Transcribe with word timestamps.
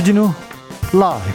주진우 0.00 0.32
라이브. 0.94 1.30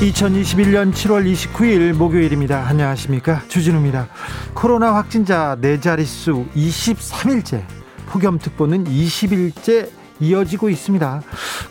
(2021년 0.00 0.90
7월 0.94 1.30
29일) 1.30 1.92
목요일입니다. 1.92 2.66
안녕하십니까? 2.66 3.42
주진우입니다. 3.48 4.08
코로나 4.54 4.94
확진자 4.94 5.58
네 5.60 5.78
자릿수 5.78 6.46
(23일째) 6.56 7.62
폭염특보는 8.06 8.84
(20일째) 8.84 9.90
이어지고 10.18 10.70
있습니다. 10.70 11.22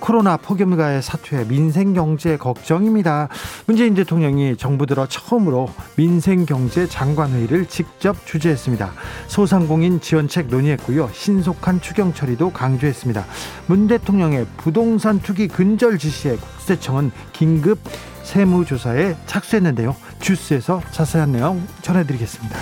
코로나 0.10 0.38
폭염가의 0.38 1.04
사퇴 1.04 1.48
민생 1.48 1.94
경제 1.94 2.36
걱정입니다. 2.36 3.30
문재인 3.68 3.94
대통령이 3.94 4.58
정부 4.58 4.88
들어 4.88 5.06
처음으로 5.06 5.70
민생 5.98 6.48
경제 6.48 6.88
장관 6.88 7.32
회의를 7.32 7.68
직접 7.68 8.26
주재했습니다. 8.26 8.92
소상공인 9.28 10.02
지원책 10.02 10.48
논의했고요. 10.48 11.12
신속한 11.14 11.82
추경 11.82 12.12
처리도 12.12 12.50
강조했습니다. 12.50 13.24
문 13.68 13.88
대통령의 13.88 14.48
부동산 14.58 15.20
투기 15.20 15.48
근절 15.48 16.00
지시에 16.00 16.38
국세청은 16.38 17.12
긴급 17.32 17.78
세무조사에 18.24 19.16
착수했는데요. 19.28 19.96
주스에서 20.22 20.82
자세한 20.90 21.34
내용 21.34 21.62
전해드리겠습니다. 21.84 22.58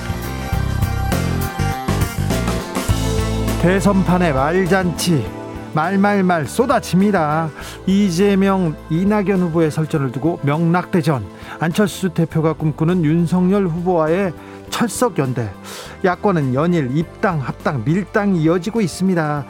대선판의 3.62 4.34
말잔치 4.34 5.37
말말말 5.78 6.48
쏟아집니다. 6.48 7.52
이재명, 7.86 8.76
이낙연 8.90 9.40
후보의 9.42 9.70
설전을 9.70 10.12
두고 10.12 10.40
명락대전. 10.42 11.24
안철수 11.60 12.10
대표가 12.10 12.54
꿈꾸는 12.54 13.06
윤석열 13.06 13.68
후보와의 13.68 14.34
철석 14.72 15.20
연대. 15.20 15.48
야권은 16.04 16.56
연일 16.56 16.98
입당, 16.98 17.40
합당, 17.40 17.84
밀당 17.86 18.36
이어지고 18.36 18.82
있습니다. 18.82 19.46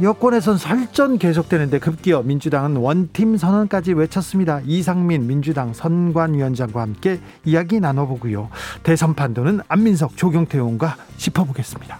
여권에선 0.00 0.56
설전 0.56 1.18
계속되는데 1.18 1.78
급기어 1.78 2.22
민주당은 2.22 2.76
원팀 2.76 3.36
선언까지 3.36 3.92
외쳤습니다. 3.92 4.62
이상민 4.64 5.26
민주당 5.26 5.74
선관위원장과 5.74 6.80
함께 6.80 7.20
이야기 7.44 7.80
나눠보고요. 7.80 8.48
대선 8.82 9.12
판도는 9.12 9.60
안민석 9.68 10.16
조경태 10.16 10.56
의원과 10.56 10.96
짚어보겠습니다. 11.18 11.98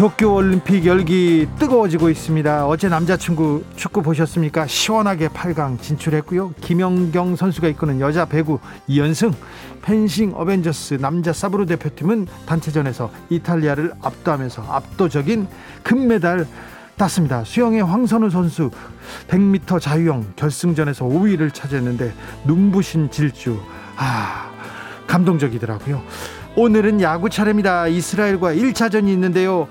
도쿄 0.00 0.32
올림픽 0.32 0.86
열기 0.86 1.46
뜨거워지고 1.58 2.08
있습니다. 2.08 2.66
어제 2.66 2.88
남자친구 2.88 3.64
축구 3.76 4.00
보셨습니까? 4.00 4.66
시원하게 4.66 5.28
8강 5.28 5.78
진출했고요. 5.78 6.54
김연경 6.62 7.36
선수가 7.36 7.68
이끄는 7.68 8.00
여자 8.00 8.24
배구 8.24 8.60
2연승, 8.88 9.34
펜싱 9.82 10.32
어벤져스 10.34 10.94
남자 10.94 11.34
사브로 11.34 11.66
대표팀은 11.66 12.28
단체전에서 12.46 13.10
이탈리아를 13.28 13.92
압도하면서 14.00 14.62
압도적인 14.70 15.46
금메달 15.82 16.46
땄습니다. 16.96 17.44
수영의 17.44 17.82
황선우 17.82 18.30
선수 18.30 18.70
100m 19.28 19.82
자유형 19.82 20.32
결승전에서 20.34 21.04
5위를 21.04 21.52
차지했는데 21.52 22.14
눈부신 22.46 23.10
질주. 23.10 23.60
아, 23.96 24.50
감동적이더라고요. 25.06 26.02
오늘은 26.60 27.00
야구 27.00 27.30
차례입니다. 27.30 27.86
이스라엘과 27.86 28.52
1차전이 28.52 29.08
있는데요. 29.08 29.66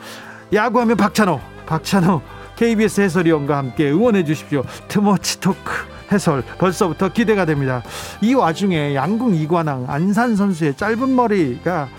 야구하면 0.52 0.98
박찬호, 0.98 1.40
박찬호 1.68 2.20
KBS 2.56 3.02
해설위원과 3.02 3.58
함께 3.58 3.92
응원해 3.92 4.23
주십시오. 4.23 4.64
트머치 4.88 5.40
토크 5.40 5.72
해설 6.12 6.44
벌써부터 6.58 7.10
기대가 7.10 7.45
됩니다. 7.45 7.83
이 8.23 8.33
와중에 8.33 8.95
양궁 8.95 9.36
이관왕 9.36 9.86
안산 9.88 10.36
선수의 10.36 10.78
짧은 10.78 11.16
머리가 11.16 11.89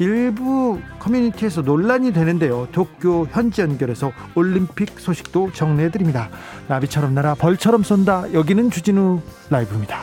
일부 0.00 0.80
커뮤니티에서 0.98 1.62
논란이 1.62 2.12
되는데요. 2.12 2.66
도쿄 2.72 3.28
현지 3.30 3.60
연결해서 3.60 4.10
올림픽 4.34 4.98
소식도 4.98 5.52
정리해 5.52 5.92
드립니다. 5.92 6.28
나비처럼 6.66 7.14
날아 7.14 7.36
벌처럼 7.36 7.84
쏜다. 7.84 8.32
여기는 8.32 8.72
주진우 8.72 9.20
라이브입니다. 9.48 10.00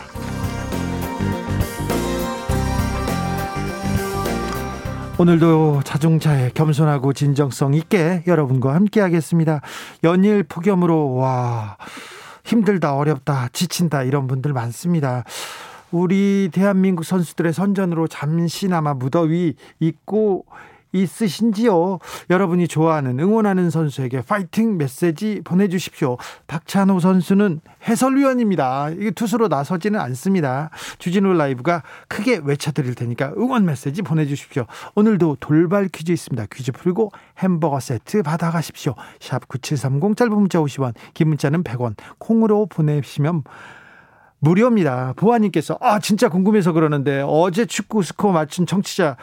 오늘도 5.20 5.82
자중차에 5.84 6.52
겸손하고 6.54 7.12
진정성 7.12 7.74
있게 7.74 8.24
여러분과 8.28 8.76
함께 8.76 9.02
하겠습니다. 9.02 9.62
연일 10.04 10.44
폭염으로 10.44 11.16
와 11.16 11.78
힘들다 12.46 12.96
어렵다 12.96 13.50
지친다 13.52 14.04
이런 14.04 14.28
분들 14.28 14.54
많습니다. 14.54 15.24
우리 15.90 16.50
대한민국 16.54 17.04
선수들의 17.04 17.52
선전으로 17.52 18.08
잠시나마 18.08 18.94
무더위 18.94 19.56
잊고 19.80 20.46
있으신지요? 21.02 22.00
여러분이 22.30 22.68
좋아하는 22.68 23.20
응원하는 23.20 23.70
선수에게 23.70 24.22
파이팅 24.22 24.78
메시지 24.78 25.42
보내주십시오. 25.44 26.18
박찬호 26.48 27.00
선수는 27.00 27.62
해설위원입니다. 27.88 28.90
이게 28.92 29.12
투수로 29.12 29.48
나서지는 29.48 30.00
않습니다. 30.00 30.70
주진우 31.00 31.34
라이브가 31.34 31.84
크게 32.08 32.42
외쳐드릴 32.44 32.96
테니까 32.96 33.34
응원 33.38 33.66
메시지 33.66 34.02
보내주십시오. 34.02 34.66
오늘도 34.96 35.38
돌발 35.40 35.88
퀴즈 35.88 36.12
있습니다. 36.12 36.46
퀴즈 36.52 36.72
풀고 36.72 37.12
햄버거 37.40 37.80
세트 37.80 38.24
받아가십시오. 38.24 38.96
샵 39.20 39.48
9730 39.48 40.16
짧은 40.16 40.34
문자 40.34 40.60
50원 40.60 40.94
긴 41.14 41.30
문자는 41.30 41.64
100원 41.64 41.96
콩으로 42.18 42.66
보내시면 42.68 43.44
무료입니다. 44.40 45.14
보아님께서 45.16 45.78
아 45.82 46.00
진짜 46.00 46.30
궁금해서 46.30 46.72
그러는데 46.72 47.24
어제 47.26 47.66
축구 47.66 48.04
스코어 48.04 48.32
맞춘 48.32 48.66
청취자 48.66 49.18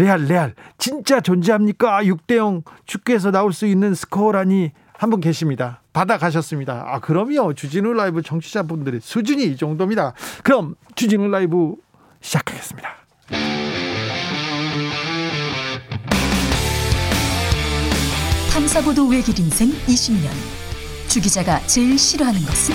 레알 0.00 0.24
레알 0.24 0.54
진짜 0.78 1.20
존재합니까? 1.20 2.02
6대 2.02 2.36
0 2.36 2.62
축구에서 2.86 3.30
나올 3.30 3.52
수 3.52 3.66
있는 3.66 3.94
스코어라니 3.94 4.72
한 4.96 5.10
분 5.10 5.20
계십니다. 5.20 5.80
받아 5.94 6.18
가셨습니다. 6.18 6.84
아 6.86 6.98
그럼요. 7.00 7.54
주진우 7.54 7.94
라이브 7.94 8.20
청취자분들의 8.22 9.00
수준이 9.02 9.44
이 9.44 9.56
정도입니다. 9.56 10.12
그럼 10.42 10.74
주진우 10.94 11.28
라이브 11.28 11.74
시작하겠습니다. 12.20 12.88
탐사보도 18.52 19.06
외길 19.08 19.38
인생 19.38 19.70
20년 19.86 20.28
주 21.08 21.20
기자가 21.20 21.60
제일 21.66 21.98
싫어하는 21.98 22.40
것은? 22.42 22.74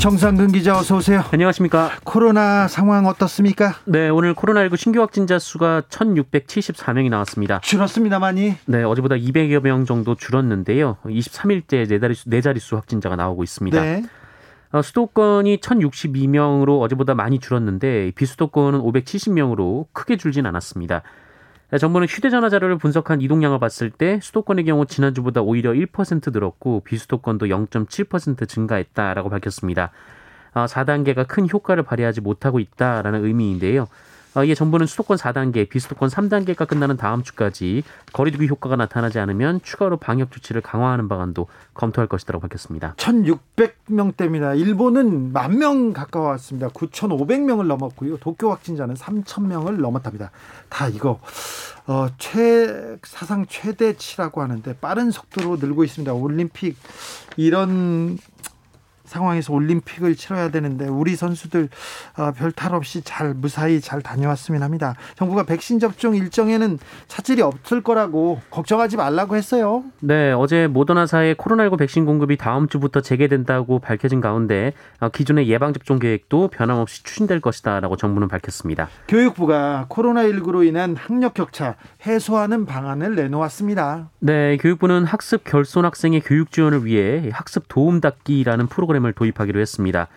정상근 0.00 0.52
기자 0.52 0.78
어서 0.78 0.96
오세요. 0.96 1.22
안녕하십니까. 1.30 1.90
코로나 2.04 2.68
상황 2.68 3.04
어떻습니까? 3.04 3.74
네, 3.84 4.08
오늘 4.08 4.34
코로나19 4.34 4.78
신규 4.78 5.00
확진자 5.02 5.38
수가 5.38 5.82
1,674명이 5.90 7.10
나왔습니다. 7.10 7.60
줄었습니다, 7.60 8.18
많이. 8.18 8.54
네, 8.64 8.82
어제보다 8.82 9.16
200여 9.16 9.60
명 9.60 9.84
정도 9.84 10.14
줄었는데요. 10.14 10.96
23일째 11.04 11.86
네 11.86 11.98
자릿수, 11.98 12.30
네 12.30 12.40
자릿수 12.40 12.76
확진자가 12.76 13.16
나오고 13.16 13.42
있습니다. 13.44 13.78
네. 13.78 14.02
어, 14.72 14.80
수도권이 14.80 15.58
1,062명으로 15.58 16.80
어제보다 16.80 17.14
많이 17.14 17.38
줄었는데 17.38 18.12
비수도권은 18.14 18.80
570명으로 18.80 19.88
크게 19.92 20.16
줄진 20.16 20.46
않았습니다. 20.46 21.02
네, 21.70 21.78
정부는 21.78 22.08
휴대전화 22.08 22.48
자료를 22.48 22.78
분석한 22.78 23.20
이동량을 23.20 23.60
봤을 23.60 23.90
때 23.90 24.18
수도권의 24.20 24.64
경우 24.64 24.86
지난주보다 24.86 25.40
오히려 25.40 25.70
1% 25.70 26.32
늘었고 26.32 26.80
비수도권도 26.80 27.46
0.7% 27.46 28.48
증가했다라고 28.48 29.30
밝혔습니다. 29.30 29.92
4단계가 30.52 31.18
어, 31.18 31.24
큰 31.28 31.48
효과를 31.48 31.84
발휘하지 31.84 32.22
못하고 32.22 32.58
있다라는 32.58 33.24
의미인데요. 33.24 33.86
어, 34.34 34.44
이에 34.44 34.54
정부는 34.54 34.86
수도권 34.86 35.16
4단계, 35.18 35.68
비수도권 35.68 36.08
3단계가 36.08 36.66
끝나는 36.66 36.96
다음 36.96 37.22
주까지 37.22 37.82
거리두기 38.12 38.48
효과가 38.48 38.76
나타나지 38.76 39.18
않으면 39.18 39.60
추가로 39.62 39.96
방역 39.96 40.30
조치를 40.30 40.60
강화하는 40.60 41.08
방안도 41.08 41.48
검토할 41.74 42.06
것이라고 42.08 42.40
밝혔습니다. 42.40 42.94
1,600명대입니다. 42.96 44.58
일본은 44.58 45.32
만 45.32 45.50
명 45.60 45.92
가까웠습니다. 45.92 46.68
9,500명을 46.68 47.66
넘었고요. 47.66 48.16
도쿄 48.18 48.50
확진자는 48.50 48.94
3,000명을 48.94 49.80
넘었답니다. 49.80 50.30
다 50.70 50.88
이거 50.88 51.20
어, 51.86 52.06
최 52.18 52.96
사상 53.02 53.44
최대치라고 53.46 54.40
하는데 54.40 54.72
빠른 54.76 55.10
속도로 55.10 55.56
늘고 55.56 55.84
있습니다. 55.84 56.14
올림픽 56.14 56.76
이런 57.36 58.16
상황에서 59.10 59.52
올림픽을 59.52 60.14
치러야 60.14 60.50
되는데 60.50 60.86
우리 60.86 61.16
선수들 61.16 61.68
어, 62.16 62.30
별탈 62.32 62.74
없이 62.74 63.02
잘 63.02 63.34
무사히 63.34 63.80
잘 63.80 64.00
다녀왔으면 64.02 64.62
합니다. 64.62 64.94
정부가 65.16 65.42
백신 65.42 65.80
접종 65.80 66.14
일정에는 66.14 66.78
차질이 67.08 67.42
없을 67.42 67.82
거라고 67.82 68.40
걱정하지 68.50 68.96
말라고 68.96 69.34
했어요. 69.36 69.82
네, 69.98 70.32
어제 70.32 70.68
모더나사의 70.68 71.34
코로나19 71.34 71.78
백신 71.78 72.06
공급이 72.06 72.36
다음 72.36 72.68
주부터 72.68 73.00
재개된다고 73.00 73.80
밝혀진 73.80 74.20
가운데 74.20 74.72
어, 75.00 75.08
기존의 75.08 75.48
예방 75.48 75.72
접종 75.72 75.98
계획도 75.98 76.48
변함없이 76.48 77.02
추진될 77.02 77.40
것이다라고 77.40 77.96
정부는 77.96 78.28
밝혔습니다. 78.28 78.88
교육부가 79.08 79.86
코로나19로 79.88 80.64
인한 80.64 80.94
학력 80.94 81.34
격차 81.34 81.74
해소하는 82.06 82.64
방안을 82.64 83.16
내놓았습니다. 83.16 84.10
네, 84.20 84.56
교육부는 84.58 85.04
학습 85.04 85.42
결손 85.42 85.84
학생의 85.84 86.20
교육 86.20 86.52
지원을 86.52 86.84
위해 86.84 87.30
학습 87.32 87.64
도움 87.68 88.00
닫기라는 88.00 88.68
프로그램 88.68 88.99
을 89.04 89.12
도입하기로 89.12 89.60
했습니다. 89.60 90.08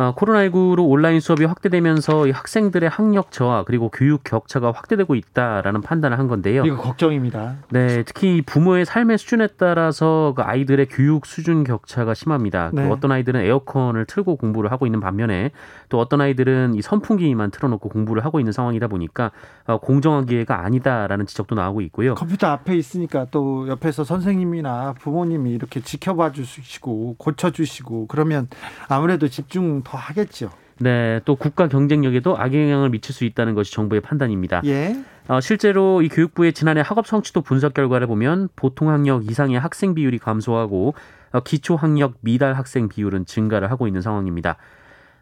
어, 0.00 0.14
코로나19로 0.14 0.88
온라인 0.88 1.18
수업이 1.18 1.44
확대되면서 1.44 2.30
학생들의 2.30 2.88
학력 2.88 3.32
저하 3.32 3.64
그리고 3.64 3.88
교육 3.88 4.22
격차가 4.22 4.70
확대되고 4.70 5.16
있다라는 5.16 5.80
판단을 5.80 6.20
한 6.20 6.28
건데요. 6.28 6.64
이거 6.64 6.76
걱정입니다. 6.76 7.56
네, 7.70 8.04
특히 8.04 8.40
부모의 8.42 8.84
삶의 8.84 9.18
수준에 9.18 9.48
따라서 9.56 10.34
그 10.36 10.42
아이들의 10.42 10.86
교육 10.86 11.26
수준 11.26 11.64
격차가 11.64 12.14
심합니다. 12.14 12.70
그 12.70 12.76
네. 12.76 12.86
그 12.86 12.92
어떤 12.92 13.10
아이들은 13.10 13.40
에어컨을 13.40 14.04
틀고 14.06 14.36
공부를 14.36 14.70
하고 14.70 14.86
있는 14.86 15.00
반면에 15.00 15.50
또 15.88 15.98
어떤 15.98 16.20
아이들은 16.20 16.74
이 16.76 16.82
선풍기만 16.82 17.50
틀어놓고 17.50 17.88
공부를 17.88 18.24
하고 18.24 18.38
있는 18.38 18.52
상황이다 18.52 18.86
보니까 18.86 19.32
어, 19.66 19.78
공정한 19.78 20.26
기회가 20.26 20.64
아니다라는 20.64 21.26
지적도 21.26 21.56
나오고 21.56 21.80
있고요. 21.80 22.14
컴퓨터 22.14 22.46
앞에 22.46 22.76
있으니까 22.76 23.26
또 23.32 23.66
옆에서 23.66 24.04
선생님이나 24.04 24.94
부모님이 25.00 25.50
이렇게 25.50 25.80
지켜봐 25.80 26.30
주시고 26.30 27.16
고쳐 27.18 27.50
주시고 27.50 28.06
그러면 28.06 28.46
아무래도 28.86 29.26
집중 29.26 29.82
더 29.88 29.96
하겠죠. 29.96 30.50
네, 30.80 31.20
또 31.24 31.34
국가 31.34 31.66
경쟁력에도 31.66 32.38
악영향을 32.38 32.90
미칠 32.90 33.14
수 33.14 33.24
있다는 33.24 33.54
것이 33.54 33.72
정부의 33.72 34.00
판단입니다. 34.00 34.62
예. 34.66 34.96
어, 35.26 35.40
실제로 35.40 36.02
이 36.02 36.08
교육부의 36.08 36.52
지난해 36.52 36.82
학업 36.84 37.06
성취도 37.06 37.40
분석 37.40 37.74
결과를 37.74 38.06
보면 38.06 38.48
보통 38.54 38.90
학력 38.90 39.28
이상의 39.28 39.58
학생 39.58 39.94
비율이 39.94 40.18
감소하고 40.18 40.94
어, 41.32 41.40
기초 41.40 41.74
학력 41.74 42.14
미달 42.20 42.54
학생 42.54 42.88
비율은 42.88 43.26
증가를 43.26 43.70
하고 43.70 43.86
있는 43.86 44.02
상황입니다. 44.02 44.56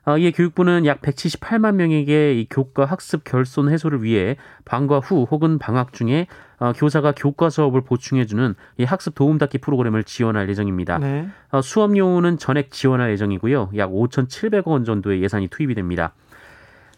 어, 0.05 0.19
이에 0.19 0.31
교육부는 0.31 0.85
약 0.87 1.01
178만 1.01 1.75
명에게 1.77 2.35
이 2.35 2.47
교과 2.49 2.85
학습 2.85 3.25
결손 3.25 3.73
해소를 3.73 4.03
위해 4.03 4.37
방과 4.65 4.99
후 4.99 5.27
혹은 5.31 5.59
방학 5.59 5.93
중에 5.93 6.27
어, 6.59 6.73
교사가 6.73 7.13
교과 7.13 7.51
수업을 7.51 7.83
보충해주는 7.83 8.55
이 8.79 8.85
학습 8.85 9.15
도움닫기 9.15 9.59
프로그램을 9.59 10.05
지원할 10.05 10.49
예정입니다. 10.49 10.99
네. 10.99 11.29
어, 11.51 11.61
수업료는 11.61 12.39
전액 12.39 12.71
지원할 12.71 13.11
예정이고요. 13.13 13.71
약 13.77 13.91
5,700억 13.91 14.69
원 14.69 14.85
정도의 14.85 15.23
예산이 15.23 15.49
투입이 15.49 15.75
됩니다. 15.75 16.13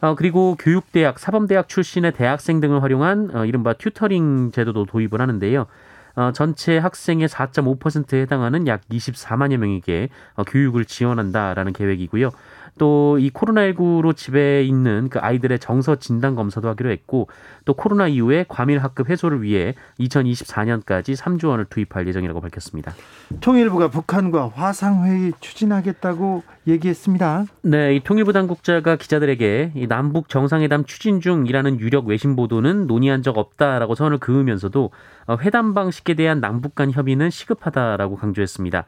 어, 0.00 0.14
그리고 0.14 0.56
교육대학, 0.58 1.18
사범대학 1.18 1.68
출신의 1.68 2.12
대학생 2.12 2.60
등을 2.60 2.82
활용한 2.82 3.30
어, 3.34 3.44
이른바 3.44 3.72
튜터링 3.72 4.52
제도도 4.52 4.86
도입을 4.86 5.20
하는데요. 5.20 5.66
어, 6.14 6.32
전체 6.32 6.78
학생의 6.78 7.28
4.5%에 7.28 8.22
해당하는 8.22 8.66
약 8.66 8.80
24만여 8.90 9.56
명에게 9.56 10.08
어, 10.34 10.44
교육을 10.44 10.84
지원한다라는 10.84 11.72
계획이고요. 11.72 12.30
또 12.78 13.08
이 13.18 13.30
코로나19로 13.30 14.16
집에 14.16 14.62
있는 14.62 15.08
그 15.10 15.18
아이들의 15.18 15.58
정서 15.58 15.96
진단 15.96 16.34
검사도 16.34 16.68
하기로 16.68 16.90
했고 16.90 17.28
또 17.64 17.74
코로나 17.74 18.08
이후에 18.08 18.44
과밀 18.48 18.78
학급 18.78 19.10
해소를 19.10 19.42
위해 19.42 19.74
2024년까지 20.00 21.16
3조 21.16 21.48
원을 21.48 21.66
투입할 21.66 22.06
예정이라고 22.08 22.40
밝혔습니다. 22.40 22.92
통일부가 23.40 23.88
북한과 23.88 24.48
화상 24.54 25.04
회의 25.04 25.32
추진하겠다고 25.40 26.42
얘기했습니다. 26.66 27.46
네, 27.62 27.96
이 27.96 28.00
통일부 28.00 28.32
당국자가 28.32 28.96
기자들에게 28.96 29.72
이 29.74 29.86
남북 29.86 30.28
정상회담 30.28 30.84
추진 30.84 31.20
중이라는 31.20 31.80
유력 31.80 32.06
외신 32.06 32.36
보도는 32.36 32.86
논의한 32.86 33.22
적 33.22 33.38
없다라고 33.38 33.94
선을 33.94 34.18
그으면서도 34.18 34.90
어, 35.26 35.36
회담 35.40 35.74
방식에 35.74 36.14
대한 36.14 36.40
남북 36.40 36.74
간 36.74 36.90
협의는 36.90 37.30
시급하다라고 37.30 38.16
강조했습니다. 38.16 38.84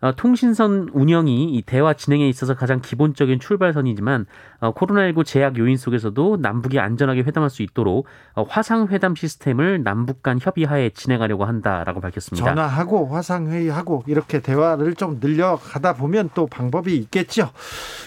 어, 0.00 0.12
통신선 0.14 0.90
운영이 0.92 1.54
이 1.54 1.62
대화 1.62 1.94
진행에 1.94 2.28
있어서 2.28 2.54
가장 2.54 2.80
기본적인 2.80 3.40
출발선이지만 3.40 4.26
어, 4.60 4.74
코로나19 4.74 5.24
제약 5.24 5.58
요인 5.58 5.76
속에서도 5.76 6.38
남북이 6.40 6.78
안전하게 6.78 7.22
회담할 7.22 7.50
수 7.50 7.62
있도록 7.62 8.06
어, 8.34 8.44
화상 8.48 8.88
회담 8.88 9.14
시스템을 9.14 9.82
남북 9.82 10.22
간 10.22 10.38
협의하에 10.40 10.90
진행하려고 10.90 11.44
한다라고 11.44 12.00
밝혔습니다. 12.00 12.48
전화하고 12.48 13.06
화상 13.06 13.48
회의하고 13.48 14.04
이렇게 14.06 14.40
대화를 14.40 14.94
좀 14.94 15.18
늘려가다 15.20 15.94
보면 15.94 16.30
또 16.34 16.46
방법이 16.46 16.96
있겠죠. 16.96 17.50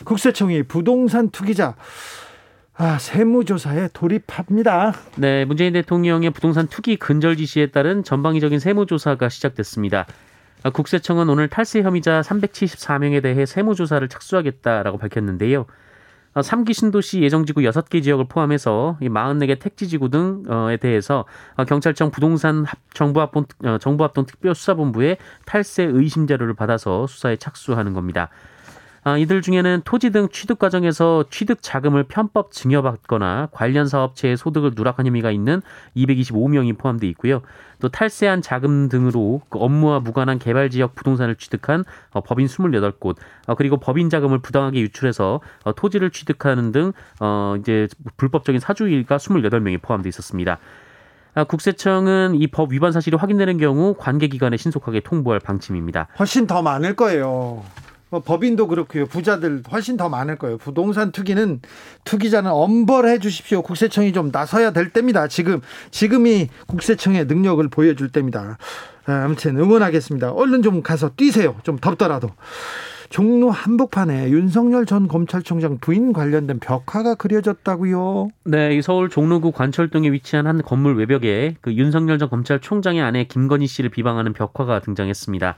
국세청이 0.06 0.64
부동산 0.64 1.30
투기자 1.30 1.76
아, 2.82 2.98
세무조사에 2.98 3.90
돌입합니다. 3.92 4.94
네, 5.18 5.44
문재인 5.44 5.74
대통령의 5.74 6.30
부동산 6.30 6.66
투기 6.68 6.96
근절 6.96 7.36
지시에 7.36 7.72
따른 7.72 8.06
전방위적인 8.06 8.60
세무조사가 8.60 9.28
시작됐습니다. 9.28 10.06
아, 10.64 10.70
국세청은 10.70 11.30
오늘 11.30 11.48
탈세 11.48 11.82
혐의자 11.82 12.22
374명에 12.22 13.24
대해 13.24 13.46
세무조사를 13.46 14.08
착수하겠다라고 14.10 14.98
밝혔는데요. 14.98 15.66
3기 16.36 16.70
아, 16.70 16.74
신도시 16.74 17.22
예정지구 17.22 17.62
6개 17.62 18.04
지역을 18.04 18.26
포함해서 18.28 18.98
44개 19.02 19.60
택지지구 19.60 20.10
등에 20.10 20.78
대해서 20.78 21.26
아, 21.56 21.64
경찰청 21.64 22.12
부동산 22.12 22.66
어, 22.66 23.78
정부합동 23.80 24.26
특별수사본부에 24.26 25.18
탈세 25.46 25.84
의심 25.84 26.28
자료를 26.28 26.54
받아서 26.54 27.08
수사에 27.08 27.38
착수하는 27.38 27.94
겁니다. 27.94 28.30
아, 29.04 29.18
이들 29.18 29.42
중에는 29.42 29.82
토지 29.86 30.10
등 30.12 30.28
취득 30.30 30.60
과정에서 30.60 31.26
취득 31.30 31.62
자금을 31.62 32.04
편법 32.04 32.52
증여받거나 32.52 33.50
관련 33.52 33.88
사업체의 33.88 34.38
소득을 34.38 34.72
누락한 34.76 35.06
혐의가 35.08 35.32
있는 35.32 35.62
225명이 35.96 36.78
포함되어 36.78 37.10
있고요. 37.12 37.42
또 37.82 37.88
탈세한 37.88 38.42
자금 38.42 38.90
등으로 38.90 39.42
그 39.50 39.58
업무와 39.60 40.02
무관한 40.02 40.38
개발 40.38 40.70
지역 40.70 40.96
부동산을 40.96 41.36
취득한 41.36 41.86
어, 42.12 42.22
법인 42.22 42.48
28곳, 42.48 43.16
어, 43.48 43.56
그리고 43.56 43.78
법인 43.78 44.10
자금을 44.10 44.40
부당하게 44.40 44.82
유출해서 44.82 45.40
어, 45.64 45.74
토지를 45.74 46.10
취득하는 46.12 46.72
등 46.72 46.92
이제 47.60 47.88
불법적인 48.18 48.60
사주일가 48.60 49.18
28명이 49.18 49.82
포함되어 49.82 50.10
있었습니다. 50.10 50.60
아, 51.36 51.44
국세청은 51.46 52.36
이 52.36 52.48
법 52.48 52.74
위반 52.74 52.92
사실이 52.92 53.16
확인되는 53.16 53.58
경우 53.60 53.96
관계기관에 53.98 54.58
신속하게 54.58 55.02
통보할 55.02 55.40
방침입니다. 55.40 56.08
훨씬 56.20 56.48
더 56.48 56.62
많을 56.62 56.96
거예요. 56.96 57.64
뭐 58.10 58.22
법인도 58.22 58.68
그렇고요. 58.68 59.06
부자들 59.06 59.64
훨씬 59.72 59.98
더 59.98 60.10
많을 60.10 60.38
거예요. 60.38 60.58
부동산 60.58 61.12
투기는 61.12 61.62
투기자는 62.06 62.52
엄벌해 62.52 63.20
주십시오. 63.20 63.62
국세청이 63.62 64.14
좀 64.14 64.30
나서야 64.32 64.72
될 64.72 64.90
때입니다. 64.90 65.28
지금 65.28 65.62
지금이 65.92 66.50
국세청의 66.68 67.26
능력을 67.26 67.68
보여줄 67.70 68.10
때입니다. 68.10 68.58
아, 69.06 69.24
아무튼 69.24 69.58
응원하겠습니다. 69.58 70.32
얼른 70.32 70.64
좀 70.64 70.82
가서 70.82 71.10
뛰세요. 71.16 71.56
좀 71.64 71.78
덥더라도. 71.78 72.32
종로 73.10 73.50
한복판에 73.50 74.30
윤석열 74.30 74.86
전 74.86 75.08
검찰총장 75.08 75.80
부인 75.80 76.14
관련된 76.14 76.60
벽화가 76.60 77.16
그려졌다고요. 77.16 78.30
네, 78.46 78.80
서울 78.84 79.10
종로구 79.10 79.52
관철동에 79.52 80.12
위치한 80.12 80.46
한 80.46 80.62
건물 80.62 80.96
외벽에 80.96 81.56
그 81.62 81.74
윤석열 81.74 82.20
전 82.20 82.30
검찰총장의 82.30 83.02
아내 83.02 83.24
김건희 83.24 83.66
씨를 83.66 83.90
비방하는 83.90 84.34
벽화가 84.34 84.82
등장했습니다. 84.82 85.56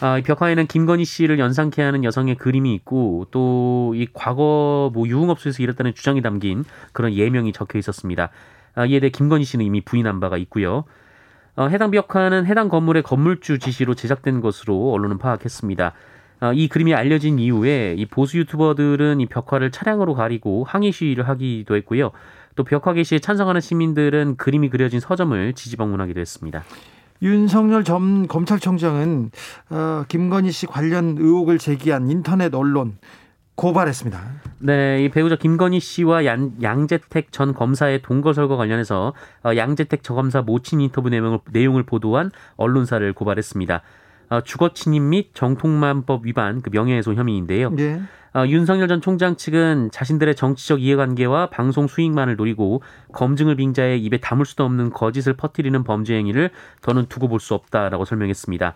아, 0.00 0.18
이 0.18 0.22
벽화에는 0.22 0.66
김건희 0.66 1.04
씨를 1.04 1.38
연상케 1.38 1.82
하는 1.82 2.04
여성의 2.04 2.36
그림이 2.36 2.74
있고 2.74 3.26
또 3.30 3.76
이 3.96 4.06
과거 4.12 4.90
뭐 4.92 5.08
유흥업소에서 5.08 5.62
일했다는 5.62 5.94
주장이 5.94 6.22
담긴 6.22 6.64
그런 6.92 7.12
예명이 7.14 7.52
적혀 7.52 7.78
있었습니다. 7.78 8.30
아, 8.74 8.84
이에 8.84 9.00
대해 9.00 9.10
김건희 9.10 9.44
씨는 9.44 9.64
이미 9.64 9.80
부인한 9.80 10.20
바가 10.20 10.36
있고요. 10.38 10.84
어, 11.56 11.68
해당 11.68 11.90
벽화는 11.90 12.44
해당 12.46 12.68
건물의 12.68 13.02
건물주 13.02 13.58
지시로 13.58 13.94
제작된 13.94 14.40
것으로 14.40 14.92
언론은 14.92 15.18
파악했습니다. 15.18 15.92
어, 16.40 16.52
이 16.52 16.68
그림이 16.68 16.94
알려진 16.94 17.38
이후에 17.38 17.94
이 17.96 18.04
보수 18.04 18.38
유튜버들은 18.38 19.20
이 19.20 19.26
벽화를 19.26 19.70
차량으로 19.70 20.14
가리고 20.14 20.64
항의 20.64 20.92
시위를 20.92 21.26
하기도 21.28 21.76
했고요. 21.76 22.10
또 22.56 22.64
벽화 22.64 22.92
게시에 22.92 23.18
찬성하는 23.18 23.60
시민들은 23.62 24.36
그림이 24.36 24.68
그려진 24.68 25.00
서점을 25.00 25.52
지지 25.54 25.76
방문하기도 25.76 26.20
했습니다. 26.20 26.64
윤석열 27.22 27.84
전 27.84 28.26
검찰총장은 28.26 29.30
어, 29.70 30.04
김건희 30.08 30.50
씨 30.50 30.66
관련 30.66 31.16
의혹을 31.18 31.58
제기한 31.58 32.10
인터넷 32.10 32.54
언론 32.54 32.98
고발했습니다. 33.56 34.20
네, 34.58 35.04
이 35.04 35.08
배우자 35.08 35.34
김건희 35.36 35.80
씨와 35.80 36.26
양, 36.26 36.52
양재택 36.62 37.32
전 37.32 37.54
검사의 37.54 38.02
동거설과 38.02 38.56
관련해서 38.56 39.14
어, 39.44 39.56
양재택 39.56 40.02
저 40.02 40.14
검사 40.14 40.42
모친 40.42 40.80
인터뷰 40.80 41.08
내용을, 41.08 41.38
내용을 41.50 41.82
보도한 41.82 42.30
언론사를 42.56 43.12
고발했습니다. 43.14 43.82
어, 44.28 44.40
주거 44.42 44.72
침입 44.72 45.02
및 45.02 45.30
정통만법 45.34 46.26
위반 46.26 46.60
그 46.62 46.70
명예훼손 46.70 47.16
혐의인데요. 47.16 47.70
네. 47.70 48.00
어, 48.34 48.44
윤석열 48.46 48.86
전 48.88 49.00
총장 49.00 49.36
측은 49.36 49.90
자신들의 49.92 50.34
정치적 50.34 50.82
이해관계와 50.82 51.48
방송 51.48 51.86
수익만을 51.86 52.36
노리고 52.36 52.82
검증을 53.12 53.56
빙자해 53.56 53.96
입에 53.96 54.18
담을 54.18 54.44
수도 54.44 54.64
없는 54.64 54.90
거짓을 54.90 55.32
퍼뜨리는 55.34 55.82
범죄 55.84 56.14
행위를 56.16 56.50
더는 56.82 57.06
두고 57.06 57.28
볼 57.28 57.40
수 57.40 57.54
없다라고 57.54 58.04
설명했습니다. 58.04 58.74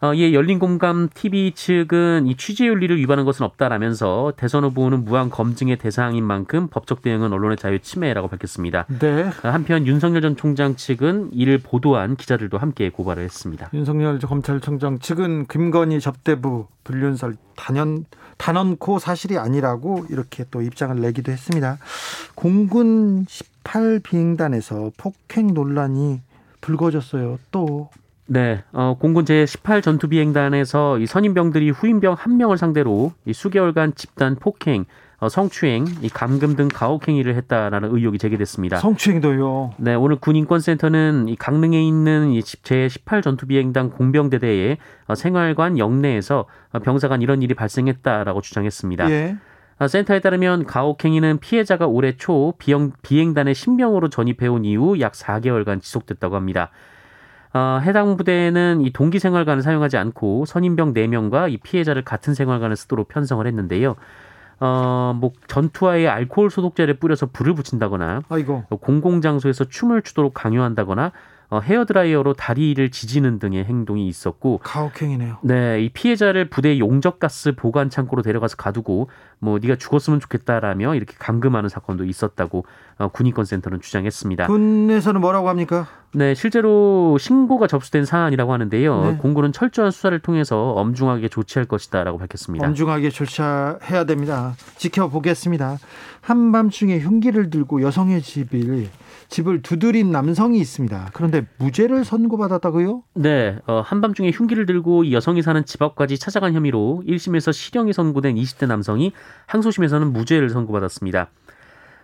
어, 0.00 0.14
이에 0.14 0.32
열린공감 0.32 1.08
TV 1.12 1.52
측은 1.56 2.28
이 2.28 2.36
취재 2.36 2.66
윤리를 2.66 2.96
위반한 2.98 3.24
것은 3.24 3.44
없다라면서 3.44 4.34
대선 4.36 4.62
후보는 4.62 5.04
무한 5.04 5.28
검증의 5.28 5.76
대상인 5.76 6.22
만큼 6.24 6.68
법적 6.68 7.02
대응은 7.02 7.32
언론의 7.32 7.56
자유 7.56 7.80
침해라고 7.80 8.28
밝혔습니다. 8.28 8.86
네. 9.00 9.24
어, 9.42 9.48
한편 9.48 9.88
윤석열 9.88 10.22
전 10.22 10.36
총장 10.36 10.76
측은 10.76 11.30
이를 11.32 11.58
보도한 11.58 12.14
기자들도 12.14 12.58
함께 12.58 12.90
고발을 12.90 13.24
했습니다. 13.24 13.70
윤석열 13.74 14.20
검찰총장 14.20 15.00
측은 15.00 15.46
김건희 15.46 15.98
접대부 16.00 16.68
불륜설 16.84 17.36
단연 17.56 18.04
단언코 18.36 19.00
사실이 19.00 19.36
아니라고 19.36 20.06
이렇게 20.10 20.44
또 20.52 20.62
입장을 20.62 20.94
내기도 21.00 21.32
했습니다. 21.32 21.78
공군 22.36 23.26
18 23.28 23.98
비행단에서 24.04 24.92
폭행 24.96 25.52
논란이 25.54 26.20
불거졌어요. 26.60 27.40
또 27.50 27.90
네, 28.30 28.62
어, 28.72 28.94
공군 28.98 29.24
제18 29.24 29.82
전투비행단에서 29.82 30.98
이 30.98 31.06
선임병들이 31.06 31.70
후임병 31.70 32.14
한 32.18 32.36
명을 32.36 32.58
상대로 32.58 33.12
이 33.24 33.32
수개월간 33.32 33.94
집단 33.94 34.36
폭행, 34.36 34.84
어, 35.18 35.30
성추행, 35.30 35.86
이 36.02 36.10
감금 36.10 36.54
등 36.54 36.68
가혹행위를 36.68 37.34
했다라는 37.36 37.94
의혹이 37.94 38.18
제기됐습니다. 38.18 38.76
성추행도요. 38.76 39.72
네, 39.78 39.94
오늘 39.94 40.16
군인권센터는 40.16 41.28
이 41.28 41.36
강릉에 41.36 41.82
있는 41.82 42.32
이 42.32 42.40
제18 42.40 43.22
전투비행단 43.22 43.90
공병대대의 43.90 44.76
어, 45.06 45.14
생활관 45.14 45.78
영내에서 45.78 46.44
어, 46.72 46.78
병사간 46.80 47.22
이런 47.22 47.40
일이 47.40 47.54
발생했다라고 47.54 48.42
주장했습니다. 48.42 49.10
예. 49.10 49.36
어, 49.78 49.88
센터에 49.88 50.20
따르면 50.20 50.66
가혹행위는 50.66 51.38
피해자가 51.38 51.86
올해 51.86 52.16
초 52.18 52.52
비행, 52.58 52.92
비행단에 53.00 53.54
신병으로 53.54 54.10
전입해온 54.10 54.66
이후 54.66 55.00
약 55.00 55.12
4개월간 55.12 55.80
지속됐다고 55.80 56.36
합니다. 56.36 56.70
어, 57.58 57.80
해당 57.80 58.16
부대는 58.16 58.82
이 58.82 58.92
동기 58.92 59.18
생활관을 59.18 59.62
사용하지 59.62 59.96
않고 59.96 60.44
선임병 60.46 60.94
4명과 60.94 61.50
이 61.50 61.56
피해자를 61.56 62.04
같은 62.04 62.32
생활관을 62.32 62.76
쓰도록 62.76 63.08
편성을 63.08 63.44
했는데요. 63.44 63.96
어, 64.60 65.16
뭐 65.18 65.32
전투화에 65.48 66.06
알코올 66.06 66.50
소독제를 66.50 66.94
뿌려서 66.94 67.26
불을 67.26 67.54
붙인다거나 67.54 68.22
아이고. 68.28 68.64
공공장소에서 68.70 69.64
춤을 69.64 70.02
추도록 70.02 70.34
강요한다거나 70.34 71.10
어, 71.50 71.60
헤어드라이어로 71.60 72.34
다리를 72.34 72.90
지지는 72.90 73.38
등의 73.38 73.64
행동이 73.64 74.06
있었고 74.06 74.58
가혹행위네요. 74.62 75.38
네, 75.42 75.82
이 75.82 75.88
피해자를 75.88 76.50
부대 76.50 76.78
용접가스 76.78 77.54
보관 77.56 77.88
창고로 77.88 78.20
데려가서 78.20 78.56
가두고 78.56 79.08
뭐 79.38 79.58
네가 79.58 79.76
죽었으면 79.76 80.20
좋겠다라며 80.20 80.94
이렇게 80.94 81.14
감금하는 81.18 81.70
사건도 81.70 82.04
있었다고 82.04 82.66
어, 82.98 83.08
군인권센터는 83.08 83.80
주장했습니다. 83.80 84.46
군에서는 84.48 85.20
뭐라고 85.22 85.48
합니까? 85.48 85.86
네, 86.12 86.34
실제로 86.34 87.16
신고가 87.18 87.66
접수된 87.66 88.04
사안이라고 88.04 88.52
하는데요. 88.52 89.04
네. 89.04 89.16
공군은 89.16 89.52
철저한 89.52 89.90
수사를 89.90 90.18
통해서 90.18 90.72
엄중하게 90.72 91.28
조치할 91.28 91.66
것이다라고 91.66 92.18
밝혔습니다. 92.18 92.66
엄중하게 92.66 93.08
조치해야 93.08 94.04
됩니다. 94.06 94.54
지켜보겠습니다. 94.76 95.78
한밤중에 96.20 96.98
흉기를 96.98 97.48
들고 97.48 97.80
여성의 97.80 98.20
집을 98.20 98.88
집을 99.28 99.62
두드린 99.62 100.10
남성이 100.10 100.58
있습니다. 100.58 101.10
그런데 101.12 101.46
무죄를 101.58 102.04
선고받았다고요? 102.04 103.02
네, 103.14 103.58
어, 103.66 103.82
한밤중에 103.84 104.30
흉기를 104.30 104.66
들고 104.66 105.04
이 105.04 105.12
여성이 105.12 105.42
사는 105.42 105.64
집 105.64 105.82
앞까지 105.82 106.18
찾아간 106.18 106.54
혐의로 106.54 107.02
1심에서 107.06 107.52
실형이 107.52 107.92
선고된 107.92 108.36
20대 108.36 108.66
남성이 108.66 109.12
항소심에서는 109.46 110.12
무죄를 110.12 110.50
선고받았습니다. 110.50 111.30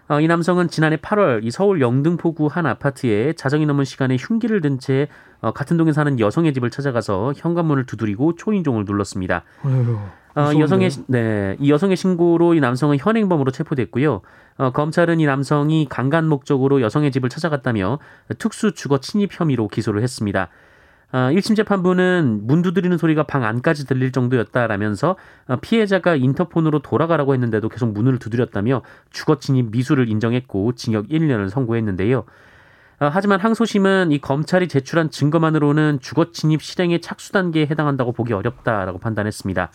어, 0.09 0.21
이 0.21 0.27
남성은 0.27 0.69
지난해 0.69 0.97
8월 0.97 1.45
이 1.45 1.51
서울 1.51 1.81
영등포구 1.81 2.47
한 2.47 2.67
아파트에 2.67 3.33
자정이 3.33 3.65
넘은 3.65 3.85
시간에 3.85 4.17
흉기를 4.19 4.61
든 4.61 4.79
채 4.79 5.09
어, 5.41 5.53
같은 5.53 5.77
동에 5.77 5.93
사는 5.93 6.19
여성의 6.21 6.53
집을 6.53 6.69
찾아가서 6.71 7.33
현관문을 7.37 7.87
두드리고 7.87 8.35
초인종을 8.35 8.85
눌렀습니다. 8.87 9.45
어휴, 9.65 9.99
어, 10.35 10.53
이 10.53 10.61
여성의 10.61 10.91
시- 10.91 11.05
네, 11.07 11.57
이 11.61 11.71
여성의 11.71 11.97
신고로 11.97 12.55
이 12.55 12.61
남성은 12.61 12.99
현행범으로 12.99 13.51
체포됐고요. 13.53 14.21
어, 14.59 14.71
검찰은 14.73 15.21
이 15.21 15.27
남성이 15.27 15.87
강간 15.89 16.27
목적으로 16.29 16.81
여성의 16.83 17.13
집을 17.13 17.29
찾아갔다며 17.29 17.99
특수 18.39 18.73
주거 18.75 18.99
침입 18.99 19.31
혐의로 19.39 19.69
기소를 19.69 20.03
했습니다. 20.03 20.49
어, 21.15 21.31
1심 21.31 21.55
재판부는 21.55 22.41
문 22.45 22.63
두드리는 22.63 22.99
소리가 22.99 23.23
방 23.23 23.45
안까지 23.45 23.87
들릴 23.87 24.11
정도였다라면서 24.11 25.15
어, 25.47 25.57
피해자가 25.61 26.17
인터폰으로 26.17 26.81
돌아가라고 26.81 27.35
했는데도 27.35 27.69
계속 27.69 27.93
문을 27.93 28.19
두드렸다며 28.19 28.83
주거 29.13 29.39
침입 29.39 29.71
미수를 29.71 30.09
인정했고 30.09 30.73
징역 30.73 31.07
1년을 31.07 31.51
선고했는데요. 31.51 32.19
어, 32.19 33.11
하지만 33.13 33.39
항소심은 33.39 34.11
이 34.11 34.21
검찰이 34.21 34.67
제출한 34.67 35.09
증거만으로는 35.09 36.01
주거 36.01 36.33
침입 36.33 36.61
실행의 36.61 37.01
착수 37.01 37.31
단계에 37.31 37.67
해당한다고 37.67 38.11
보기 38.11 38.33
어렵다라고 38.33 38.99
판단했습니다. 38.99 39.71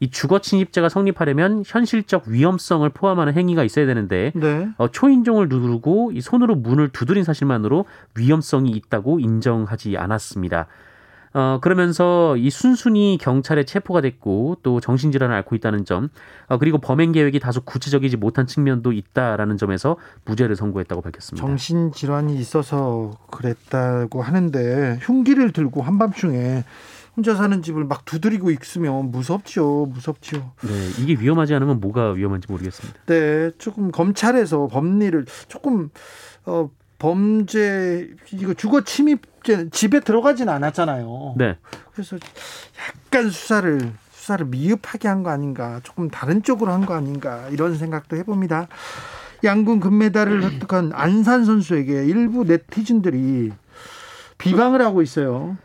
이 0.00 0.10
주거 0.10 0.40
침입죄가 0.40 0.88
성립하려면 0.88 1.62
현실적 1.66 2.24
위험성을 2.26 2.88
포함하는 2.90 3.34
행위가 3.34 3.64
있어야 3.64 3.86
되는데 3.86 4.32
네. 4.34 4.68
어, 4.76 4.88
초인종을 4.88 5.48
누르고 5.48 6.12
이 6.12 6.20
손으로 6.20 6.56
문을 6.56 6.90
두드린 6.90 7.24
사실만으로 7.24 7.84
위험성이 8.16 8.70
있다고 8.70 9.20
인정하지 9.20 9.96
않았습니다. 9.96 10.66
어, 11.36 11.58
그러면서 11.60 12.36
이 12.36 12.48
순순히 12.48 13.18
경찰에 13.20 13.64
체포가 13.64 14.00
됐고 14.00 14.58
또 14.62 14.78
정신질환을 14.80 15.34
앓고 15.34 15.56
있다는 15.56 15.84
점, 15.84 16.08
어, 16.46 16.58
그리고 16.58 16.78
범행 16.78 17.10
계획이 17.10 17.40
다소 17.40 17.60
구체적이지 17.62 18.16
못한 18.16 18.46
측면도 18.46 18.92
있다라는 18.92 19.56
점에서 19.56 19.96
무죄를 20.26 20.54
선고했다고 20.54 21.02
밝혔습니다. 21.02 21.44
정신 21.44 21.90
질환이 21.90 22.36
있어서 22.36 23.18
그랬다고 23.32 24.22
하는데 24.22 24.98
흉기를 25.02 25.50
들고 25.50 25.82
한밤중에 25.82 26.62
혼자 27.16 27.34
사는 27.34 27.62
집을 27.62 27.84
막 27.84 28.04
두드리고 28.04 28.50
있으면 28.50 29.10
무섭죠, 29.10 29.86
무섭죠. 29.92 30.52
네, 30.62 30.90
이게 31.00 31.14
위험하지 31.14 31.54
않으면 31.54 31.80
뭐가 31.80 32.10
위험한지 32.10 32.46
모르겠습니다. 32.50 33.00
네, 33.06 33.50
조금 33.58 33.90
검찰에서 33.92 34.66
법리를 34.66 35.24
조금 35.48 35.90
어 36.44 36.70
범죄 36.98 38.08
이거 38.32 38.54
주거 38.54 38.82
침입죄 38.82 39.70
집에 39.70 40.00
들어가진 40.00 40.48
않았잖아요. 40.48 41.34
네. 41.38 41.56
그래서 41.92 42.16
약간 43.06 43.30
수사를 43.30 43.92
수사를 44.12 44.46
미흡하게 44.46 45.06
한 45.08 45.22
거 45.22 45.30
아닌가, 45.30 45.80
조금 45.82 46.08
다른 46.08 46.42
쪽으로 46.42 46.72
한 46.72 46.86
거 46.86 46.94
아닌가 46.94 47.48
이런 47.50 47.76
생각도 47.76 48.16
해봅니다. 48.16 48.68
양궁 49.44 49.80
금메달을 49.80 50.42
획득한 50.42 50.92
안산 50.94 51.44
선수에게 51.44 52.06
일부 52.06 52.44
네티즌들이 52.44 53.52
비방을 54.38 54.80
하고 54.80 55.02
있어요. 55.02 55.56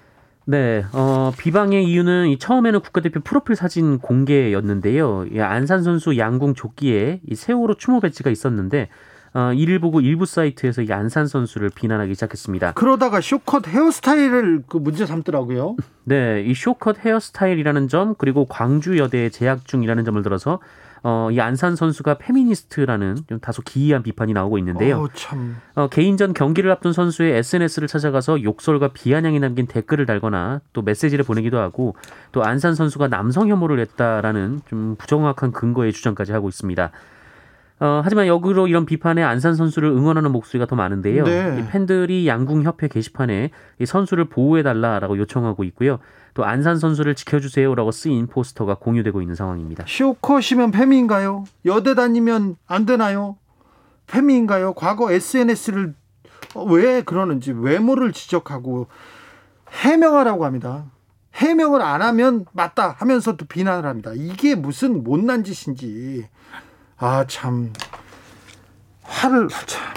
네, 0.50 0.84
어, 0.94 1.32
비방의 1.38 1.84
이유는 1.84 2.30
이 2.30 2.40
처음에는 2.40 2.80
국가대표 2.80 3.20
프로필 3.20 3.56
사진 3.56 4.00
공개였는데요. 4.00 5.28
이 5.32 5.40
안산 5.40 5.84
선수 5.84 6.18
양궁 6.18 6.56
조끼에 6.56 7.22
이 7.30 7.36
세월호 7.36 7.76
추모 7.76 8.00
배지가 8.00 8.32
있었는데, 8.32 8.90
어, 9.36 9.54
이를 9.54 9.78
보고 9.78 10.02
일부 10.02 10.26
사이트에서 10.26 10.82
이 10.82 10.92
안산 10.92 11.28
선수를 11.28 11.70
비난하기 11.70 12.16
시작했습니다. 12.16 12.72
그러다가 12.72 13.22
쇼컷 13.22 13.68
헤어스타일을 13.68 14.64
그 14.68 14.78
문제 14.78 15.06
삼더라고요. 15.06 15.76
네, 16.06 16.44
이 16.44 16.56
쇼컷 16.56 17.06
헤어스타일이라는 17.06 17.88
점, 17.88 18.16
그리고 18.18 18.46
광주여대에 18.46 19.30
재학 19.30 19.66
중이라는 19.66 20.04
점을 20.04 20.20
들어서, 20.24 20.58
어, 21.04 21.30
이 21.32 21.40
안산 21.40 21.76
선수가 21.76 22.18
페미니스트라는 22.18 23.18
좀 23.28 23.40
다소 23.40 23.62
기이한 23.62 24.04
비판이 24.04 24.34
나오고 24.34 24.58
있는데요. 24.58 25.04
어, 25.04 25.08
참. 25.14 25.58
어, 25.76 25.88
개인전 25.88 26.34
경기를 26.34 26.72
앞둔 26.72 26.94
선수의 26.94 27.38
SNS를 27.38 27.88
찾아가서 27.88 28.44
욕설과 28.44 28.90
비아냥이 28.90 29.40
담긴 29.40 29.68
댓글을 29.68 30.06
달거나 30.06 30.62
또 30.74 30.82
메시지를 30.82 31.24
보내기도 31.24 31.58
하고 31.60 31.96
또 32.32 32.44
안산 32.44 32.76
선수가 32.76 33.08
남성 33.08 33.50
혐오를 33.50 33.80
했다라는 33.80 34.62
좀 34.68 34.96
부정확한 34.98 35.52
근거의 35.52 35.94
주장까지 35.94 36.34
하고 36.34 36.50
있습니다. 36.50 36.92
어, 37.82 38.02
하지만 38.04 38.28
역으로 38.28 38.68
이런 38.68 38.86
비판에 38.86 39.24
안산 39.24 39.56
선수를 39.56 39.90
응원하는 39.90 40.32
목소리가 40.32 40.66
더 40.66 40.76
많은데요. 40.76 41.24
네. 41.24 41.60
이 41.60 41.72
팬들이 41.72 42.28
양궁협회 42.28 42.90
게시판에 42.90 43.52
이 43.80 43.86
선수를 43.86 44.26
보호해달라라고 44.26 45.18
요청하고 45.18 45.64
있고요. 45.64 46.00
또 46.34 46.46
안산 46.46 46.78
선수를 46.80 47.16
지켜주세요라고 47.16 47.92
쓰인 47.92 48.28
포스터가 48.28 48.76
공유되고 48.76 49.22
있는 49.22 49.36
상황입니다. 49.36 49.86
쇼컷이면 49.88 50.72
페미인가요? 50.72 51.46
여대 51.66 51.96
다니면 51.96 52.56
안 52.68 52.86
되나요? 52.86 53.38
페미인가요? 54.08 54.74
과거 54.74 55.12
SNS를 55.12 55.94
왜 56.68 57.02
그러는지 57.02 57.52
외모를 57.52 58.12
지적하고 58.14 58.88
해명하라고 59.72 60.46
합니다. 60.46 60.86
해명을 61.36 61.82
안 61.82 62.02
하면 62.02 62.46
맞다 62.54 62.96
하면서도 62.98 63.46
비난을 63.46 63.88
합니다. 63.88 64.12
이게 64.16 64.56
무슨 64.56 65.04
못난 65.04 65.44
짓인지 65.44 66.28
아 66.98 67.24
참 67.28 67.72
화를 69.04 69.48
참 69.66 69.94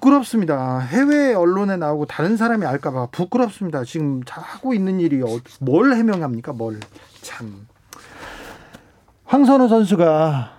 부끄럽습니다. 0.00 0.78
해외 0.78 1.34
언론에 1.34 1.76
나오고 1.76 2.06
다른 2.06 2.36
사람이 2.36 2.64
알까봐 2.64 3.06
부끄럽습니다. 3.06 3.82
지금 3.82 4.20
하고 4.28 4.72
있는 4.72 5.00
일이 5.00 5.20
어- 5.20 5.40
뭘 5.60 5.94
해명합니까? 5.94 6.52
뭘 6.52 6.78
참. 7.22 7.66
황선우 9.24 9.66
선수가 9.68 10.52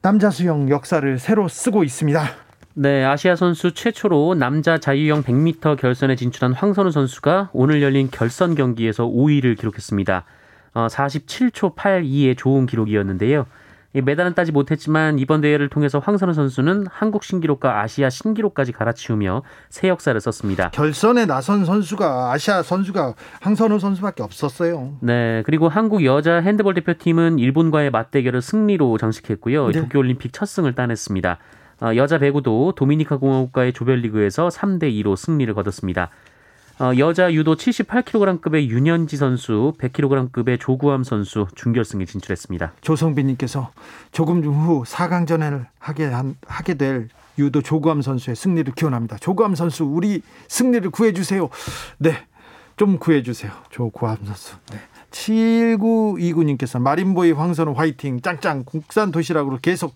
남자 0.00 0.30
수영 0.30 0.70
역사를 0.70 1.18
새로 1.18 1.48
쓰고 1.48 1.82
있습니다. 1.82 2.22
네, 2.74 3.04
아시아 3.04 3.34
선수 3.34 3.74
최초로 3.74 4.36
남자 4.36 4.78
자유형 4.78 5.24
100m 5.24 5.76
결선에 5.76 6.14
진출한 6.14 6.52
황선우 6.52 6.92
선수가 6.92 7.50
오늘 7.52 7.82
열린 7.82 8.08
결선 8.12 8.54
경기에서 8.54 9.06
5위를 9.06 9.58
기록했습니다. 9.58 10.24
어, 10.74 10.86
47초 10.88 11.74
82의 11.74 12.36
좋은 12.38 12.66
기록이었는데요. 12.66 13.46
메달은 14.02 14.34
따지 14.34 14.52
못했지만 14.52 15.18
이번 15.18 15.40
대회를 15.40 15.68
통해서 15.68 15.98
황선우 15.98 16.32
선수는 16.32 16.86
한국 16.90 17.24
신기록과 17.24 17.80
아시아 17.80 18.10
신기록까지 18.10 18.72
갈아치우며 18.72 19.42
새 19.70 19.88
역사를 19.88 20.18
썼습니다. 20.20 20.70
결선에 20.70 21.26
나선 21.26 21.64
선수가 21.64 22.32
아시아 22.32 22.62
선수가 22.62 23.14
황선우 23.40 23.78
선수밖에 23.78 24.22
없었어요. 24.22 24.96
네, 25.00 25.42
그리고 25.46 25.68
한국 25.68 26.04
여자 26.04 26.40
핸드볼 26.40 26.74
대표팀은 26.74 27.38
일본과의 27.38 27.90
맞대결을 27.90 28.42
승리로 28.42 28.98
장식했고요. 28.98 29.68
네. 29.68 29.80
도쿄올림픽 29.80 30.32
첫 30.32 30.46
승을 30.46 30.74
따냈습니다. 30.74 31.38
어, 31.80 31.94
여자 31.94 32.18
배구도 32.18 32.72
도미니카 32.76 33.18
공화국과의 33.18 33.72
조별리그에서 33.72 34.48
3대 34.48 34.92
2로 34.92 35.16
승리를 35.16 35.52
거뒀습니다. 35.54 36.10
어, 36.80 36.96
여자 36.96 37.32
유도 37.32 37.56
78kg급의 37.56 38.68
윤현지 38.68 39.16
선수, 39.16 39.72
100kg급의 39.78 40.60
조구함 40.60 41.02
선수 41.02 41.46
준결승에 41.56 42.04
진출했습니다. 42.04 42.74
조성빈님께서 42.82 43.72
조금 44.12 44.44
후 44.44 44.84
4강전을 44.84 45.66
하게 45.80 46.04
한, 46.04 46.36
하게 46.46 46.74
될 46.74 47.08
유도 47.36 47.62
조구함 47.62 48.00
선수의 48.00 48.36
승리를 48.36 48.72
기원합니다. 48.74 49.16
조구함 49.18 49.56
선수 49.56 49.84
우리 49.84 50.22
승리를 50.46 50.88
구해주세요. 50.90 51.48
네, 51.98 52.14
좀 52.76 52.98
구해주세요. 52.98 53.50
조구함 53.70 54.18
선수. 54.24 54.56
네. 54.70 54.78
7929님께서 55.10 56.80
마린보이 56.80 57.32
황선우 57.32 57.72
화이팅 57.72 58.20
짱짱 58.20 58.64
국산 58.64 59.10
도시락으로 59.10 59.58
계속 59.60 59.94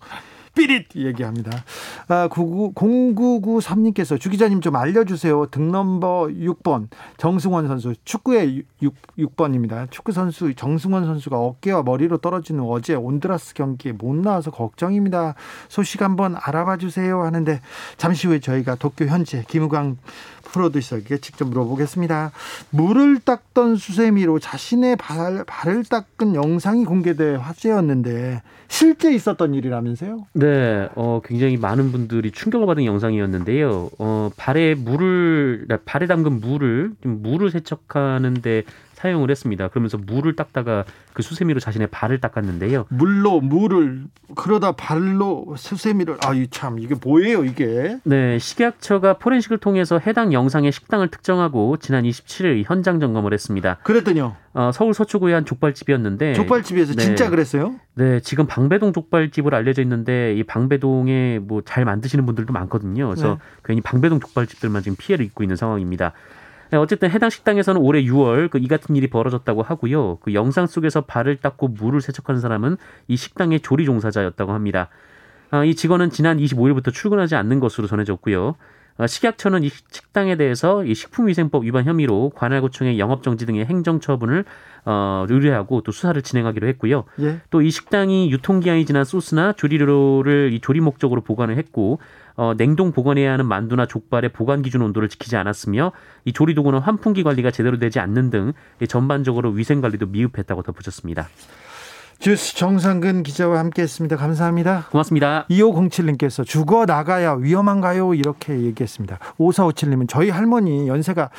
삐릿 0.55 0.95
얘기합니다. 0.95 1.63
아, 2.07 2.27
0993님께서 2.29 4.19
주 4.19 4.29
기자님 4.29 4.61
좀 4.61 4.75
알려주세요. 4.75 5.47
등넘버 5.47 6.27
6번 6.27 6.87
정승원 7.17 7.67
선수 7.67 7.93
축구의 8.03 8.63
6, 8.81 8.93
6번입니다. 9.17 9.89
축구 9.89 10.11
선수 10.11 10.53
정승원 10.53 11.05
선수가 11.05 11.37
어깨와 11.37 11.83
머리로 11.83 12.17
떨어지는 12.17 12.63
어제 12.63 12.93
온드라스 12.93 13.53
경기에 13.55 13.93
못 13.93 14.15
나와서 14.15 14.51
걱정입니다. 14.51 15.35
소식 15.69 16.01
한번 16.01 16.35
알아봐 16.39 16.77
주세요 16.77 17.23
하는데 17.23 17.59
잠시 17.97 18.27
후에 18.27 18.39
저희가 18.39 18.75
도쿄 18.75 19.05
현재 19.05 19.43
김우광 19.47 19.97
프로듀서에게 20.43 21.17
직접 21.17 21.47
물어보겠습니다. 21.47 22.31
물을 22.69 23.19
닦던 23.19 23.75
수세미로 23.75 24.39
자신의 24.39 24.95
발, 24.97 25.43
발을 25.45 25.83
닦은 25.85 26.35
영상이 26.35 26.85
공개돼 26.85 27.35
화제였는데 27.35 28.41
실제 28.67 29.13
있었던 29.13 29.53
일이라면서요? 29.53 30.25
네, 30.33 30.89
어, 30.95 31.21
굉장히 31.23 31.57
많은 31.57 31.91
분들이 31.91 32.31
충격을 32.31 32.65
받은 32.65 32.85
영상이었는데요. 32.85 33.89
어, 33.99 34.29
발에 34.35 34.75
물을 34.75 35.67
발에 35.85 36.07
담근 36.07 36.39
물을 36.39 36.91
물을 37.03 37.51
세척하는데 37.51 38.63
사용을 39.03 39.29
했습니다. 39.29 39.67
그러면서 39.67 39.97
물을 39.97 40.33
닦다가 40.35 40.85
그 41.11 41.21
수세미로 41.21 41.59
자신의 41.59 41.87
발을 41.87 42.21
닦았는데요. 42.21 42.85
물로 42.87 43.41
물을 43.41 44.05
그러다 44.35 44.71
발로 44.71 45.55
수세미를 45.57 46.17
아이 46.23 46.47
참 46.47 46.79
이게 46.79 46.95
뭐예요 46.95 47.43
이게? 47.43 47.97
네, 48.03 48.39
식약처가 48.39 49.17
포렌식을 49.17 49.57
통해서 49.57 49.99
해당 49.99 50.31
영상의 50.31 50.71
식당을 50.71 51.09
특정하고 51.09 51.75
지난 51.77 52.05
27일 52.05 52.63
현장 52.65 53.01
점검을 53.01 53.33
했습니다. 53.33 53.77
그랬더니요. 53.83 54.37
어, 54.53 54.71
서울 54.73 54.93
서초구의 54.93 55.33
한 55.33 55.45
족발집이었는데 55.45 56.33
족발집에서 56.33 56.93
네, 56.93 57.03
진짜 57.03 57.29
그랬어요? 57.29 57.75
네, 57.95 58.21
지금 58.21 58.47
방배동 58.47 58.93
족발집으로 58.93 59.57
알려져 59.57 59.81
있는데 59.81 60.33
이 60.35 60.43
방배동에 60.43 61.39
뭐 61.39 61.61
잘 61.65 61.85
만드시는 61.85 62.25
분들도 62.25 62.53
많거든요. 62.53 63.07
그래서 63.09 63.33
네. 63.33 63.37
괜히 63.65 63.81
방배동 63.81 64.19
족발집들만 64.19 64.83
지금 64.83 64.95
피해를 64.97 65.25
입고 65.25 65.43
있는 65.43 65.55
상황입니다. 65.55 66.13
네, 66.73 66.77
어쨌든 66.77 67.11
해당 67.11 67.29
식당에서는 67.29 67.79
올해 67.79 68.01
6월 68.01 68.49
그 68.49 68.57
이 68.57 68.67
같은 68.67 68.95
일이 68.95 69.05
벌어졌다고 69.07 69.61
하고요. 69.61 70.17
그 70.23 70.33
영상 70.33 70.65
속에서 70.65 71.01
발을 71.01 71.37
닦고 71.37 71.67
물을 71.67 72.01
세척한 72.01 72.41
사람은 72.41 72.77
이 73.07 73.15
식당의 73.15 73.59
조리 73.59 73.85
종사자였다고 73.85 74.53
합니다. 74.53 74.89
아, 75.51 75.63
이 75.63 75.75
직원은 75.75 76.09
지난 76.09 76.39
25일부터 76.39 76.91
출근하지 76.91 77.35
않는 77.35 77.59
것으로 77.59 77.85
전해졌고요. 77.85 78.55
아, 78.97 79.05
식약처는 79.05 79.63
이 79.63 79.69
식당에 79.69 80.35
대해서 80.35 80.83
이 80.83 80.95
식품위생법 80.95 81.63
위반 81.63 81.85
혐의로 81.85 82.31
관할구청의 82.35 82.97
영업정지 82.97 83.45
등의 83.45 83.65
행정처분을 83.65 84.45
어, 84.85 85.25
의뢰하고 85.29 85.81
또 85.81 85.91
수사를 85.91 86.19
진행하기로 86.19 86.67
했고요. 86.69 87.03
예. 87.19 87.39
또이 87.51 87.69
식당이 87.69 88.31
유통기한이 88.31 88.85
지난 88.87 89.03
소스나 89.03 89.53
조리료를 89.53 90.51
이 90.53 90.59
조리 90.59 90.79
목적으로 90.79 91.21
보관을 91.21 91.55
했고 91.57 91.99
어, 92.35 92.53
냉동 92.57 92.91
보관해야 92.91 93.33
하는 93.33 93.45
만두나 93.45 93.85
족발의 93.85 94.33
보관 94.33 94.61
기준 94.61 94.81
온도를 94.81 95.09
지키지 95.09 95.35
않았으며 95.35 95.91
이 96.25 96.33
조리 96.33 96.55
도구는 96.55 96.79
환풍기 96.79 97.23
관리가 97.23 97.51
제대로 97.51 97.77
되지 97.77 97.99
않는 97.99 98.29
등 98.29 98.53
전반적으로 98.87 99.51
위생 99.51 99.81
관리도 99.81 100.07
미흡했다고 100.07 100.63
덧붙였습니다. 100.63 101.27
주스 102.19 102.55
정상근 102.55 103.23
기자와 103.23 103.59
함께했습니다. 103.59 104.15
감사합니다. 104.15 104.87
고맙습니다. 104.91 105.45
2507님께서 105.49 106.45
죽어 106.45 106.85
나가야 106.85 107.33
위험한가요? 107.33 108.13
이렇게 108.13 108.61
얘기했습니다. 108.61 109.19
5457님은 109.37 110.07
저희 110.07 110.29
할머니 110.29 110.87
연세가 110.87 111.31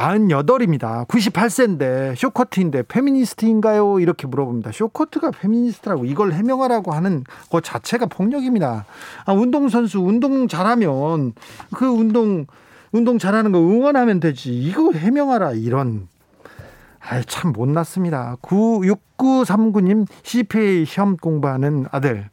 98입니다. 0.00 1.06
98세인데 1.06 2.16
쇼커트인데 2.16 2.84
페미니스트인가요? 2.84 4.00
이렇게 4.00 4.26
물어봅니다. 4.26 4.72
쇼커트가 4.72 5.30
페미니스트라고 5.32 6.06
이걸 6.06 6.32
해명하라고 6.32 6.92
하는 6.92 7.24
것 7.50 7.62
자체가 7.62 8.06
폭력입니다. 8.06 8.86
아, 9.26 9.32
운동선수 9.32 10.00
운동 10.00 10.48
잘하면 10.48 11.34
그 11.74 11.86
운동 11.86 12.46
운동 12.92 13.18
잘하는 13.18 13.52
거 13.52 13.58
응원하면 13.58 14.20
되지. 14.20 14.52
이거 14.58 14.92
해명하라 14.92 15.52
이런 15.52 16.08
아이 17.00 17.22
참 17.26 17.52
못났습니다. 17.52 18.36
96939님 18.42 20.06
CPA 20.22 20.84
시험 20.86 21.16
공부하는 21.16 21.86
아들 21.90 22.29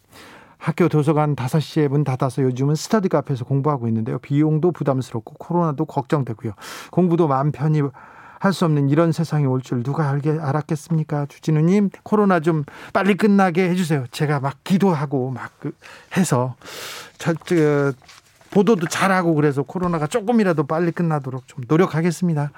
학교 0.58 0.88
도서관 0.90 1.36
5시에 1.36 1.88
문 1.88 2.04
닫아서 2.04 2.42
요즘은 2.42 2.76
스터디 2.76 3.10
카페에서 3.10 3.46
공부하고 3.46 3.88
있는데요. 3.88 4.18
비용도 4.20 4.72
부담스럽고 4.72 5.36
코로나도 5.36 5.86
걱정되고요. 5.86 6.54
공부도 6.92 7.28
마음 7.28 7.52
편히 7.52 7.82
할 8.40 8.54
수 8.54 8.66
없는 8.66 8.90
이런 8.90 9.12
세상이 9.12 9.46
올 9.46 9.62
줄 9.62 9.84
누가 9.84 10.10
알게 10.10 10.38
알았겠습니까? 10.40 11.26
주진우님 11.28 11.90
코로나 12.04 12.40
좀 12.40 12.64
빨리 12.94 13.16
끝나게 13.16 13.70
해주세요. 13.70 14.06
제가 14.12 14.40
막 14.40 14.64
기도하고 14.64 15.32
막그 15.32 15.74
해서 16.16 16.56
저, 17.18 17.34
저, 17.34 17.94
보도도 18.52 18.88
잘하고 18.88 19.34
그래서 19.34 19.64
코로나가 19.64 20.08
조금이라도 20.08 20.66
빨리 20.68 20.92
끝나도록 20.92 21.48
좀 21.48 21.64
노력하겠습니다. 21.68 22.52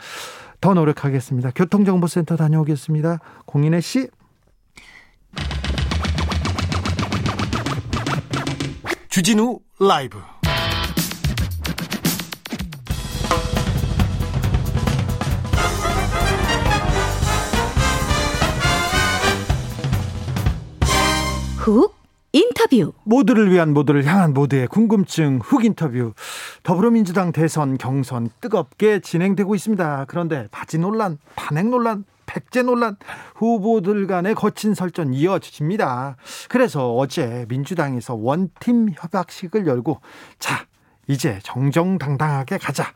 더 0.61 0.73
노력하겠습니다. 0.73 1.51
교통정보센터 1.55 2.35
다녀오겠습니다. 2.35 3.19
공인혜 3.45 3.79
씨. 3.81 4.09
주진우 9.19 9.59
라이브. 9.81 10.17
훅 21.57 21.93
인터뷰. 22.31 22.93
모두를 23.03 23.51
위한 23.51 23.73
모두를 23.73 24.05
향한 24.05 24.33
모두의 24.33 24.67
궁금증 24.67 25.41
훅 25.43 25.65
인터뷰. 25.65 26.13
더불어민주당 26.63 27.33
대선 27.33 27.77
경선 27.77 28.29
뜨겁게 28.39 29.01
진행되고 29.01 29.53
있습니다. 29.53 30.05
그런데 30.07 30.47
바지 30.49 30.77
논란, 30.77 31.17
탄핵 31.35 31.67
논란, 31.67 32.05
백제 32.29 32.61
논란 32.61 32.95
후보들 33.35 34.05
간의 34.05 34.35
거친 34.35 34.75
설전 34.75 35.13
이어집니다. 35.13 36.15
그래서 36.47 36.95
어제 36.95 37.45
민주당에서 37.49 38.13
원팀 38.13 38.89
협약식을 38.95 39.65
열고 39.65 39.99
자 40.37 40.67
이제 41.07 41.39
정정당당하게 41.43 42.59
가자. 42.59 42.93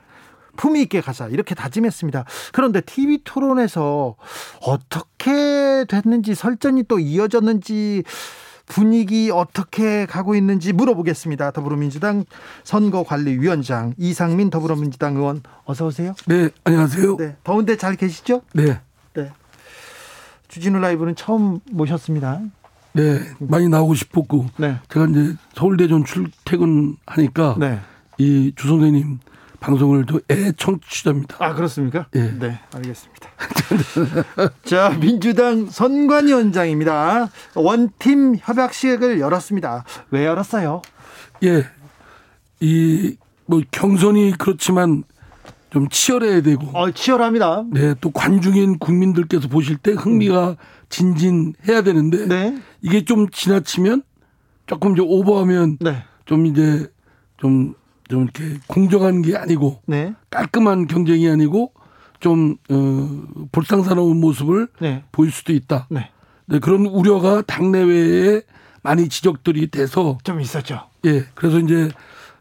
품위 0.56 0.84
있게 0.84 1.02
가자 1.02 1.28
이렇게 1.30 1.56
다짐했습니다. 1.56 2.26
그런데 2.52 2.80
TV 2.82 3.22
토론에서 3.24 4.16
어떻게 4.62 5.84
됐는지 5.90 6.36
설전이 6.36 6.84
또 6.84 7.00
이어졌는지 7.00 8.04
분위기 8.68 9.32
어떻게 9.32 10.06
가고 10.06 10.36
있는지 10.36 10.74
물어보겠습니다. 10.74 11.50
더불어민주당 11.52 12.24
선거관리위원장 12.66 13.96
이상민 13.98 14.52
더불어민주당 14.52 15.16
의원 15.16 15.42
어서 15.66 15.88
오세요. 15.88 16.14
네, 16.28 16.50
안녕하세요. 16.66 17.18
네, 17.18 17.36
더운데 17.44 17.76
잘 17.76 17.96
계시죠? 17.96 18.44
네. 18.54 18.80
주진우 20.48 20.80
라이브는 20.80 21.16
처음 21.16 21.60
모셨습니다. 21.72 22.42
네, 22.94 23.20
많이 23.40 23.70
나오고 23.70 23.96
싶었고 23.96 24.48
네. 24.58 24.78
제가 24.90 25.08
이제 25.08 25.36
서울대전 25.56 26.06
출퇴근하니까 26.06 27.56
네. 27.60 27.80
이주 28.20 28.68
선생님 28.68 29.20
방송을 29.60 30.06
애 30.30 30.52
청취자입니다. 30.52 31.38
아 31.40 31.54
그렇습니까? 31.54 32.06
네, 32.12 32.38
네 32.38 32.60
알겠습니다. 32.76 33.30
자 34.66 34.90
민주당 35.00 35.66
선관위원장입니다. 35.66 37.30
원팀 37.56 38.36
협약식을 38.40 39.20
열었습니다. 39.20 39.86
왜 40.12 40.26
열었어요? 40.26 40.82
예, 41.44 41.66
이 42.60 43.18
뭐 43.46 43.62
경선이 43.72 44.36
그렇지만 44.38 45.04
좀 45.74 45.90
치열해야 45.90 46.42
되고. 46.42 46.68
어, 46.78 46.92
치열합니다. 46.92 47.64
네, 47.72 47.96
또 48.00 48.12
관중인 48.12 48.78
국민들께서 48.78 49.48
보실 49.48 49.78
때 49.78 49.92
흥미가 49.94 50.56
진진해야 50.90 51.82
되는데 51.82 52.28
네. 52.28 52.62
이게 52.84 53.04
좀 53.04 53.28
지나치면 53.32 54.04
조금 54.68 54.96
좀 54.96 55.08
오버하면 55.10 55.80
네. 55.82 56.04
좀 56.26 56.46
이제 56.46 56.88
좀, 57.38 57.74
좀 58.08 58.24
이렇게 58.24 58.60
공정한 58.68 59.24
게 59.24 59.36
아니고 59.36 59.82
네. 59.88 60.14
깔끔한 60.30 60.86
경쟁이 60.86 61.28
아니고 61.28 61.74
좀, 62.20 62.56
어, 62.70 63.24
볼썽사나운 63.52 64.20
모습을 64.20 64.68
네. 64.80 65.04
보일 65.12 65.32
수도 65.32 65.54
있다. 65.54 65.88
네. 65.90 66.12
네, 66.46 66.60
그런 66.60 66.86
우려가 66.86 67.42
당내외에 67.42 68.44
많이 68.84 69.10
지적들이 69.10 69.72
돼서 69.72 70.20
좀 70.24 70.40
있었죠. 70.40 70.82
예. 71.06 71.26
그래서 71.34 71.58
이제 71.58 71.90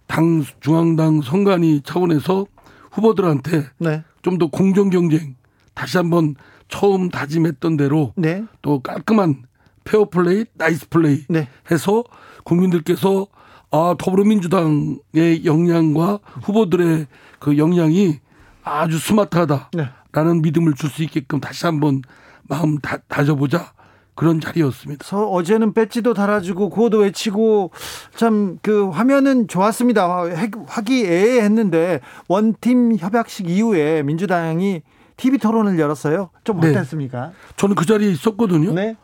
당 0.07 0.45
중앙당 0.61 1.23
선관위 1.23 1.81
차원에서 1.83 2.47
후보들한테 2.93 3.67
네. 3.79 4.05
좀더 4.23 4.47
공정 4.49 4.91
경쟁 4.91 5.35
다시 5.75 5.97
한번 5.97 6.35
처음 6.69 7.09
다짐했던 7.09 7.77
대로 7.77 8.13
네. 8.17 8.45
또 8.63 8.81
깔끔한 8.81 9.45
페어 9.85 10.09
플레이, 10.09 10.45
nice 10.55 10.89
play 10.89 11.25
네. 11.29 11.49
해서 11.71 12.05
국민들께서 12.45 13.27
아, 13.71 13.95
더불어민주당의 13.99 15.45
역량과 15.45 16.21
후보들의 16.43 17.07
그 17.39 17.57
역량이 17.57 18.21
아주 18.63 18.99
스마트하다라는 18.99 19.71
네. 19.73 20.41
믿음을 20.43 20.75
줄 20.75 20.91
수 20.91 21.03
있게끔 21.03 21.41
다시 21.41 21.65
한번 21.67 22.03
마음 22.43 22.79
다, 22.79 22.99
다져보자 23.09 23.73
그런 24.15 24.41
자리였습니다. 24.41 25.07
서 25.07 25.27
어제는 25.29 25.73
배지도 25.73 26.13
달아주고 26.15 26.69
구호도 26.71 26.99
외치고 26.99 27.71
참 28.17 28.59
그 28.63 28.91
화면은 28.91 29.49
좋았습니다. 29.49 30.27
화기애애했는데 30.67 32.01
원팀 32.29 32.97
협약식 32.99 33.49
이후에 33.49 34.03
민주당이 34.03 34.83
TV 35.17 35.39
토론을 35.39 35.79
열었어요. 35.79 36.31
좀 36.45 36.61
네. 36.61 36.71
어땠습니까? 36.71 37.33
저는 37.57 37.75
그 37.75 37.87
자리에 37.87 38.11
있었거든요. 38.11 38.73
네. 38.73 38.97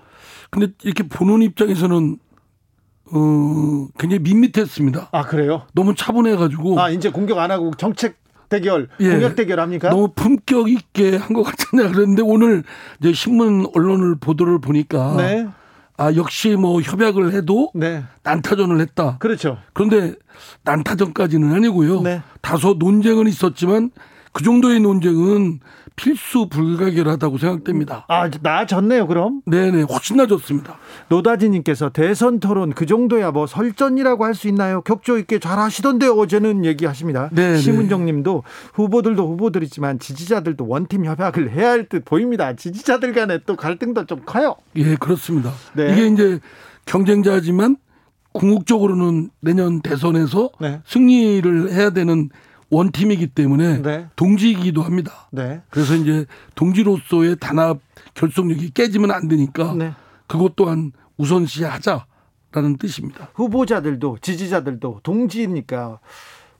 근데 0.50 0.68
이렇게 0.82 1.02
보는 1.02 1.42
입장에서는 1.42 2.18
어 3.10 3.88
굉장히 3.98 4.20
밋밋했습니다. 4.22 5.08
아 5.12 5.22
그래요? 5.22 5.62
너무 5.74 5.94
차분해가지고. 5.94 6.80
아 6.80 6.90
이제 6.90 7.10
공격 7.10 7.38
안 7.38 7.50
하고 7.50 7.70
정책 7.76 8.16
대결, 8.48 8.88
예. 9.00 9.11
공약 9.11 9.37
대결 9.37 9.61
합니까? 9.61 9.90
너무 9.90 10.08
품격 10.14 10.70
있게 10.70 11.16
한 11.16 11.34
것 11.34 11.42
같은데 11.42 11.88
그런데 11.88 12.22
오늘 12.22 12.64
이제 13.00 13.12
신문 13.12 13.66
언론을 13.74 14.16
보도를 14.20 14.61
보니까 14.61 15.14
네. 15.16 15.46
아 15.96 16.14
역시 16.14 16.50
뭐 16.50 16.80
협약을 16.80 17.32
해도 17.32 17.70
네. 17.74 18.04
난타전을 18.22 18.80
했다. 18.80 19.16
그렇죠. 19.18 19.58
그런데 19.74 20.14
난타전까지는 20.64 21.52
아니고요. 21.52 22.00
네. 22.02 22.22
다소 22.40 22.74
논쟁은 22.78 23.26
있었지만 23.26 23.90
그 24.38 24.44
정도의 24.44 24.79
논쟁은 24.79 25.59
필수 25.96 26.48
불가결하다고 26.48 27.38
생각됩니다. 27.38 28.05
아, 28.07 28.31
나아졌네요, 28.40 29.09
그럼? 29.09 29.42
네네, 29.46 29.83
훨씬 29.83 30.16
나아졌습니다. 30.16 30.79
노다지님께서 31.09 31.88
대선 31.88 32.38
토론 32.38 32.72
그 32.72 32.87
정도야 32.87 33.33
뭐 33.33 33.48
설전이라고 33.48 34.24
할 34.24 34.37
수 34.37 34.46
있나요? 34.46 34.81
격조 34.83 35.18
있게 35.18 35.40
잘 35.40 35.59
하시던데 35.59 36.07
어제는 36.07 36.64
얘기하십니다. 36.64 37.31
네. 37.33 37.57
심은정 37.57 38.05
님도 38.05 38.44
후보들도 38.74 39.29
후보들이지만 39.29 39.98
지지자들도 39.98 40.68
원팀 40.68 41.05
협약을 41.05 41.51
해야 41.51 41.70
할 41.72 41.88
듯 41.88 42.05
보입니다. 42.05 42.55
지지자들 42.55 43.14
간에 43.14 43.40
또 43.44 43.57
갈등도 43.57 44.07
좀 44.07 44.20
커요. 44.24 44.55
예, 44.77 44.94
그렇습니다. 44.94 45.51
네. 45.72 45.92
이게 45.92 46.07
이제 46.07 46.38
경쟁자지만 46.87 47.77
궁극적으로는 48.33 49.31
내년 49.40 49.81
대선에서 49.81 50.51
네. 50.61 50.81
승리를 50.87 51.72
해야 51.72 51.90
되는 51.90 52.29
원팀이기 52.70 53.28
때문에 53.28 53.83
네. 53.83 54.07
동지이기도 54.16 54.83
합니다. 54.83 55.28
네. 55.31 55.62
그래서 55.70 55.94
이제 55.94 56.26
동지로서의 56.54 57.37
단합 57.40 57.78
결속력이 58.14 58.70
깨지면 58.70 59.11
안 59.11 59.28
되니까 59.28 59.74
네. 59.74 59.92
그것 60.26 60.54
또한 60.57 60.92
우선시하자라는 61.16 62.76
뜻입니다. 62.78 63.28
후보자들도 63.35 64.18
지지자들도 64.20 65.00
동지니까 65.02 66.00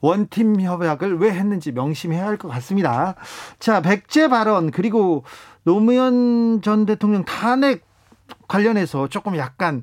원팀 0.01 0.61
협약을 0.61 1.19
왜 1.19 1.33
했는지 1.33 1.73
명심해야 1.73 2.27
할 2.27 2.39
것 2.39 2.49
같습니다. 2.49 3.17
자, 3.59 3.81
백제 3.83 4.29
발언 4.29 4.71
그리고 4.71 5.25
노무현 5.65 6.63
전 6.63 6.87
대통령 6.87 7.25
탄핵 7.25 7.85
관련해서 8.47 9.09
조금 9.09 9.37
약간 9.37 9.83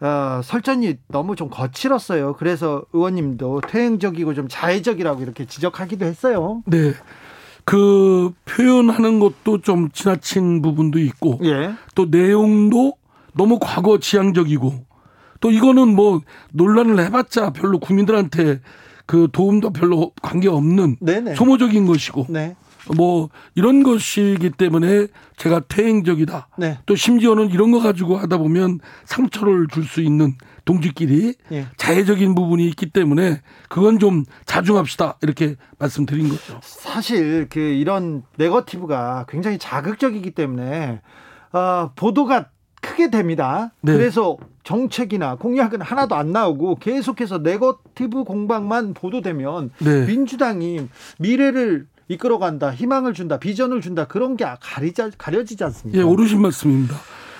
어, 0.00 0.40
설전이 0.42 0.96
너무 1.08 1.36
좀 1.36 1.48
거칠었어요. 1.50 2.34
그래서 2.34 2.82
의원님도 2.92 3.62
퇴행적이고 3.68 4.34
좀 4.34 4.46
자해적이라고 4.48 5.22
이렇게 5.22 5.46
지적하기도 5.46 6.04
했어요. 6.04 6.62
네. 6.66 6.92
그 7.64 8.32
표현하는 8.44 9.20
것도 9.20 9.62
좀 9.62 9.90
지나친 9.90 10.60
부분도 10.60 10.98
있고 10.98 11.40
예. 11.44 11.72
또 11.94 12.06
내용도 12.06 12.94
너무 13.32 13.58
과거 13.60 13.98
지향적이고 13.98 14.84
또 15.40 15.50
이거는 15.50 15.94
뭐 15.94 16.20
논란을 16.52 16.98
해봤자 17.04 17.50
별로 17.50 17.78
국민들한테 17.78 18.60
그 19.06 19.28
도움도 19.32 19.70
별로 19.72 20.12
관계 20.22 20.48
없는 20.48 20.96
소모적인 21.36 21.86
것이고 21.86 22.26
네. 22.28 22.56
뭐 22.96 23.30
이런 23.54 23.82
것이기 23.82 24.50
때문에 24.50 25.06
제가 25.36 25.60
퇴행적이다. 25.68 26.48
네. 26.58 26.78
또 26.86 26.94
심지어는 26.94 27.50
이런 27.50 27.70
거 27.70 27.80
가지고 27.80 28.16
하다 28.16 28.38
보면 28.38 28.80
상처를 29.04 29.68
줄 29.68 29.84
수 29.84 30.00
있는 30.00 30.34
동지끼리 30.64 31.34
예. 31.52 31.66
자해적인 31.76 32.34
부분이 32.34 32.66
있기 32.68 32.90
때문에 32.90 33.42
그건 33.68 33.98
좀 33.98 34.24
자중합시다 34.46 35.18
이렇게 35.20 35.56
말씀드린 35.78 36.28
거죠. 36.30 36.58
사실 36.62 37.46
그 37.50 37.60
이런 37.60 38.22
네거티브가 38.38 39.26
굉장히 39.28 39.58
자극적이기 39.58 40.30
때문에 40.30 41.02
어, 41.52 41.90
보도가 41.94 42.46
크게 42.80 43.10
됩니다. 43.10 43.72
네. 43.82 43.92
그래서 43.92 44.36
정책이나 44.62 45.36
공약은 45.36 45.80
하나도 45.82 46.14
안 46.14 46.32
나오고 46.32 46.76
계속해서 46.76 47.38
네거티브 47.38 48.24
공방만 48.24 48.94
보도되면 48.94 49.70
네. 49.78 50.06
민주당이 50.06 50.88
미래를 51.18 51.86
이끌어간다, 52.08 52.72
희망을 52.72 53.14
준다, 53.14 53.38
비전을 53.38 53.80
준다 53.80 54.06
그런 54.06 54.36
게 54.36 54.44
가리자, 54.60 55.10
가려지지 55.16 55.64
않습니까? 55.64 55.98
예, 55.98 56.02
오르신 56.02 56.40
말씀입니다. 56.40 56.96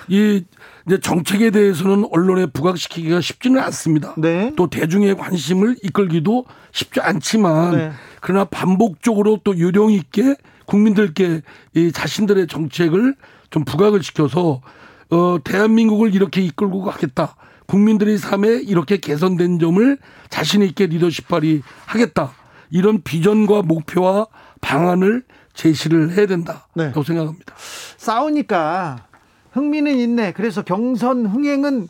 이 0.07 0.43
이제 0.85 0.99
정책에 0.99 1.49
대해서는 1.49 2.07
언론에 2.11 2.45
부각시키기가 2.45 3.21
쉽지는 3.21 3.61
않습니다. 3.63 4.13
네. 4.17 4.53
또 4.55 4.69
대중의 4.69 5.17
관심을 5.17 5.77
이끌기도 5.81 6.45
쉽지 6.71 6.99
않지만 7.01 7.75
네. 7.75 7.91
그러나 8.21 8.45
반복적으로 8.45 9.39
또 9.43 9.57
요령 9.57 9.91
있게 9.91 10.35
국민들께 10.65 11.41
이 11.75 11.91
자신들의 11.91 12.47
정책을 12.47 13.15
좀 13.49 13.65
부각을 13.65 14.03
시켜서 14.03 14.61
어 15.09 15.37
대한민국을 15.43 16.13
이렇게 16.13 16.41
이끌고 16.41 16.81
가겠다. 16.81 17.35
국민들의 17.67 18.17
삶에 18.17 18.61
이렇게 18.61 18.97
개선된 18.97 19.59
점을 19.59 19.97
자신 20.29 20.61
있게 20.61 20.87
리더십 20.87 21.27
발휘하겠다. 21.27 22.31
이런 22.71 23.01
비전과 23.01 23.63
목표와 23.63 24.27
방안을 24.65 25.23
제시를 25.53 26.17
해야 26.17 26.25
된다고 26.25 26.59
네. 26.73 26.91
생각합니다. 26.91 27.53
싸우니까 27.97 29.05
흥미는 29.51 29.97
있네. 29.99 30.33
그래서 30.33 30.63
경선 30.63 31.27
흥행은 31.27 31.87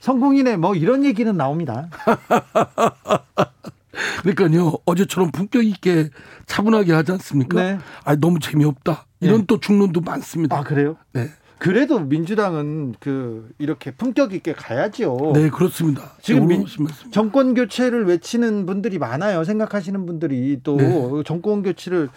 성공이네. 0.00 0.56
뭐 0.56 0.74
이런 0.74 1.04
얘기는 1.04 1.34
나옵니다. 1.34 1.88
그러니까요 4.22 4.74
어제처럼 4.84 5.30
품격 5.30 5.64
있게 5.64 6.10
차분하게 6.46 6.92
하지 6.92 7.12
않습니까? 7.12 7.62
네. 7.62 7.78
아 8.04 8.16
너무 8.16 8.40
재미없다. 8.40 9.06
이런 9.20 9.40
네. 9.40 9.46
또 9.46 9.60
중론도 9.60 10.00
많습니다. 10.00 10.58
아 10.58 10.62
그래요? 10.62 10.96
네. 11.12 11.30
그래도 11.58 11.98
민주당은 11.98 12.94
그 13.00 13.48
이렇게 13.58 13.90
품격 13.90 14.34
있게 14.34 14.52
가야죠. 14.52 15.32
네, 15.34 15.48
그렇습니다. 15.48 16.12
지금 16.20 16.48
민, 16.48 16.66
정권 17.10 17.54
교체를 17.54 18.04
외치는 18.06 18.66
분들이 18.66 18.98
많아요. 18.98 19.42
생각하시는 19.42 20.04
분들이 20.04 20.60
또 20.62 20.76
네. 20.76 21.22
정권 21.24 21.62
교체를 21.62 22.10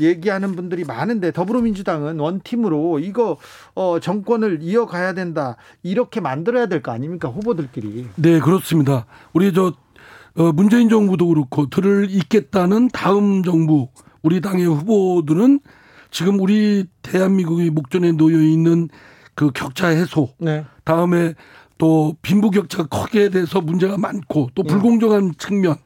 얘기하는 0.00 0.56
분들이 0.56 0.84
많은데 0.84 1.30
더불어민주당은 1.30 2.18
원팀으로 2.18 2.98
이거 2.98 3.36
어 3.74 4.00
정권을 4.00 4.58
이어가야 4.62 5.14
된다. 5.14 5.56
이렇게 5.82 6.20
만들어야 6.20 6.66
될 6.66 6.80
거 6.82 6.92
아닙니까? 6.92 7.28
후보들끼리. 7.28 8.06
네, 8.16 8.40
그렇습니다. 8.40 9.06
우리 9.34 9.52
저 9.52 9.74
어, 10.36 10.52
문재인 10.52 10.88
정부도 10.88 11.28
그렇고 11.28 11.68
들을 11.68 12.06
잇겠다는 12.10 12.88
다음 12.88 13.42
정부 13.42 13.88
우리 14.22 14.40
당의 14.40 14.64
후보들은 14.66 15.60
지금 16.10 16.40
우리 16.40 16.86
대한민국이 17.02 17.70
목전에 17.70 18.12
놓여 18.12 18.40
있는 18.40 18.88
그 19.34 19.50
격차 19.52 19.88
해소, 19.88 20.34
네. 20.38 20.64
다음에 20.84 21.34
또 21.78 22.16
빈부격차가 22.22 22.88
크게 22.88 23.30
돼서 23.30 23.60
문제가 23.60 23.96
많고 23.96 24.50
또 24.54 24.62
네. 24.62 24.68
불공정한 24.68 25.28
네. 25.28 25.32
측면, 25.38 25.76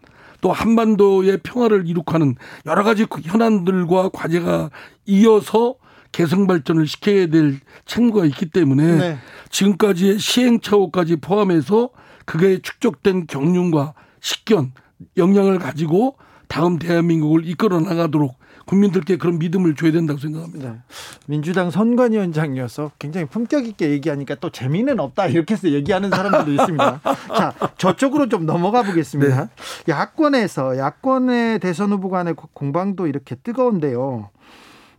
또 0.40 0.52
한반도의 0.52 1.38
평화를 1.42 1.88
이룩하는 1.88 2.34
여러 2.66 2.82
가지 2.82 3.06
그 3.06 3.20
현안들과 3.22 4.10
과제가 4.12 4.70
이어서 5.06 5.76
개성 6.12 6.46
발전을 6.46 6.86
시켜야 6.86 7.26
될 7.26 7.58
책무가 7.86 8.24
있기 8.26 8.50
때문에 8.50 8.96
네. 8.96 9.18
지금까지의 9.50 10.18
시행착오까지 10.18 11.16
포함해서 11.16 11.90
그게 12.24 12.58
축적된 12.60 13.26
경륜과 13.26 13.94
식견 14.20 14.72
역량을 15.16 15.58
가지고 15.58 16.16
다음 16.46 16.78
대한민국을 16.78 17.46
이끌어 17.46 17.80
나가도록 17.80 18.38
국민들께 18.66 19.16
그런 19.18 19.38
믿음을 19.38 19.74
줘야 19.74 19.92
된다고 19.92 20.18
생각합니다. 20.18 20.72
네. 20.72 20.78
민주당 21.26 21.70
선관위원장이어서 21.70 22.92
굉장히 22.98 23.26
품격 23.26 23.66
있게 23.66 23.90
얘기하니까 23.90 24.36
또 24.36 24.50
재미는 24.50 25.00
없다 25.00 25.26
이렇게 25.26 25.54
해서 25.54 25.68
얘기하는 25.68 26.10
사람들도 26.10 26.52
있습니다. 26.52 27.00
자, 27.36 27.52
저쪽으로 27.76 28.28
좀 28.28 28.46
넘어가 28.46 28.82
보겠습니다. 28.82 29.44
네. 29.44 29.50
야권에서 29.88 30.78
야권의 30.78 31.58
대선 31.60 31.92
후보 31.92 32.10
간의 32.10 32.34
공방도 32.34 33.06
이렇게 33.06 33.34
뜨거운데요. 33.34 34.30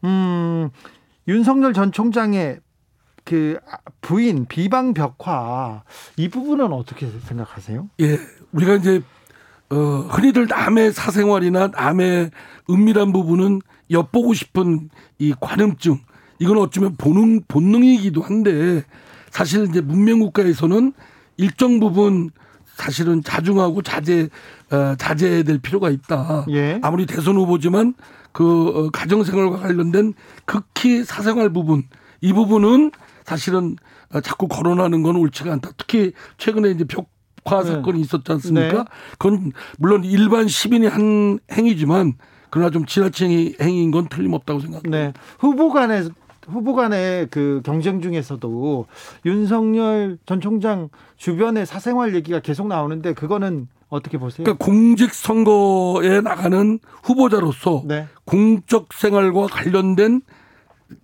음, 0.04 0.70
윤석열 1.28 1.74
전 1.74 1.92
총장의 1.92 2.60
그 3.24 3.58
부인 4.02 4.46
비방 4.46 4.94
벽화 4.94 5.84
이 6.16 6.30
부분은 6.30 6.72
어떻게 6.72 7.10
생각하세요? 7.10 7.90
예, 8.02 8.20
우리가 8.52 8.76
이제 8.76 9.02
어, 9.76 10.08
흔히들 10.10 10.48
남의 10.48 10.94
사생활이나 10.94 11.68
남의 11.68 12.32
은밀한 12.70 13.12
부분은 13.12 13.62
엿보고 13.92 14.34
싶은 14.34 14.90
이 15.20 15.34
관음증 15.40 16.00
이건 16.40 16.58
어쩌면 16.58 16.96
본능 16.98 17.42
본능이기도 17.48 18.22
한데 18.22 18.84
사실 19.30 19.68
이제 19.70 19.82
문명 19.82 20.20
국가에서는 20.20 20.94
일정 21.38 21.80
부분 21.80 22.30
사실은 22.66 23.22
자중하고 23.22 23.82
자제 23.82 24.30
어, 24.72 24.96
자제해야 24.98 25.44
될 25.44 25.60
필요가 25.60 25.90
있다. 25.90 26.46
예. 26.50 26.80
아무리 26.82 27.06
대선 27.06 27.36
후보지만 27.36 27.94
그 28.32 28.68
어, 28.70 28.90
가정 28.92 29.24
생활과 29.24 29.60
관련된 29.60 30.14
극히 30.46 31.04
사생활 31.04 31.52
부분 31.52 31.84
이 32.22 32.34
부분은 32.34 32.92
사실은 33.26 33.76
어, 34.14 34.22
자꾸 34.22 34.48
거론하는 34.48 35.04
건 35.04 35.16
옳지가 35.18 35.52
않다. 35.54 35.72
특히 35.78 36.14
최근에 36.38 36.72
이제 36.72 36.84
벽 36.86 37.15
벽화 37.46 37.64
네. 37.64 37.72
사건이 37.72 38.02
있었지 38.02 38.32
않습니까? 38.34 38.78
네. 38.80 38.84
그건 39.18 39.52
물론 39.78 40.04
일반 40.04 40.48
시민이 40.48 40.88
한 40.88 41.40
행위지만 41.52 42.14
그러나 42.50 42.70
좀 42.70 42.86
지나친 42.86 43.54
행위인 43.62 43.92
건 43.92 44.08
틀림없다고 44.10 44.60
생각합니다. 44.60 44.98
네. 44.98 45.14
후보 45.40 45.72
간에 45.72 46.04
후보 46.48 46.76
간의 46.76 47.28
그 47.32 47.62
경쟁 47.64 48.02
중에서도 48.02 48.86
윤석열 49.26 50.18
전 50.26 50.42
총장 50.42 50.90
주변의 51.18 51.66
사생활 51.66 52.14
얘기가 52.16 52.40
계속 52.40 52.68
나오는데 52.68 53.14
그거는 53.14 53.68
어떻게 53.90 54.18
보세요? 54.18 54.44
그러니까 54.44 54.64
공직 54.64 55.14
선거에 55.14 56.22
나가는 56.22 56.80
후보자로서 57.04 57.84
네. 57.86 58.08
공적 58.26 58.94
생활과 58.94 59.48
관련된 59.48 60.22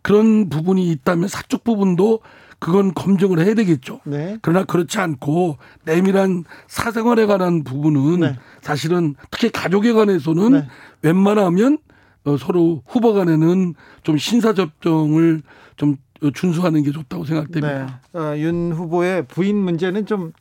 그런 0.01 0.49
부분이 0.49 0.89
있다면 0.91 1.27
사적 1.27 1.63
부분도 1.63 2.19
그건 2.62 2.93
검증을 2.93 3.39
해야 3.43 3.56
되겠죠. 3.56 4.02
네. 4.06 4.38
그러나 4.43 4.63
그렇지 4.63 5.00
않고 5.00 5.58
내밀한 5.84 6.43
사생활에 6.67 7.26
관한 7.26 7.63
부분은 7.63 8.19
네. 8.19 8.38
사실은 8.62 9.15
특히 9.32 9.50
가족에 9.50 9.91
관해서는 9.93 10.52
네. 10.52 10.67
웬만하면 11.02 11.80
어, 12.24 12.38
서로 12.38 12.84
후보 12.86 13.13
간에는 13.13 13.74
좀 14.04 14.17
신사 14.19 14.54
접종을 14.54 15.41
좀 15.76 15.97
준수하는 16.36 16.84
게 16.84 16.91
좋다고 16.91 17.26
생각됩니다. 17.26 18.00
네. 18.13 18.19
어, 18.19 18.38
윤 18.38 18.71
후보의 18.71 19.26
부인 19.26 19.58
문제는 19.58 20.06
좀 20.06 20.32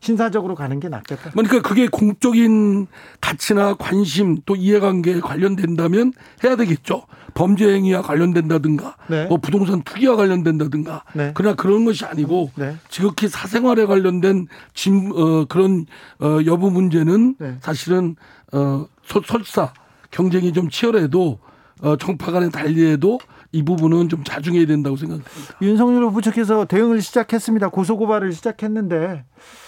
신사적으로 0.00 0.54
가는 0.54 0.78
게 0.80 0.88
낫겠다. 0.88 1.30
그러니까 1.30 1.60
그게 1.60 1.88
공적인 1.88 2.86
가치나 3.20 3.74
관심 3.74 4.38
또 4.46 4.54
이해관계에 4.54 5.20
관련된다면 5.20 6.12
해야 6.44 6.56
되겠죠. 6.56 7.02
범죄 7.34 7.72
행위와 7.72 8.02
관련된다든가 8.02 8.96
네. 9.08 9.26
뭐 9.26 9.38
부동산 9.38 9.82
투기와 9.82 10.16
관련된다든가 10.16 11.04
네. 11.14 11.32
그러나 11.34 11.54
그런 11.54 11.84
것이 11.84 12.04
아니고 12.04 12.50
네. 12.56 12.76
지극히 12.88 13.28
사생활에 13.28 13.86
관련된 13.86 14.46
진, 14.74 15.12
어, 15.14 15.44
그런 15.44 15.86
어, 16.20 16.38
여부 16.46 16.70
문제는 16.70 17.36
네. 17.38 17.56
사실은 17.60 18.16
어, 18.52 18.86
설사 19.26 19.72
경쟁이 20.10 20.52
좀 20.52 20.68
치열해도 20.68 21.38
어, 21.82 21.96
정파 21.96 22.32
간의 22.32 22.50
달리해도 22.50 23.18
이 23.52 23.62
부분은 23.62 24.08
좀 24.08 24.24
자중해야 24.24 24.66
된다고 24.66 24.96
생각합니다. 24.96 25.30
윤석열 25.62 26.04
후보 26.04 26.20
측에서 26.20 26.64
대응을 26.66 27.00
시작했습니다. 27.00 27.68
고소고발을 27.68 28.32
시작했는데 28.32 29.24
어. 29.24 29.67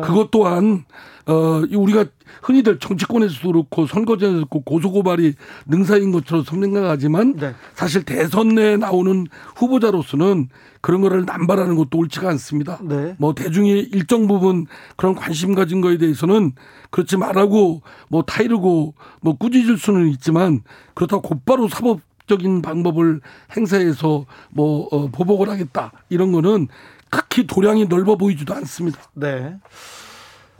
그것 0.00 0.30
또한 0.30 0.84
어 1.26 1.62
우리가 1.70 2.06
흔히들 2.42 2.78
정치권에서도 2.78 3.52
그렇고 3.52 3.86
선거제에서 3.86 4.34
그렇고 4.34 4.62
고소고발이 4.62 5.34
능사인 5.66 6.12
것처럼 6.12 6.44
생각하지만 6.44 7.36
네. 7.36 7.54
사실 7.74 8.04
대선 8.04 8.48
내에 8.54 8.76
나오는 8.76 9.26
후보자로서는 9.56 10.48
그런 10.80 11.02
거를 11.02 11.24
남발하는 11.26 11.76
것도 11.76 11.98
옳지가 11.98 12.28
않습니다. 12.30 12.78
네. 12.82 13.14
뭐 13.18 13.34
대중이 13.34 13.88
일정 13.92 14.26
부분 14.26 14.66
그런 14.96 15.14
관심 15.14 15.54
가진 15.54 15.80
거에 15.80 15.98
대해서는 15.98 16.52
그렇지 16.90 17.16
말라고 17.16 17.82
뭐 18.08 18.22
타이르고 18.22 18.94
뭐 19.20 19.36
꾸짖을 19.36 19.76
수는 19.76 20.08
있지만 20.08 20.62
그렇다고 20.94 21.22
곧바로 21.22 21.68
사법 21.68 22.00
적인 22.30 22.62
방법을 22.62 23.20
행사해서 23.56 24.24
뭐 24.50 24.86
어, 24.92 25.08
보복을 25.08 25.50
하겠다 25.50 25.92
이런 26.08 26.30
거는 26.30 26.68
극히 27.10 27.46
도량이 27.46 27.86
넓어 27.86 28.16
보이지도 28.16 28.54
않습니다. 28.54 29.00
네. 29.14 29.56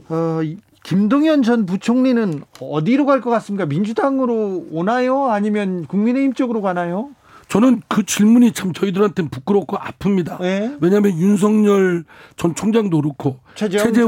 어, 0.09 0.41
김동연 0.83 1.43
전 1.43 1.67
부총리는 1.67 2.43
어디로 2.61 3.07
갈 3.07 3.21
것 3.21 3.31
같습니까? 3.31 3.67
민주당으로 3.67 4.67
오나요? 4.71 5.27
아니면 5.31 5.87
국민의힘 5.87 6.33
쪽으로 6.35 6.63
가나요? 6.63 7.11
저는 7.49 7.83
그 7.89 8.05
질문이 8.07 8.53
참 8.53 8.73
저희들한테는 8.73 9.29
부끄럽고 9.31 9.77
아픕니다. 9.77 10.41
네. 10.41 10.77
왜냐하면 10.81 11.19
윤석열 11.19 12.05
전 12.37 12.55
총장도 12.55 13.01
그렇고 13.01 13.41
최재원 13.57 13.87
최재 13.87 14.03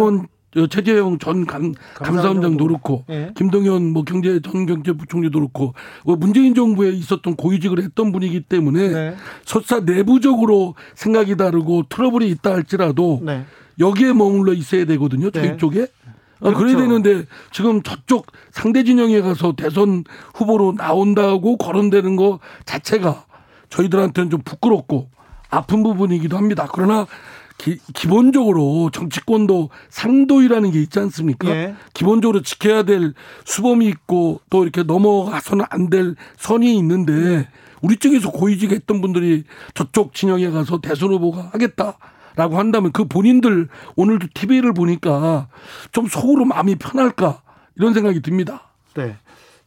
형 0.54 1.18
전 1.18 1.46
감, 1.46 1.72
감사원장도 1.94 2.66
그렇고 2.66 3.04
네. 3.08 3.32
김동연 3.36 3.92
뭐 3.92 4.04
경제 4.04 4.40
전 4.40 4.66
경제부총리도 4.66 5.38
그렇고 5.38 5.74
뭐 6.04 6.16
문재인 6.16 6.54
정부에 6.54 6.90
있었던 6.90 7.36
고위직을 7.36 7.82
했던 7.82 8.12
분이기 8.12 8.42
때문에 8.42 8.88
네. 8.88 9.16
설사 9.44 9.80
내부적으로 9.80 10.74
생각이 10.94 11.36
다르고 11.36 11.84
트러블이 11.88 12.28
있다 12.30 12.52
할지라도 12.52 13.20
네. 13.24 13.44
여기에 13.78 14.12
머물러 14.12 14.52
있어야 14.52 14.84
되거든요. 14.84 15.30
저희 15.30 15.52
네. 15.52 15.56
쪽에. 15.56 15.86
아, 16.40 16.50
그렇죠. 16.52 16.58
그래야 16.58 16.76
되는데 16.76 17.24
지금 17.52 17.82
저쪽 17.82 18.26
상대 18.50 18.82
진영에 18.82 19.20
가서 19.20 19.54
대선 19.56 20.04
후보로 20.34 20.74
나온다고 20.76 21.56
거론되는 21.56 22.16
거 22.16 22.40
자체가 22.64 23.24
저희들한테는 23.70 24.28
좀 24.28 24.40
부끄럽고 24.44 25.08
아픈 25.50 25.82
부분이기도 25.82 26.36
합니다. 26.36 26.66
그러나 26.72 27.06
기, 27.58 27.78
본적으로 28.08 28.90
정치권도 28.92 29.70
상도이라는 29.90 30.70
게 30.70 30.80
있지 30.82 30.98
않습니까? 30.98 31.48
예. 31.48 31.74
기본적으로 31.94 32.42
지켜야 32.42 32.82
될 32.82 33.14
수범이 33.44 33.86
있고 33.88 34.40
또 34.50 34.62
이렇게 34.62 34.82
넘어가서는 34.82 35.64
안 35.70 35.90
될 35.90 36.14
선이 36.38 36.76
있는데 36.78 37.12
예. 37.12 37.48
우리 37.82 37.96
쪽에서 37.96 38.30
고위직 38.30 38.70
했던 38.72 39.00
분들이 39.00 39.44
저쪽 39.74 40.14
진영에 40.14 40.50
가서 40.50 40.80
대선 40.80 41.10
후보가 41.10 41.50
하겠다. 41.52 41.98
라고 42.34 42.58
한다면 42.58 42.92
그 42.92 43.04
본인들 43.04 43.68
오늘도 43.94 44.28
TV를 44.32 44.72
보니까 44.72 45.48
좀 45.90 46.06
속으로 46.06 46.46
마음이 46.46 46.76
편할까 46.76 47.42
이런 47.76 47.92
생각이 47.92 48.22
듭니다. 48.22 48.68
네. 48.94 49.16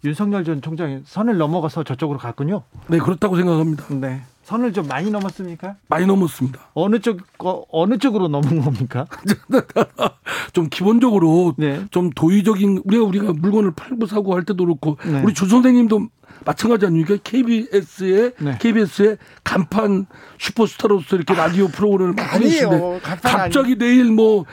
윤석열 0.03 0.43
전 0.43 0.61
총장이 0.63 1.01
선을 1.05 1.37
넘어가서 1.37 1.83
저쪽으로 1.83 2.17
갔군요. 2.17 2.63
네, 2.87 2.97
그렇다고 2.97 3.35
생각합니다. 3.35 3.85
네. 3.89 4.21
선을 4.45 4.73
좀 4.73 4.87
많이 4.87 5.09
넘었습니까? 5.09 5.77
많이 5.87 6.05
넘었습니다. 6.05 6.69
어느 6.75 6.99
쪽 6.99 7.19
어, 7.39 7.87
느 7.87 7.97
쪽으로 7.97 8.27
넘은 8.27 8.61
겁니까? 8.61 9.07
좀 10.53 10.69
기본적으로 10.69 11.55
네. 11.57 11.83
좀 11.89 12.11
도의적인 12.11 12.83
우리가 12.85 13.03
우리가 13.05 13.33
물건을 13.33 13.71
팔고 13.71 14.05
사고 14.05 14.35
할 14.35 14.43
때도 14.43 14.63
그렇고 14.63 14.97
네. 15.03 15.23
우리 15.23 15.33
주 15.33 15.47
선생님도 15.47 16.09
마찬가지 16.45 16.85
아닙니까? 16.85 17.17
KBS의 17.23 18.33
네. 18.37 18.57
KBS의 18.59 19.17
간판 19.43 20.05
슈퍼스타로서 20.37 21.15
이렇게 21.15 21.33
라디오 21.33 21.67
프로그램을 21.67 22.13
맡고 22.13 22.39
계신데 22.39 22.99
갑자기 23.01 23.71
아니... 23.71 23.75
내일 23.77 24.11
뭐 24.11 24.45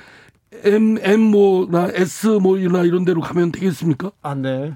M 0.64 0.96
M 1.02 1.20
뭐나 1.20 1.90
S 1.92 2.28
뭐나 2.28 2.84
이런 2.84 3.04
데로 3.04 3.20
가면 3.20 3.52
되겠습니까? 3.52 4.10
아, 4.22 4.34
네. 4.34 4.72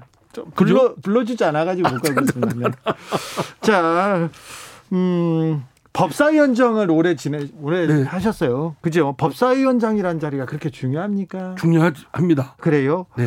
불러 0.53 0.93
불러주지 1.01 1.43
않아가지고 1.43 1.89
못 1.89 2.01
가고 2.03 2.21
있습니다. 2.21 2.71
자, 3.61 4.29
음. 4.93 5.63
법사위원장을 5.93 6.91
오래 6.91 7.15
지내 7.15 7.47
오래 7.59 7.87
네. 7.87 8.03
하셨어요. 8.03 8.75
그죠? 8.81 9.15
법사위원장이라는 9.17 10.19
자리가 10.19 10.45
그렇게 10.45 10.69
중요합니까? 10.69 11.55
중요합니다. 11.55 12.55
그래요? 12.59 13.07
네. 13.15 13.25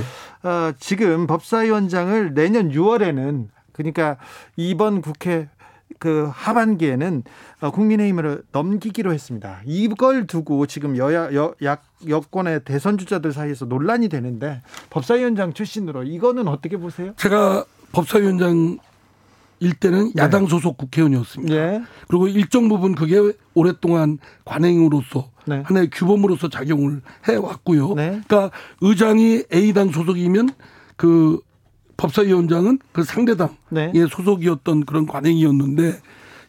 어, 0.49 0.73
지금 0.79 1.27
법사위원장을 1.27 2.33
내년 2.35 2.71
6월에는 2.71 3.49
그러니까 3.73 4.19
이번 4.57 5.03
국회 5.03 5.49
그 5.99 6.31
하반기에는 6.33 7.25
어, 7.61 7.71
국민의힘으로 7.73 8.39
넘기기로 8.53 9.13
했습니다. 9.13 9.61
이걸 9.65 10.27
두고 10.29 10.67
지금 10.67 10.97
여야 10.97 11.35
여, 11.35 11.55
약 11.63 11.83
여권의 12.09 12.61
대선 12.65 12.99
주자들 12.99 13.33
사이에서 13.33 13.65
논란이 13.65 14.09
되는데 14.09 14.63
법사위원장 14.91 15.55
출신으로 15.55 16.05
이거는 16.05 16.47
어떻게 16.47 16.77
보세요? 16.77 17.13
제가 17.17 17.65
법사위원장 17.93 18.79
일 19.61 19.75
때는 19.75 20.13
네. 20.15 20.23
야당 20.23 20.47
소속 20.47 20.79
국회의원이었습니다. 20.79 21.55
네. 21.55 21.83
그리고 22.09 22.29
일정 22.29 22.69
부분 22.69 22.95
그게 22.95 23.21
오랫동안 23.55 24.19
관행으로서 24.45 25.31
네. 25.47 25.63
하나의 25.65 25.91
규범으로서 25.91 26.49
작용을 26.49 27.03
해 27.29 27.37
왔고요. 27.37 27.95
네. 27.95 28.21
그러니까 28.27 28.51
의장이 28.81 29.45
A당 29.53 29.91
소속이면 29.91 30.51
그 30.97 31.41
법사위원장은 31.99 32.79
그 32.93 33.05
상대당의 33.05 33.55
네. 33.71 33.93
소속이었던 34.11 34.87
그런 34.87 35.07
관행이었는데 35.07 36.01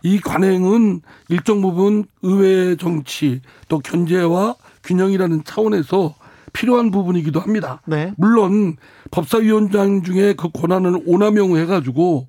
이 0.03 0.19
관행은 0.19 1.01
일정 1.27 1.61
부분 1.61 2.05
의회 2.21 2.75
정치 2.77 3.41
또 3.67 3.79
견제와 3.79 4.55
균형이라는 4.83 5.43
차원에서 5.43 6.15
필요한 6.53 6.91
부분이기도 6.91 7.39
합니다. 7.39 7.81
네. 7.85 8.13
물론 8.17 8.77
법사위원장 9.11 10.03
중에 10.03 10.33
그 10.33 10.49
권한을 10.49 11.01
오남용 11.05 11.57
해가지고 11.57 12.27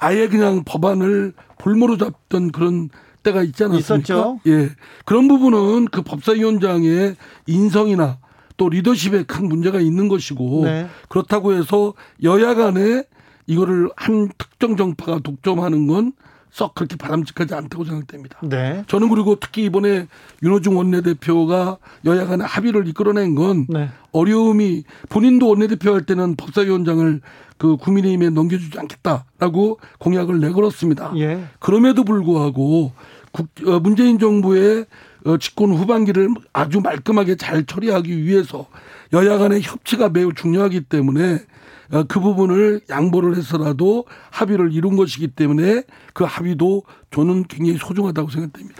아예 0.00 0.28
그냥 0.28 0.64
법안을 0.64 1.34
볼모로 1.58 1.96
잡던 1.98 2.50
그런 2.52 2.88
때가 3.22 3.42
있지 3.42 3.64
않았습니까? 3.64 3.96
있었죠. 3.96 4.40
예. 4.46 4.70
그런 5.04 5.28
부분은 5.28 5.86
그 5.86 6.02
법사위원장의 6.02 7.16
인성이나 7.46 8.18
또 8.56 8.68
리더십에 8.68 9.24
큰 9.24 9.48
문제가 9.48 9.78
있는 9.78 10.08
것이고 10.08 10.64
네. 10.64 10.86
그렇다고 11.08 11.52
해서 11.52 11.94
여야 12.22 12.54
간에 12.54 13.04
이거를 13.46 13.90
한 13.96 14.30
특정 14.38 14.76
정파가 14.76 15.20
독점하는 15.20 15.86
건 15.86 16.12
썩 16.50 16.74
그렇게 16.74 16.96
바람직하지 16.96 17.54
않다고 17.54 17.84
생각됩니다. 17.84 18.38
네. 18.42 18.84
저는 18.88 19.08
그리고 19.08 19.36
특히 19.38 19.64
이번에 19.64 20.06
윤호중 20.42 20.76
원내대표가 20.76 21.78
여야 22.04 22.26
간의 22.26 22.46
합의를 22.46 22.88
이끌어낸 22.88 23.34
건 23.34 23.66
네. 23.68 23.88
어려움이 24.12 24.84
본인도 25.08 25.48
원내대표 25.48 25.94
할 25.94 26.02
때는 26.02 26.36
법사위원장을 26.36 27.20
그 27.58 27.76
국민의힘에 27.76 28.30
넘겨주지 28.30 28.78
않겠다라고 28.78 29.78
공약을 29.98 30.40
내걸었습니다. 30.40 31.12
예. 31.16 31.44
그럼에도 31.58 32.04
불구하고 32.04 32.92
국, 33.32 33.48
어, 33.66 33.78
문재인 33.80 34.18
정부의 34.18 34.86
어, 35.26 35.36
집권 35.36 35.72
후반기를 35.74 36.30
아주 36.52 36.80
말끔하게 36.80 37.36
잘 37.36 37.64
처리하기 37.64 38.24
위해서 38.24 38.66
여야 39.12 39.38
간의 39.38 39.60
협치가 39.62 40.08
매우 40.08 40.32
중요하기 40.32 40.82
때문에 40.82 41.34
어, 41.34 41.38
그 42.08 42.20
부분을 42.20 42.80
양보를 42.88 43.36
해서라도 43.36 44.04
합의를 44.30 44.72
이룬 44.72 44.96
것이기 44.96 45.28
때문에 45.28 45.84
그 46.14 46.24
합의도 46.24 46.84
저는 47.10 47.44
굉장히 47.44 47.78
소중하다고 47.78 48.30
생각됩니다. 48.30 48.76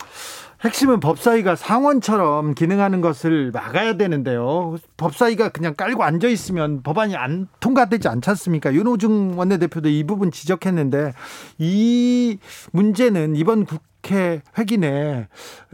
핵심은 0.62 1.00
법사위가 1.00 1.56
상원처럼 1.56 2.54
기능하는 2.54 3.00
것을 3.00 3.50
막아야 3.50 3.96
되는데요. 3.96 4.76
법사위가 4.98 5.48
그냥 5.50 5.74
깔고 5.74 6.04
앉아 6.04 6.28
있으면 6.28 6.82
법안이 6.82 7.16
안 7.16 7.48
통과되지 7.60 8.08
않지 8.08 8.28
않습니까? 8.30 8.74
윤호중 8.74 9.38
원내대표도 9.38 9.88
이 9.88 10.04
부분 10.04 10.30
지적했는데 10.30 11.14
이 11.58 12.36
문제는 12.72 13.36
이번 13.36 13.64
국회 13.64 14.42
회기 14.58 14.76
내 14.76 15.28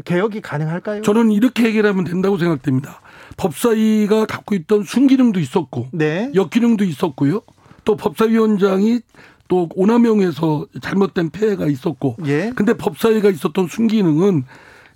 개혁이 0.04 0.40
가능할까요? 0.40 1.02
저는 1.02 1.32
이렇게 1.32 1.64
해결하면 1.64 2.04
된다고 2.04 2.38
생각됩니다. 2.38 3.00
법사위가 3.36 4.26
갖고 4.26 4.54
있던 4.54 4.84
순기능도 4.84 5.40
있었고 5.40 5.88
네. 5.92 6.30
역기능도 6.34 6.84
있었고요. 6.84 7.42
또 7.84 7.96
법사위원장이 7.96 9.00
또 9.48 9.68
오남용에서 9.74 10.66
잘못된 10.80 11.30
폐해가 11.30 11.66
있었고 11.66 12.16
예. 12.26 12.52
근데 12.56 12.74
법사위가 12.74 13.30
있었던 13.30 13.68
순기능은 13.68 14.44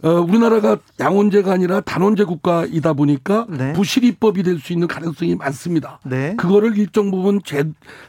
어, 0.02 0.08
우리나라가 0.12 0.78
양원제가 0.98 1.52
아니라 1.52 1.80
단원제 1.82 2.24
국가이다 2.24 2.94
보니까 2.94 3.46
네. 3.50 3.74
부실입법이 3.74 4.42
될 4.42 4.58
수 4.58 4.72
있는 4.72 4.88
가능성이 4.88 5.36
많습니다. 5.36 6.00
네. 6.04 6.34
그거를 6.36 6.76
일정 6.78 7.10
부분 7.10 7.40
제, 7.44 7.64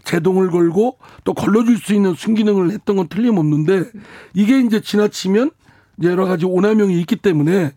제동을 0.05 0.51
걸고 0.51 0.97
또 1.25 1.33
걸러줄 1.33 1.77
수 1.77 1.93
있는 1.93 2.13
순기능을 2.15 2.71
했던 2.71 2.95
건 2.95 3.07
틀림없는데 3.09 3.83
이게 4.33 4.59
이제 4.61 4.79
지나치면 4.79 5.51
여러 6.03 6.25
가지 6.25 6.45
오남용이 6.45 6.97
있기 7.01 7.17
때문에 7.17 7.73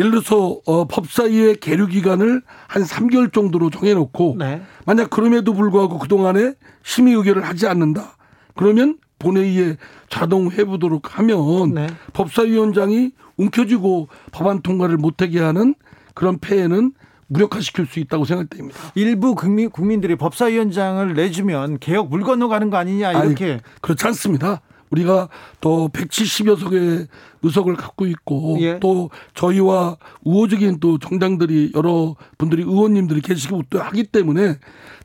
예를 0.00 0.10
들어서 0.12 0.58
어, 0.64 0.86
법사위의 0.86 1.56
계류 1.56 1.86
기간을 1.86 2.40
한 2.66 2.82
3개월 2.82 3.32
정도로 3.32 3.68
정해놓고 3.68 4.36
네. 4.38 4.62
만약 4.86 5.10
그럼에도 5.10 5.52
불구하고 5.52 5.98
그 5.98 6.08
동안에 6.08 6.54
심의 6.82 7.14
의결을 7.14 7.44
하지 7.44 7.66
않는다. 7.66 8.16
그러면 8.56 8.96
본회의에 9.18 9.76
자동 10.08 10.50
회부도록 10.50 11.18
하면 11.18 11.74
네. 11.74 11.86
법사위원장이 12.14 13.12
움켜쥐고 13.36 14.08
법안 14.32 14.62
통과를 14.62 14.96
못하게 14.96 15.40
하는 15.40 15.74
그런 16.14 16.38
폐해는 16.38 16.94
무력화시킬 17.26 17.86
수 17.86 18.00
있다고 18.00 18.24
생각됩니다. 18.24 18.78
일부 18.94 19.34
국민, 19.34 19.70
국민들이 19.70 20.16
법사위원장을 20.16 21.12
내주면 21.14 21.78
개혁 21.78 22.08
물 22.08 22.22
건너 22.22 22.48
가는 22.48 22.70
거 22.70 22.78
아니냐 22.78 23.12
이렇게 23.12 23.52
아니, 23.52 23.60
그렇지 23.82 24.06
않습니다. 24.06 24.62
우리가 24.90 25.28
또 25.60 25.88
170여 25.92 26.58
석의 26.58 27.06
의석을 27.42 27.76
갖고 27.76 28.06
있고 28.06 28.58
예. 28.60 28.78
또 28.80 29.10
저희와 29.34 29.96
우호적인 30.22 30.80
또 30.80 30.98
정당들이 30.98 31.72
여러 31.74 32.16
분들이 32.38 32.62
의원님들이 32.62 33.20
계시고 33.20 33.62
또 33.70 33.80
하기 33.80 34.04
때문에 34.04 34.58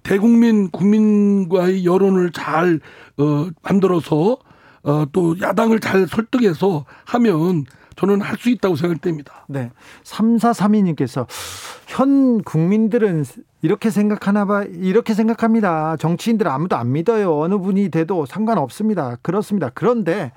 대국민 0.04 0.70
국민과의 0.70 1.86
여론을 1.86 2.32
잘 2.32 2.80
어, 3.18 3.48
만들어서 3.62 4.38
어, 4.84 5.06
또 5.12 5.36
야당을 5.40 5.80
잘 5.80 6.08
설득해서 6.08 6.86
하면 7.06 7.66
저는 7.96 8.22
할 8.22 8.36
수 8.38 8.50
있다고 8.50 8.76
생각됩니다. 8.76 9.46
네. 9.48 9.72
3432님께서 10.04 11.26
현 11.88 12.42
국민들은 12.44 13.26
이렇게 13.62 13.90
생각하나 13.90 14.46
봐, 14.46 14.64
이렇게 14.64 15.14
생각합니다. 15.14 15.96
정치인들 15.98 16.48
아무도 16.48 16.76
안 16.76 16.92
믿어요. 16.92 17.40
어느 17.40 17.58
분이 17.58 17.90
돼도 17.90 18.26
상관없습니다. 18.26 19.18
그렇습니다. 19.22 19.72
그런데 19.74 20.32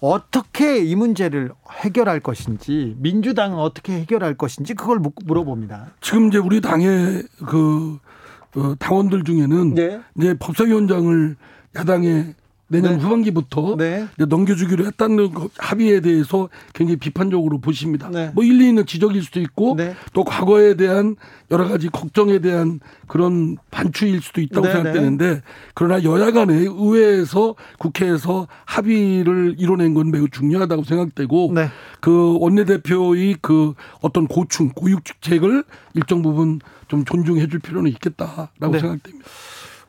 어떻게 0.00 0.78
이 0.78 0.96
문제를 0.96 1.52
해결할 1.70 2.20
것인지 2.20 2.96
민주당은 2.98 3.56
어떻게 3.58 3.92
해결할 4.00 4.34
것인지 4.34 4.74
그걸 4.74 5.00
물어봅니다. 5.24 5.92
지금 6.00 6.28
이제 6.28 6.38
우리 6.38 6.60
당의 6.60 7.22
그 7.46 7.98
어, 8.56 8.74
당원들 8.78 9.24
중에는 9.24 9.74
네. 9.74 10.00
이제 10.16 10.34
법사위원장을 10.38 11.36
야당에 11.76 12.34
내년 12.66 12.96
네. 12.96 13.02
후반기부터 13.02 13.76
네. 13.76 14.06
넘겨주기로 14.16 14.86
했다는 14.86 15.30
합의에 15.58 16.00
대해서 16.00 16.48
굉장히 16.72 16.96
비판적으로 16.96 17.58
보십니다. 17.58 18.08
네. 18.10 18.30
뭐 18.34 18.42
일리 18.42 18.68
있는 18.68 18.86
지적일 18.86 19.22
수도 19.22 19.40
있고 19.40 19.74
네. 19.76 19.94
또 20.12 20.24
과거에 20.24 20.74
대한 20.74 21.16
여러 21.50 21.68
가지 21.68 21.88
걱정에 21.88 22.38
대한 22.38 22.80
그런 23.06 23.58
반추일 23.70 24.22
수도 24.22 24.40
있다고 24.40 24.66
네, 24.66 24.72
생각되는데 24.72 25.34
네. 25.34 25.40
그러나 25.74 26.02
여야 26.04 26.32
간에 26.32 26.54
의회에서 26.54 27.54
국회에서 27.78 28.48
합의를 28.64 29.56
이뤄낸 29.58 29.92
건 29.92 30.10
매우 30.10 30.28
중요하다고 30.28 30.84
생각되고 30.84 31.54
그 32.00 32.38
원내대표의 32.40 33.36
그 33.42 33.74
어떤 34.00 34.26
고충 34.26 34.70
고육책을 34.70 35.64
일정 35.94 36.22
부분 36.22 36.60
좀 36.88 37.04
존중해 37.04 37.46
줄 37.48 37.60
필요는 37.60 37.90
있겠다라고 37.90 38.78
생각됩니다. 38.78 39.28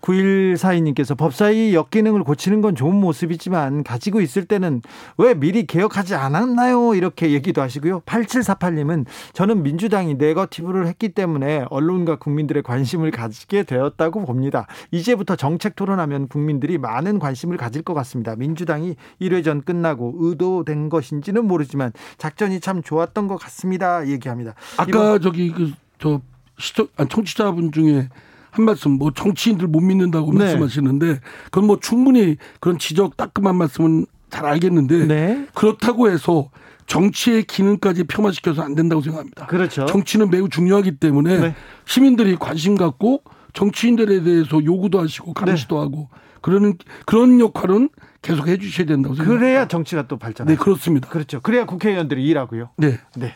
9142님께서 0.06 1.18
법사위 1.18 1.74
역기능을 1.74 2.24
고치는 2.24 2.62
건 2.62 2.76
좋은 2.76 2.96
모습이지만 2.96 3.84
가지고 3.84 4.22
있을 4.22 4.46
때는 4.46 4.82
왜 5.18 5.34
미리 5.34 5.66
개혁하지 5.66 6.16
않았나요? 6.16 6.96
이렇게 6.96 7.32
얘기도 7.32 7.62
하시고요. 7.62 8.02
8748님은 8.02 9.06
저는 9.34 9.64
민주당이 9.64 10.16
네거티브를 10.16 10.88
했기 10.88 11.10
때문에 11.10 11.66
언론과 11.70 12.18
국민들의 12.18 12.64
관심을 12.64 13.12
가지게 13.12 13.64
되었다고 13.64 14.26
봅니다. 14.26 14.68
이제부터 14.92 15.36
정책 15.36 15.76
토론하면 15.76 16.28
국민들이 16.28 16.78
많은 16.78 17.20
관심을 17.20 17.58
가질 17.58 17.82
것 17.82 17.94
같습니다. 17.94 18.36
민주당이 18.36 18.96
1회전 19.22 19.66
끝나고 19.66 20.16
의도된 20.20 20.90
것인지는 20.90 21.46
모르지만 21.46 21.92
작전이 22.18 22.60
참 22.60 22.82
좋았던 22.82 23.28
것 23.28 23.38
같습니다. 23.38 24.08
얘기합니다. 24.08 24.54
아까 24.78 25.20
저기 25.20 25.52
그 25.52 25.74
저 25.98 26.22
시청 26.58 26.88
청취자분 27.10 27.72
중에 27.72 28.10
한 28.56 28.64
말씀 28.64 28.92
뭐 28.92 29.12
정치인들 29.12 29.68
못 29.68 29.82
믿는다고 29.82 30.32
네. 30.32 30.40
말씀하시는데 30.40 31.20
그건 31.46 31.68
뭐 31.68 31.78
충분히 31.80 32.38
그런 32.62 32.80
지적 32.80 33.18
따끔한 33.18 33.56
말씀은 33.58 34.06
잘 34.30 34.46
알겠는데 34.46 35.08
네. 35.08 35.48
그렇다고 35.54 36.10
해서 36.10 36.50
정치의 36.88 37.44
기능까지 37.44 38.06
폄하시켜서 38.06 38.62
안 38.62 38.76
된다고 38.76 39.02
생각합니다. 39.02 39.48
그렇죠. 39.48 39.86
정치는 39.88 40.30
매우 40.30 40.48
중요하기 40.48 40.98
때문에 41.00 41.40
네. 41.40 41.56
시민들이 41.86 42.38
관심 42.38 42.76
갖고 42.76 43.24
정치인들에 43.54 44.24
대해서 44.24 44.64
요구도 44.64 45.02
하시고 45.02 45.34
감시도 45.34 45.76
네. 45.76 45.82
하고 45.82 46.10
그러는 46.42 46.78
그런 47.06 47.40
역할은 47.40 47.90
계속 48.22 48.48
해주셔야 48.48 48.86
된다고 48.86 49.16
생각합니다. 49.16 49.46
그래야 49.46 49.68
정치가 49.68 50.08
또 50.08 50.18
발전. 50.18 50.48
네, 50.48 50.56
그렇습니다. 50.56 51.10
그렇죠. 51.10 51.42
그래야 51.42 51.66
국회의원들이 51.66 52.24
일하고요. 52.26 52.70
네. 52.78 53.00
네. 53.18 53.36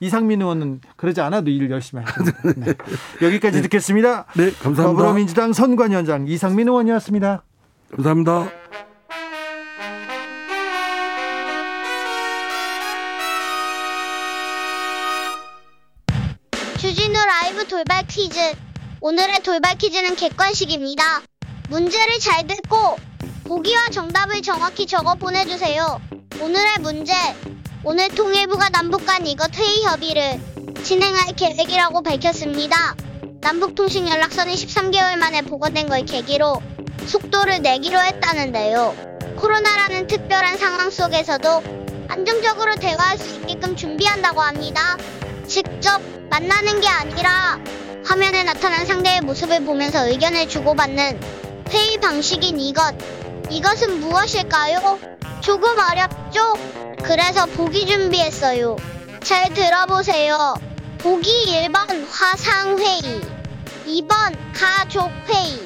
이상민 0.00 0.40
의원은 0.42 0.80
그러지 0.96 1.20
않아도 1.20 1.50
일 1.50 1.70
열심히 1.70 2.02
하니다 2.04 2.38
네. 2.56 2.74
여기까지 3.22 3.56
네. 3.56 3.62
듣겠습니다. 3.62 4.26
네, 4.36 4.50
감사합니다. 4.52 4.82
더불어민주당 4.84 5.52
선관위원장 5.52 6.26
이상민 6.28 6.68
의원이었습니다. 6.68 7.42
감사합니다. 7.96 8.48
주진우 16.78 17.12
라이브 17.12 17.66
돌발 17.66 18.06
퀴즈. 18.06 18.38
오늘의 19.00 19.42
돌발 19.42 19.76
퀴즈는 19.76 20.14
객관식입니다. 20.14 21.02
문제를 21.70 22.18
잘 22.20 22.46
듣고 22.46 22.96
보기와 23.44 23.88
정답을 23.90 24.42
정확히 24.42 24.86
적어 24.86 25.14
보내주세요. 25.14 26.00
오늘의 26.40 26.78
문제. 26.80 27.12
오늘 27.84 28.08
통일부가 28.08 28.70
남북 28.70 29.06
간 29.06 29.24
이것 29.24 29.56
회의 29.56 29.84
협의를 29.84 30.40
진행할 30.82 31.36
계획이라고 31.36 32.02
밝혔습니다. 32.02 32.96
남북통신 33.40 34.08
연락선이 34.08 34.54
13개월 34.54 35.16
만에 35.16 35.42
복원된 35.42 35.88
걸 35.88 36.04
계기로 36.04 36.60
속도를 37.06 37.62
내기로 37.62 38.00
했다는데요. 38.00 38.94
코로나라는 39.36 40.08
특별한 40.08 40.58
상황 40.58 40.90
속에서도 40.90 41.62
안정적으로 42.08 42.74
대화할 42.74 43.16
수 43.16 43.36
있게끔 43.36 43.76
준비한다고 43.76 44.40
합니다. 44.40 44.96
직접 45.46 46.02
만나는 46.30 46.80
게 46.80 46.88
아니라 46.88 47.60
화면에 48.04 48.42
나타난 48.42 48.86
상대의 48.86 49.20
모습을 49.20 49.64
보면서 49.64 50.08
의견을 50.08 50.48
주고받는 50.48 51.20
회의 51.70 51.98
방식인 51.98 52.58
이것. 52.58 52.94
이것은 53.50 54.00
무엇일까요? 54.00 54.98
조금 55.40 55.70
어렵죠? 55.78 56.52
그래서 57.02 57.46
보기 57.46 57.86
준비했어요. 57.86 58.76
잘 59.22 59.52
들어보세요. 59.54 60.54
보기 60.98 61.46
1번 61.46 62.06
화상회의, 62.10 63.20
2번 63.86 64.36
가족회의. 64.52 65.60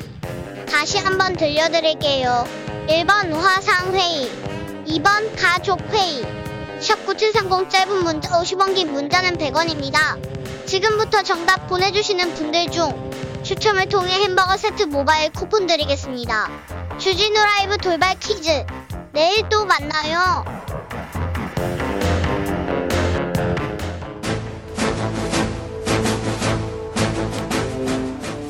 다시 0.71 0.99
한번 0.99 1.37
들려드릴게요. 1.37 2.47
1번 2.89 3.33
화상회의, 3.33 4.31
2번 4.87 5.35
가족회의. 5.37 6.23
샵9730 6.81 7.71
짧은 7.71 8.05
문자 8.05 8.41
50원 8.41 8.75
긴 8.75 8.93
문자는 8.93 9.39
100원입니다. 9.39 10.67
지금부터 10.67 11.23
정답 11.23 11.69
보내주시는 11.69 12.35
분들 12.35 12.71
중 12.71 13.11
추첨을 13.43 13.87
통해 13.89 14.23
햄버거 14.23 14.57
세트 14.57 14.85
모바일 14.85 15.31
쿠폰 15.33 15.67
드리겠습니다. 15.67 16.49
주진우 16.99 17.35
라이브 17.35 17.77
돌발 17.77 18.17
퀴즈. 18.21 18.65
내일 19.13 19.49
또 19.49 19.67
만나요. 19.67 20.45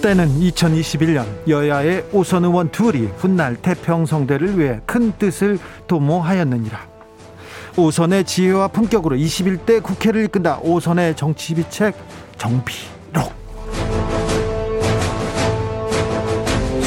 때는 0.02 0.28
2021년 0.40 1.48
여야의 1.48 2.04
오선 2.12 2.44
의원 2.44 2.70
둘이 2.70 3.06
훗날 3.16 3.56
태평성대를 3.56 4.58
위해 4.58 4.80
큰 4.84 5.12
뜻을 5.16 5.58
도모하였느니라. 5.86 6.92
오선의 7.78 8.24
지혜와 8.24 8.68
품격으로 8.68 9.16
21대 9.16 9.82
국회를 9.82 10.24
이끈다. 10.24 10.58
오선의 10.58 11.16
정치비책 11.16 11.94
정비록. 12.36 13.41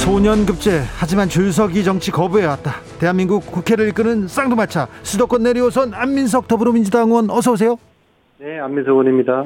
소년급제 0.06 0.82
하지만 1.00 1.28
줄서기 1.28 1.84
정치 1.84 2.12
거부해왔다. 2.12 2.74
대한민국 3.00 3.40
국회를 3.52 3.88
이끄는 3.88 4.28
쌍두마차 4.28 4.88
수도권 5.02 5.42
내리오선 5.42 5.96
안민석 5.96 6.48
더불어민주당 6.48 7.08
의원 7.08 7.28
어서 7.32 7.54
오세요. 7.54 7.80
네, 8.38 8.60
안민석 8.60 8.92
의원입니다. 8.92 9.46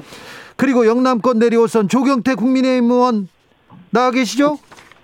그리고 0.57 0.85
영남권 0.85 1.39
내리오선 1.39 1.87
조경태 1.87 2.35
국민의힘 2.35 2.91
의원 2.91 3.29
나와 3.91 4.11
계시죠? 4.11 4.59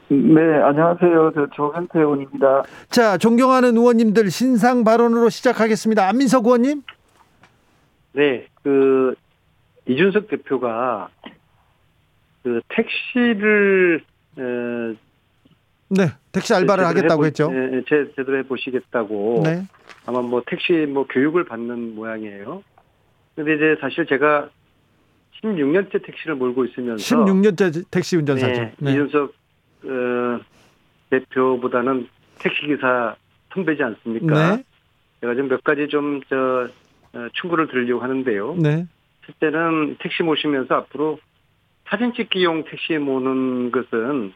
네, 0.10 0.42
안녕하세요. 0.62 1.32
저 1.34 1.48
조경태 1.56 2.00
의원입니다. 2.00 2.64
자, 2.90 3.18
존경하는 3.18 3.78
의원님들 3.78 4.30
신상 4.32 4.84
발언으로 4.84 5.30
시작하겠습니다. 5.30 6.06
안민석 6.06 6.46
의원님. 6.48 6.82
네, 8.12 8.46
그 8.62 9.16
이준석 9.88 10.28
대표가 10.28 11.08
그 12.44 12.60
택시를 12.68 14.02
에, 14.38 15.05
네, 15.90 16.08
택시 16.32 16.54
알바를 16.54 16.86
하겠다고 16.86 17.14
해보, 17.24 17.26
했죠. 17.26 17.52
예, 17.54 17.82
제, 17.88 18.12
제대로 18.16 18.38
해보시겠다고. 18.40 19.42
네. 19.44 19.64
아마 20.06 20.22
뭐 20.22 20.42
택시 20.46 20.74
뭐 20.74 21.06
교육을 21.08 21.46
받는 21.46 21.96
모양이에요. 21.96 22.64
근데 23.36 23.56
이제 23.56 23.78
사실 23.82 24.06
제가 24.06 24.50
16년째 25.44 26.04
택시를 26.06 26.36
몰고 26.36 26.66
있으면서 26.66 27.04
16년째 27.04 27.86
택시 27.92 28.16
운전사죠. 28.18 28.62
네, 28.62 28.74
네. 28.78 28.92
이준석 28.92 29.34
어, 29.86 30.40
대표보다는 31.10 32.08
택시 32.40 32.66
기사 32.66 33.16
선배지 33.54 33.84
않습니까? 33.84 34.56
네. 34.58 34.64
제가 35.22 35.36
좀 35.36 35.48
몇 35.50 35.64
가지 35.64 35.88
좀저 35.88 36.68
어, 37.14 37.28
충고를 37.34 37.68
드리려고 37.68 38.02
하는데요. 38.04 38.56
네. 38.60 38.86
첫째는 39.26 39.98
택시 40.00 40.24
모시면서 40.24 40.76
앞으로 40.76 41.20
사진 41.88 42.14
찍기용 42.14 42.66
택시 42.66 42.98
모는 42.98 43.72
것은 43.72 44.34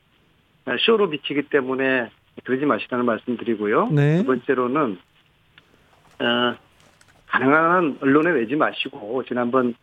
쇼로 0.80 1.10
비치기 1.10 1.44
때문에 1.44 2.10
그러지 2.44 2.66
마시라는 2.66 3.06
말씀드리고요. 3.06 3.90
네. 3.92 4.18
두 4.18 4.26
번째로는 4.26 4.98
어, 6.20 6.56
가능한 7.28 8.00
언론에 8.02 8.34
내지 8.34 8.56
마시고 8.56 9.24
지난번 9.26 9.76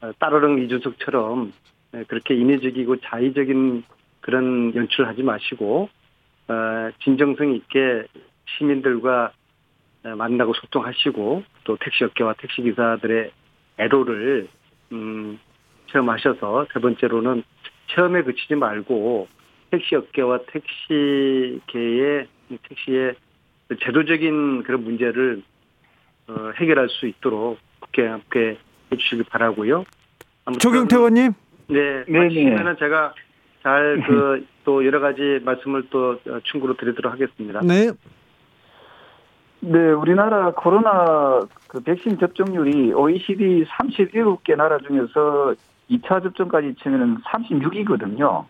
어, 0.00 0.12
따르릉 0.18 0.62
이준석처럼 0.62 1.52
네, 1.92 2.04
그렇게 2.04 2.34
인위적이고 2.34 2.96
자의적인 3.00 3.84
그런 4.20 4.74
연출하지 4.74 5.22
마시고 5.22 5.88
어, 6.48 6.90
진정성 7.02 7.54
있게 7.54 8.04
시민들과 8.56 9.32
어, 10.04 10.08
만나고 10.16 10.54
소통하시고 10.54 11.42
또 11.64 11.76
택시업계와 11.76 12.34
택시기사들의 12.34 13.30
애로를 13.78 14.48
음, 14.92 15.38
체험하셔서 15.90 16.66
세 16.72 16.80
번째로는 16.80 17.42
체험에 17.88 18.22
그치지 18.22 18.54
말고 18.54 19.28
택시 19.70 19.94
업계와 19.94 20.40
택시계의 20.46 22.26
택시의 22.68 23.14
제도적인 23.82 24.64
그런 24.64 24.84
문제를 24.84 25.42
어, 26.28 26.50
해결할 26.56 26.88
수 26.88 27.06
있도록 27.06 27.58
국회 27.80 28.06
함께 28.06 28.58
해주시길 28.92 29.24
바라고요. 29.30 29.84
아무튼 30.44 30.58
조경태 30.58 30.96
의원님. 30.96 31.32
네, 31.68 32.04
네, 32.06 32.18
마치시면은 32.18 32.76
제가 32.78 33.14
잘 33.62 34.02
그 34.06 34.50
또 34.64 34.84
여러 34.86 35.00
가지 35.00 35.40
말씀을 35.44 35.88
또 35.90 36.12
어, 36.28 36.40
충고로 36.44 36.76
드리도록 36.76 37.12
하겠습니다. 37.12 37.60
네. 37.64 37.90
네, 39.60 39.78
우리나라 39.90 40.52
코로나 40.52 41.40
그 41.68 41.82
백신 41.82 42.18
접종률이 42.18 42.92
OECD 42.92 43.64
37개 43.64 44.56
나라 44.56 44.78
중에서 44.78 45.54
2차 45.90 46.22
접종까지 46.22 46.76
치면은 46.82 47.18
36이거든요. 47.18 48.44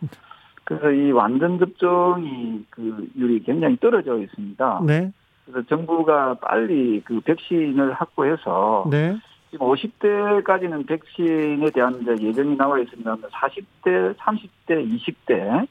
그래서 0.70 0.92
이 0.92 1.10
완전 1.10 1.58
접종이 1.58 2.64
그 2.70 3.08
율이 3.16 3.42
굉장히 3.42 3.76
떨어져 3.78 4.16
있습니다. 4.20 4.82
네. 4.86 5.12
그래서 5.44 5.66
정부가 5.66 6.34
빨리 6.34 7.02
그 7.04 7.18
백신을 7.22 7.92
확보해서 7.94 8.86
네. 8.88 9.18
지금 9.50 9.66
50대까지는 9.66 10.86
백신에 10.86 11.70
대한 11.70 12.06
예정이 12.06 12.56
나와 12.56 12.78
있습니다. 12.78 13.16
40대, 13.16 14.14
30대, 14.14 14.46
20대 14.68 15.66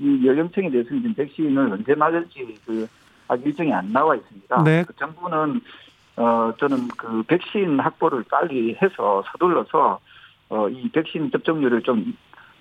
이 0.00 0.26
연령층에 0.26 0.68
대해서는 0.68 1.00
지금 1.00 1.14
백신을 1.14 1.72
언제 1.72 1.94
맞을지 1.94 2.58
그 2.66 2.86
아직 3.28 3.46
일정이 3.46 3.72
안 3.72 3.90
나와 3.94 4.14
있습니다. 4.14 4.62
네. 4.62 4.84
그 4.86 4.94
정부는 4.96 5.62
어 6.16 6.52
저는 6.58 6.88
그 6.98 7.22
백신 7.22 7.80
확보를 7.80 8.24
빨리 8.30 8.76
해서 8.82 9.24
서둘러서 9.32 10.00
어 10.50 10.68
이 10.68 10.90
백신 10.90 11.30
접종률을 11.30 11.80
좀 11.80 12.14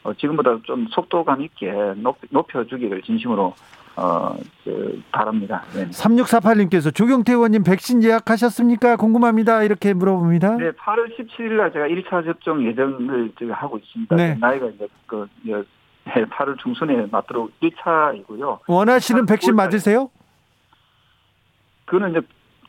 어, 0.04 0.14
지금보다 0.14 0.58
좀 0.64 0.88
속도감 0.90 1.42
있게 1.42 1.72
높, 1.98 2.18
높여주기를 2.30 3.02
진심으로 3.04 3.54
어, 3.96 4.36
그, 4.64 5.02
바랍니다. 5.12 5.64
네. 5.76 5.88
3648님께서 5.90 6.94
조경태 6.94 7.34
의원님 7.34 7.64
백신 7.64 8.04
예약하셨습니까? 8.04 8.96
궁금합니다. 8.96 9.64
이렇게 9.64 9.94
물어봅니다. 9.94 10.58
네, 10.58 10.72
8월 10.72 11.16
17일 11.18 11.54
날 11.54 11.72
제가 11.72 11.86
1차 11.88 12.26
접종 12.26 12.66
예정을 12.66 13.34
지금 13.38 13.54
하고 13.54 13.78
있습니다. 13.78 14.16
네. 14.16 14.36
나이가 14.40 14.68
이제 14.68 14.88
그 15.06 15.28
이제 15.44 15.64
8월 16.06 16.58
중순에 16.60 17.08
맞도록 17.12 17.52
1차이고요. 17.62 18.60
원하시는 18.68 19.26
백신 19.28 19.56
맞으세요? 19.56 20.10
그거는 21.86 22.12
이제 22.12 22.22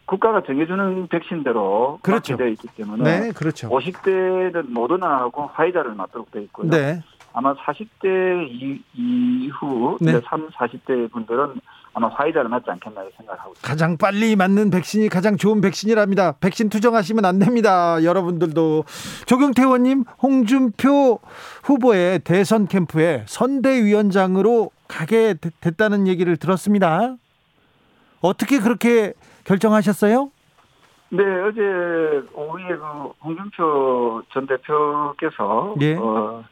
국가가 0.06 0.42
정해주는 0.42 1.08
백신대로 1.08 2.00
그렇죠. 2.02 2.36
되어 2.36 2.48
있기 2.48 2.68
때문에 2.76 3.20
네, 3.20 3.32
그렇죠. 3.32 3.70
50대는 3.70 4.70
모더나하고 4.70 5.46
화이자를 5.54 5.94
맞도록 5.94 6.30
되어 6.30 6.42
있고요. 6.42 6.70
네. 6.70 7.02
아마 7.36 7.52
40대 7.54 8.46
이, 8.48 8.80
이후 8.94 9.98
네. 10.00 10.12
이제 10.12 10.22
3, 10.26 10.48
40대 10.50 11.10
분들은 11.10 11.60
아마 11.96 12.08
화이자를 12.08 12.48
맞지 12.48 12.70
않겠나 12.70 13.02
생각하고 13.16 13.52
있습니다. 13.52 13.68
가장 13.68 13.96
빨리 13.96 14.34
맞는 14.36 14.70
백신이 14.70 15.08
가장 15.08 15.36
좋은 15.36 15.60
백신이랍니다. 15.60 16.32
백신 16.40 16.68
투정하시면 16.68 17.24
안 17.24 17.38
됩니다. 17.40 18.02
여러분들도 18.02 18.84
조경태 19.26 19.62
의원님 19.62 20.04
홍준표 20.22 21.18
후보의 21.64 22.20
대선 22.20 22.66
캠프에 22.66 23.24
선대위원장으로 23.26 24.70
가게 24.88 25.34
되- 25.34 25.50
됐다는 25.60 26.06
얘기를 26.08 26.36
들었습니다. 26.36 27.16
어떻게 28.20 28.58
그렇게 28.60 29.12
결정하셨어요? 29.44 30.30
네, 31.10 31.22
어제 31.42 31.60
오후에 32.32 32.76
그 32.76 33.12
홍준표 33.22 34.22
전 34.32 34.46
대표께서 34.46 35.74
예. 35.80 35.94
어, 35.96 36.42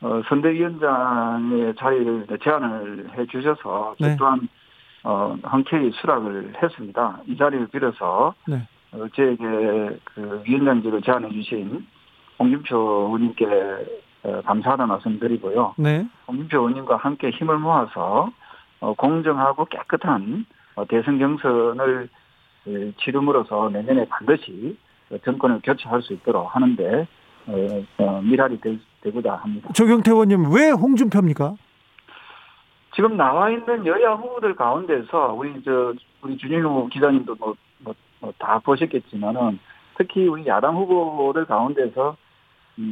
어, 0.00 0.22
선대위원장의 0.28 1.74
자리를 1.76 2.26
제안을 2.42 3.10
해 3.16 3.26
주셔서 3.26 3.94
네. 3.98 4.10
저 4.10 4.16
또한 4.16 4.48
어, 5.04 5.36
흔쾌히 5.42 5.90
수락을 5.92 6.54
했습니다. 6.62 7.20
이 7.26 7.36
자리를 7.36 7.68
빌어서 7.68 8.34
네. 8.46 8.66
어, 8.92 9.06
저에게 9.14 9.98
그 10.04 10.42
위원장직을 10.46 11.02
제안해 11.02 11.30
주신 11.30 11.86
홍준표 12.38 12.76
의원님께 12.76 13.46
어, 14.24 14.40
감사하다는 14.44 14.88
말씀 14.88 15.20
드리고요. 15.20 15.74
네. 15.76 16.06
홍준표 16.26 16.58
의원님과 16.58 16.96
함께 16.96 17.30
힘을 17.30 17.58
모아서 17.58 18.30
어, 18.80 18.94
공정하고 18.94 19.66
깨끗한 19.66 20.46
어, 20.76 20.86
대선 20.86 21.18
경선을 21.18 22.08
치름으로써 22.98 23.68
내년에 23.70 24.06
반드시 24.08 24.76
정권을 25.22 25.60
교체할 25.62 26.00
수 26.00 26.14
있도록 26.14 26.56
하는데 26.56 27.06
미랄이 28.22 28.58
되고자 29.04 29.34
합니다. 29.34 29.70
조경태 29.72 30.10
의원님 30.10 30.52
왜 30.52 30.70
홍준표입니까? 30.70 31.54
지금 32.94 33.16
나와 33.16 33.50
있는 33.50 33.86
여야 33.86 34.12
후보들 34.12 34.54
가운데서 34.54 35.34
우리 35.34 35.62
저 35.64 35.92
우리 36.22 36.36
준일호 36.36 36.88
기자님도 36.88 37.34
뭐다 37.34 37.58
뭐, 37.80 37.94
뭐 38.20 38.32
보셨겠지만은 38.60 39.58
특히 39.96 40.26
우리 40.26 40.46
야당 40.46 40.76
후보들 40.76 41.44
가운데서 41.44 42.16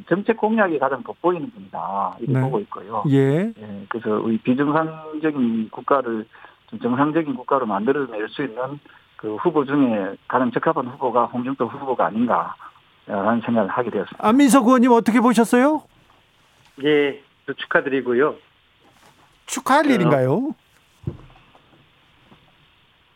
정책 0.08 0.36
공약이 0.36 0.78
가장 0.78 1.02
돋보이는 1.02 1.50
분이다 1.50 2.16
이렇게 2.20 2.32
네. 2.32 2.40
보고 2.40 2.60
있고요. 2.60 3.02
예. 3.08 3.52
예. 3.56 3.86
그래서 3.88 4.20
우리 4.22 4.38
비정상적인 4.38 5.70
국가를 5.70 6.26
좀 6.68 6.78
정상적인 6.78 7.34
국가로 7.34 7.66
만들어낼 7.66 8.28
수 8.28 8.42
있는 8.42 8.78
그 9.16 9.36
후보 9.36 9.64
중에 9.64 10.16
가장 10.28 10.50
적합한 10.50 10.86
후보가 10.88 11.26
홍준표 11.26 11.66
후보가 11.66 12.06
아닌가라는 12.06 13.40
생각을 13.44 13.68
하게 13.68 13.90
되었습니다. 13.90 14.26
안민석 14.26 14.66
의원님 14.66 14.92
어떻게 14.92 15.20
보셨어요? 15.20 15.82
예, 16.84 17.20
축하드리고요. 17.56 18.36
축하할 19.46 19.86
어, 19.86 19.90
일인가요? 19.90 20.54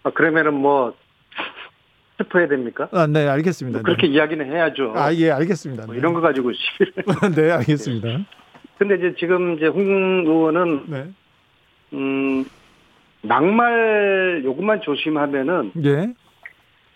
아, 0.02 0.11
그러면은 0.11 0.54
뭐 0.54 0.94
스포해야 2.18 2.48
됩니까? 2.48 2.88
아, 2.92 3.07
네, 3.07 3.26
알겠습니다. 3.28 3.78
뭐 3.78 3.82
그렇게 3.84 4.07
네. 4.07 4.14
이야기는 4.14 4.46
해야죠. 4.46 4.92
아, 4.96 5.12
예, 5.14 5.30
알겠습니다. 5.30 5.86
뭐 5.86 5.94
이런 5.94 6.14
거 6.14 6.20
가지고 6.20 6.52
시비를. 6.52 7.04
네, 7.34 7.50
알겠습니다. 7.52 8.09
네. 8.09 8.26
근데 8.78 8.96
이제 8.96 9.14
지금 9.18 9.57
이제 9.57 9.66
홍 9.66 10.24
의원은 10.26 10.84
네. 10.86 11.09
음 11.94 12.44
막말 13.22 14.42
요것만 14.44 14.82
조심하면은 14.82 15.72
예. 15.84 16.12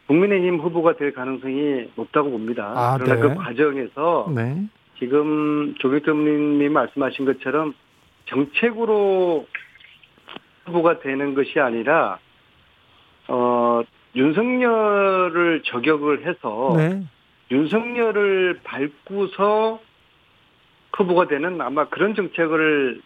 국민의힘 0.07 0.59
후보가 0.59 0.97
될 0.97 1.13
가능성이 1.15 1.91
높다고 1.95 2.31
봅니다. 2.31 2.73
아, 2.77 2.99
그러나 2.99 3.15
네. 3.15 3.21
그 3.21 3.35
과정에서 3.35 4.33
네. 4.35 4.67
지금 5.01 5.75
조경태님 5.79 6.73
말씀하신 6.73 7.25
것처럼 7.25 7.75
정책으로 8.27 9.47
후보가 10.67 11.01
되는 11.01 11.35
것이 11.35 11.59
아니라 11.59 12.19
어 13.27 13.83
윤석열을 14.15 15.63
저격을 15.65 16.27
해서 16.27 16.75
네. 16.77 17.03
윤석열을 17.51 18.61
밟고서 18.63 19.81
후보가 20.93 21.29
되는 21.29 21.61
아마 21.61 21.89
그런 21.89 22.15
정책을 22.15 23.01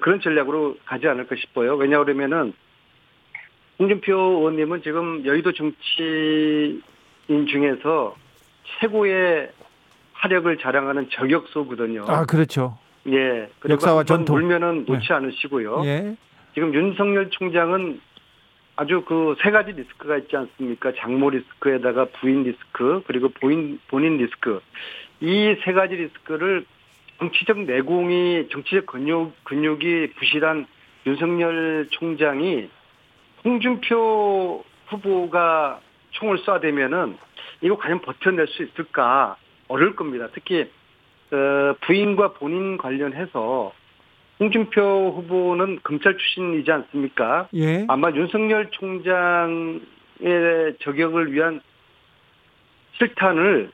그런 0.00 0.20
전략으로 0.20 0.76
가지 0.84 1.08
않을까 1.08 1.34
싶어요. 1.36 1.76
왜냐하면은 1.76 2.52
홍준표 3.78 4.12
의원님은 4.12 4.82
지금 4.82 5.24
여의도 5.24 5.52
정치인 5.52 6.82
중에서 7.48 8.16
최고의 8.80 9.50
화력을 10.18 10.56
자랑하는 10.58 11.08
저격수거든요. 11.10 12.04
아 12.08 12.24
그렇죠. 12.24 12.78
예. 13.08 13.48
역사와 13.68 14.04
전통 14.04 14.36
물면은 14.36 14.84
놓지 14.86 15.08
네. 15.08 15.14
않으시고요. 15.14 15.82
예. 15.84 16.16
지금 16.54 16.74
윤석열 16.74 17.30
총장은 17.30 18.00
아주 18.76 19.02
그 19.02 19.34
세 19.42 19.50
가지 19.50 19.72
리스크가 19.72 20.18
있지 20.18 20.36
않습니까? 20.36 20.92
장모 20.96 21.30
리스크에다가 21.30 22.06
부인 22.20 22.42
리스크 22.44 23.02
그리고 23.06 23.28
본인 23.40 23.80
본인 23.88 24.18
리스크 24.18 24.60
이 25.20 25.56
세 25.64 25.72
가지 25.72 25.94
리스크를 25.96 26.64
정치적 27.18 27.60
내공이 27.60 28.48
정치적 28.50 28.86
근육 28.86 29.32
근육이 29.44 30.12
부실한 30.18 30.66
윤석열 31.06 31.86
총장이 31.90 32.68
홍준표 33.44 34.64
후보가 34.88 35.80
총을 36.12 36.38
쏴대면은 36.38 37.16
이거 37.60 37.76
과연 37.76 38.00
버텨낼 38.00 38.46
수 38.48 38.62
있을까 38.62 39.36
어려울 39.68 39.94
겁니다. 39.94 40.28
특히 40.32 40.70
어, 41.30 41.74
부인과 41.82 42.32
본인 42.32 42.78
관련해서 42.78 43.72
홍준표 44.40 45.12
후보는 45.16 45.80
검찰 45.82 46.16
출신이지 46.16 46.70
않습니까? 46.70 47.48
예. 47.54 47.84
아마 47.88 48.10
윤석열 48.10 48.70
총장의 48.70 49.80
저격을 50.80 51.32
위한 51.32 51.60
실탄을 52.98 53.70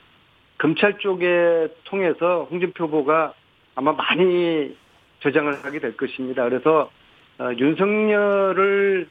검찰 0.59 0.99
쪽에 0.99 1.69
통해서 1.85 2.47
홍준표 2.51 2.87
후보가 2.87 3.35
아마 3.75 3.93
많이 3.93 4.77
저장을 5.21 5.65
하게 5.65 5.81
될 5.81 5.97
것입니다. 5.97 6.45
그래서 6.45 6.91
어, 7.39 7.51
윤석열을 7.57 9.09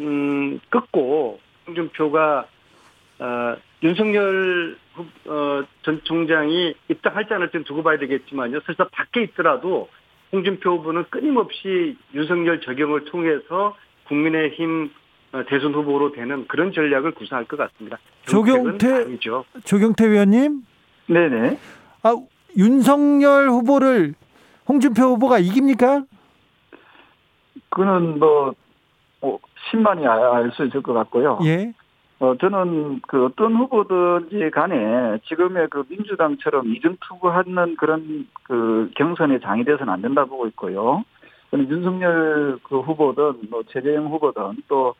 음, 0.00 0.60
끊고 0.70 1.40
홍준표가 1.66 2.46
어, 3.20 3.56
윤석열 3.82 4.76
후, 4.94 5.04
어, 5.30 5.64
전 5.82 6.00
총장이 6.04 6.74
입당할지 6.88 7.34
안 7.34 7.42
할지는 7.42 7.64
두고 7.64 7.82
봐야 7.82 7.98
되겠지만요. 7.98 8.60
설사 8.66 8.86
밖에 8.90 9.22
있더라도 9.22 9.88
홍준표 10.32 10.78
후보는 10.78 11.04
끊임없이 11.10 11.96
윤석열 12.14 12.60
적용을 12.60 13.04
통해서 13.06 13.76
국민의힘 14.08 14.90
어, 15.32 15.42
대선 15.48 15.74
후보로 15.74 16.12
되는 16.12 16.46
그런 16.48 16.72
전략을 16.72 17.12
구사할 17.12 17.44
것 17.44 17.56
같습니다. 17.56 17.98
조경태 18.26 18.92
아니죠. 18.94 19.44
조경태 19.64 20.08
위원님. 20.10 20.62
네네. 21.06 21.58
아 22.02 22.16
윤석열 22.56 23.48
후보를 23.48 24.14
홍준표 24.68 25.02
후보가 25.02 25.38
이깁니까? 25.38 26.04
그는 27.70 28.18
뭐, 28.18 28.54
뭐 29.20 29.38
신만이 29.70 30.06
알 30.06 30.50
수 30.52 30.64
있을 30.64 30.82
것 30.82 30.92
같고요. 30.94 31.38
예. 31.44 31.72
어, 32.20 32.36
저는 32.36 33.00
그 33.06 33.26
어떤 33.26 33.54
후보든지 33.54 34.50
간에 34.50 35.18
지금의 35.28 35.68
그 35.70 35.84
민주당처럼 35.88 36.74
이중 36.74 36.96
투구하는 37.00 37.76
그런 37.76 38.26
그 38.42 38.90
경선에 38.96 39.38
장이 39.38 39.64
돼서는 39.64 39.92
안 39.92 40.02
된다 40.02 40.24
보고 40.24 40.46
있고요. 40.48 41.04
저는 41.50 41.68
윤석열 41.68 42.58
그 42.64 42.80
후보든 42.80 43.48
뭐 43.50 43.62
최재형 43.68 44.08
후보든 44.08 44.62
또 44.66 44.94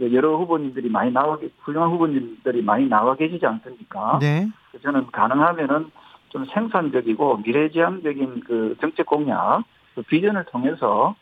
여러 0.00 0.36
후보님들이 0.36 0.88
많이 0.90 1.12
나와 1.12 1.38
훌륭한 1.60 1.90
후보님들이 1.90 2.62
많이 2.62 2.88
나와 2.88 3.14
계시지 3.14 3.44
않습니까? 3.46 4.18
네. 4.20 4.48
저는 4.82 5.06
가능하면은 5.12 5.90
좀 6.30 6.44
생산적이고 6.44 7.38
미래지향적인 7.38 8.40
그 8.46 8.76
정책 8.80 9.06
공약, 9.06 9.62
그 9.94 10.02
비전을 10.02 10.44
통해서 10.46 11.14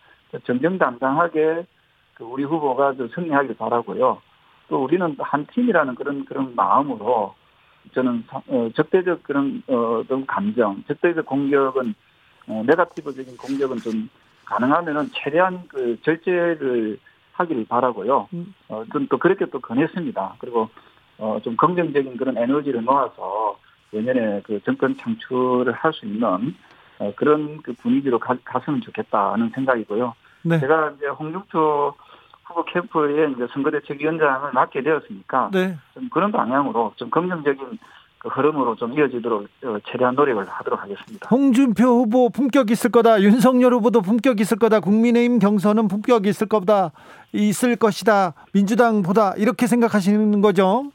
정정당당하게 0.47 1.67
그 2.15 2.25
우리 2.25 2.45
후보가 2.45 2.95
승리하길 3.15 3.57
바라고요. 3.57 4.21
또 4.69 4.85
우리는 4.85 5.17
한 5.19 5.47
팀이라는 5.47 5.95
그런 5.95 6.25
그런 6.25 6.55
마음으로 6.55 7.35
저는 7.95 8.25
어, 8.49 8.69
적대적 8.75 9.23
그런 9.23 9.63
어 9.69 10.03
떤 10.09 10.27
감정, 10.27 10.83
적대적 10.89 11.25
공격은 11.27 11.95
어, 12.49 12.63
네가티브적인 12.67 13.37
공격은 13.37 13.79
좀 13.79 14.09
가능하면은 14.45 15.11
최대한 15.13 15.65
그 15.69 15.99
절제를 16.03 16.99
하기를 17.33 17.67
바라고요. 17.69 18.29
음. 18.33 18.55
어, 18.69 18.85
또 19.11 19.19
그렇게 19.19 19.47
또 19.47 19.61
권했습니다. 19.61 20.37
그리고 20.39 20.69
어, 21.19 21.39
좀 21.43 21.57
긍정적인 21.57 22.17
그런 22.17 22.37
에너지를 22.37 22.83
모아서 22.83 23.59
내년에 23.91 24.43
그 24.45 24.61
정권 24.65 24.97
창출을 24.97 25.73
할 25.73 25.93
수 25.93 26.07
있는 26.07 26.55
어, 26.99 27.13
그런 27.17 27.61
그 27.63 27.73
분위기로 27.75 28.19
가, 28.19 28.37
갔으면 28.45 28.81
좋겠다는 28.81 29.51
생각이고요. 29.55 30.15
네. 30.43 30.61
제가 30.61 30.93
이제 30.97 31.07
홍준표 31.09 31.95
후보 32.47 32.65
캠프에 32.65 33.31
이제 33.31 33.47
선거대책위원장을 33.53 34.53
맡게 34.53 34.83
되었으니까 34.83 35.51
네. 35.53 35.77
좀 35.95 36.09
그런 36.09 36.33
방향으로 36.33 36.93
좀 36.97 37.11
긍정적인 37.11 37.79
그 38.19 38.29
흐름으로 38.29 38.77
좀 38.77 38.93
이어지도록 38.93 39.47
어, 39.65 39.77
최대한 39.85 40.15
노력을 40.15 40.43
하도록 40.49 40.81
하겠습니다. 40.81 41.29
홍준표 41.29 41.85
후보 41.85 42.31
품격 42.31 42.71
있을 42.71 42.91
거다. 42.91 43.21
윤석열 43.21 43.75
후보도 43.75 44.01
품격 44.01 44.41
있을 44.41 44.59
거다. 44.59 44.81
국민의힘 44.81 45.39
경선은 45.39 45.89
품격 45.89 46.27
있을 46.27 46.49
거다. 46.49 46.93
있을 47.33 47.77
것이다. 47.77 48.33
민주당보다 48.55 49.35
이렇게 49.37 49.67
생각하시는 49.67 50.41
거죠? 50.41 50.91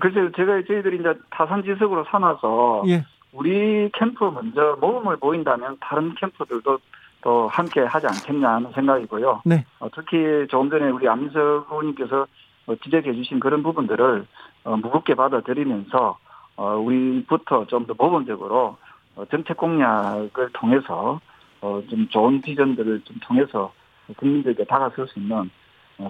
글쎄요, 0.00 0.30
제가 0.32 0.62
저희들이 0.66 0.98
이제 1.00 1.14
타산지석으로 1.30 2.04
삼아서 2.10 2.84
예. 2.88 3.04
우리 3.32 3.90
캠프 3.94 4.24
먼저 4.24 4.76
모험을 4.80 5.16
보인다면 5.16 5.78
다른 5.80 6.14
캠프들도 6.14 6.78
또 7.22 7.48
함께 7.48 7.80
하지 7.80 8.06
않겠냐 8.06 8.48
하는 8.48 8.72
생각이고요. 8.72 9.42
네. 9.44 9.64
어, 9.78 9.88
특히 9.94 10.46
조금 10.48 10.70
전에 10.70 10.88
우리 10.88 11.08
안민석 11.08 11.66
의원님께서 11.70 12.26
어, 12.66 12.74
지적해 12.76 13.12
주신 13.14 13.40
그런 13.40 13.62
부분들을 13.62 14.26
어, 14.64 14.76
무겁게 14.76 15.14
받아들이면서 15.14 16.18
어, 16.56 16.76
우리부터 16.76 17.66
좀 17.66 17.86
더 17.86 17.94
모범적으로 17.96 18.76
어, 19.16 19.24
정책 19.30 19.56
공약을 19.56 20.50
통해서 20.52 21.20
어, 21.60 21.82
좀 21.88 22.08
좋은 22.08 22.40
비전들을 22.40 23.02
좀 23.04 23.16
통해서 23.22 23.72
국민들에게 24.16 24.64
다가설 24.64 25.08
수 25.08 25.18
있는 25.18 25.36
어, 25.36 25.44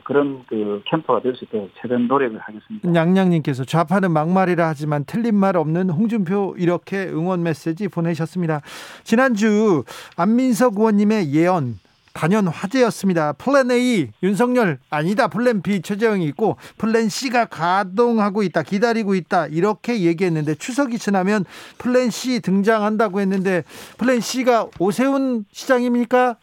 그런 0.05 0.45
그 0.49 0.83
캠퍼가 0.87 1.21
될 1.21 1.35
수 1.35 1.45
있도록 1.45 1.71
최대한 1.81 2.07
노력을 2.07 2.39
하겠습니다. 2.39 2.95
양양님께서 2.95 3.65
좌파는 3.65 4.11
막말이라 4.13 4.69
하지만 4.69 5.05
틀린 5.05 5.35
말 5.35 5.57
없는 5.57 5.91
홍준표 5.91 6.55
이렇게 6.59 7.05
응원 7.09 7.43
메시지 7.43 7.89
보내셨습니다. 7.89 8.61
지난주 9.05 9.85
안민석 10.17 10.77
의원님의 10.77 11.33
예언 11.35 11.79
단연 12.13 12.49
화제였습니다. 12.49 13.35
플랜 13.35 13.71
A 13.71 14.11
윤석열 14.25 14.79
아니다 14.91 15.29
플랜 15.29 15.63
B 15.63 15.81
최재형이 15.81 16.25
있고 16.27 16.57
플랜 16.77 17.09
C가 17.09 17.45
가동하고 17.47 18.43
있다 18.43 18.63
기다리고 18.65 19.15
있다 19.15 19.47
이렇게 19.47 20.01
얘기했는데 20.01 20.57
추석이 20.57 20.99
지나면 20.99 21.45
플랜 21.79 22.11
C 22.11 22.41
등장한다고 22.41 23.21
했는데 23.21 23.63
플랜 23.97 24.19
C가 24.21 24.67
오세훈 24.81 25.45
시장입니까? 25.53 26.37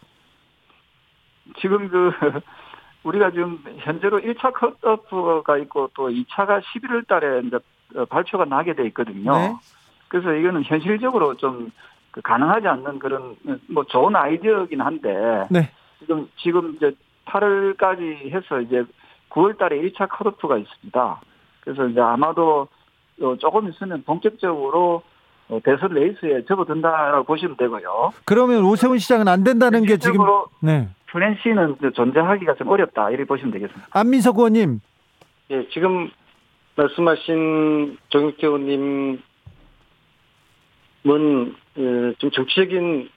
지금 1.61 1.89
그 1.89 2.11
우리가 3.07 3.31
지금 3.31 3.63
현재로 3.77 4.19
1차 4.19 4.53
컷오프가 4.53 5.57
있고 5.59 5.89
또 5.93 6.09
2차가 6.09 6.61
11월 6.61 7.07
달에 7.07 7.41
이제 7.45 7.57
발표가 8.09 8.45
나게 8.45 8.73
돼 8.73 8.85
있거든요. 8.87 9.31
네. 9.33 9.55
그래서 10.09 10.33
이거는 10.33 10.63
현실적으로 10.63 11.35
좀그 11.37 12.21
가능하지 12.21 12.67
않는 12.67 12.99
그런 12.99 13.35
뭐 13.69 13.85
좋은 13.85 14.15
아이디어긴 14.15 14.81
한데 14.81 15.45
네. 15.49 15.71
지금 15.99 16.29
지금 16.37 16.75
이제 16.75 16.91
8월까지 17.25 18.31
해서 18.31 18.59
이제 18.61 18.83
9월 19.29 19.57
달에 19.57 19.81
1차 19.81 20.09
컷오프가 20.09 20.57
있습니다. 20.57 21.21
그래서 21.61 21.87
이제 21.87 22.01
아마도 22.01 22.67
조금 23.39 23.69
있으면 23.69 24.03
본격적으로 24.03 25.03
대선 25.63 25.93
레이스에 25.93 26.45
접어든다라고 26.45 27.23
보시면 27.23 27.55
되고요. 27.57 28.11
그러면 28.25 28.65
오세훈 28.65 28.97
시장은 28.97 29.27
안 29.27 29.43
된다는 29.43 29.83
게 29.83 29.97
지금 29.97 30.25
네. 30.61 30.89
플랜 31.11 31.37
C는 31.41 31.75
존재하기가 31.95 32.55
좀 32.55 32.67
어렵다 32.67 33.09
이렇게 33.09 33.25
보시면 33.25 33.51
되겠습니다. 33.51 33.87
안민석 33.91 34.37
의원님. 34.37 34.81
예, 35.51 35.67
지금 35.69 36.09
말씀하신 36.75 37.97
정익태 38.09 38.47
의원님 38.47 39.21
은 41.07 41.55
어, 41.77 42.13
좀 42.17 42.31
정치적인 42.31 43.09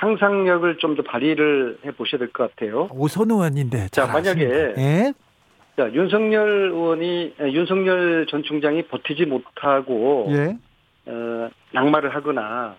상상력을 0.00 0.78
좀 0.78 0.96
더 0.96 1.02
발휘를 1.02 1.78
해 1.84 1.90
보셔야 1.92 2.18
될 2.18 2.28
것 2.32 2.50
같아요. 2.54 2.88
오선 2.92 3.30
의원인데. 3.30 3.88
자, 3.88 4.06
만약에 4.06 4.74
예? 4.76 5.12
자, 5.76 5.92
윤석열 5.92 6.70
의원이 6.72 7.34
윤석열 7.40 8.26
전 8.28 8.42
총장이 8.42 8.82
버티지 8.88 9.26
못하고 9.26 10.26
예? 10.30 10.56
어, 11.06 11.48
낙마를 11.72 12.14
하거나 12.14 12.74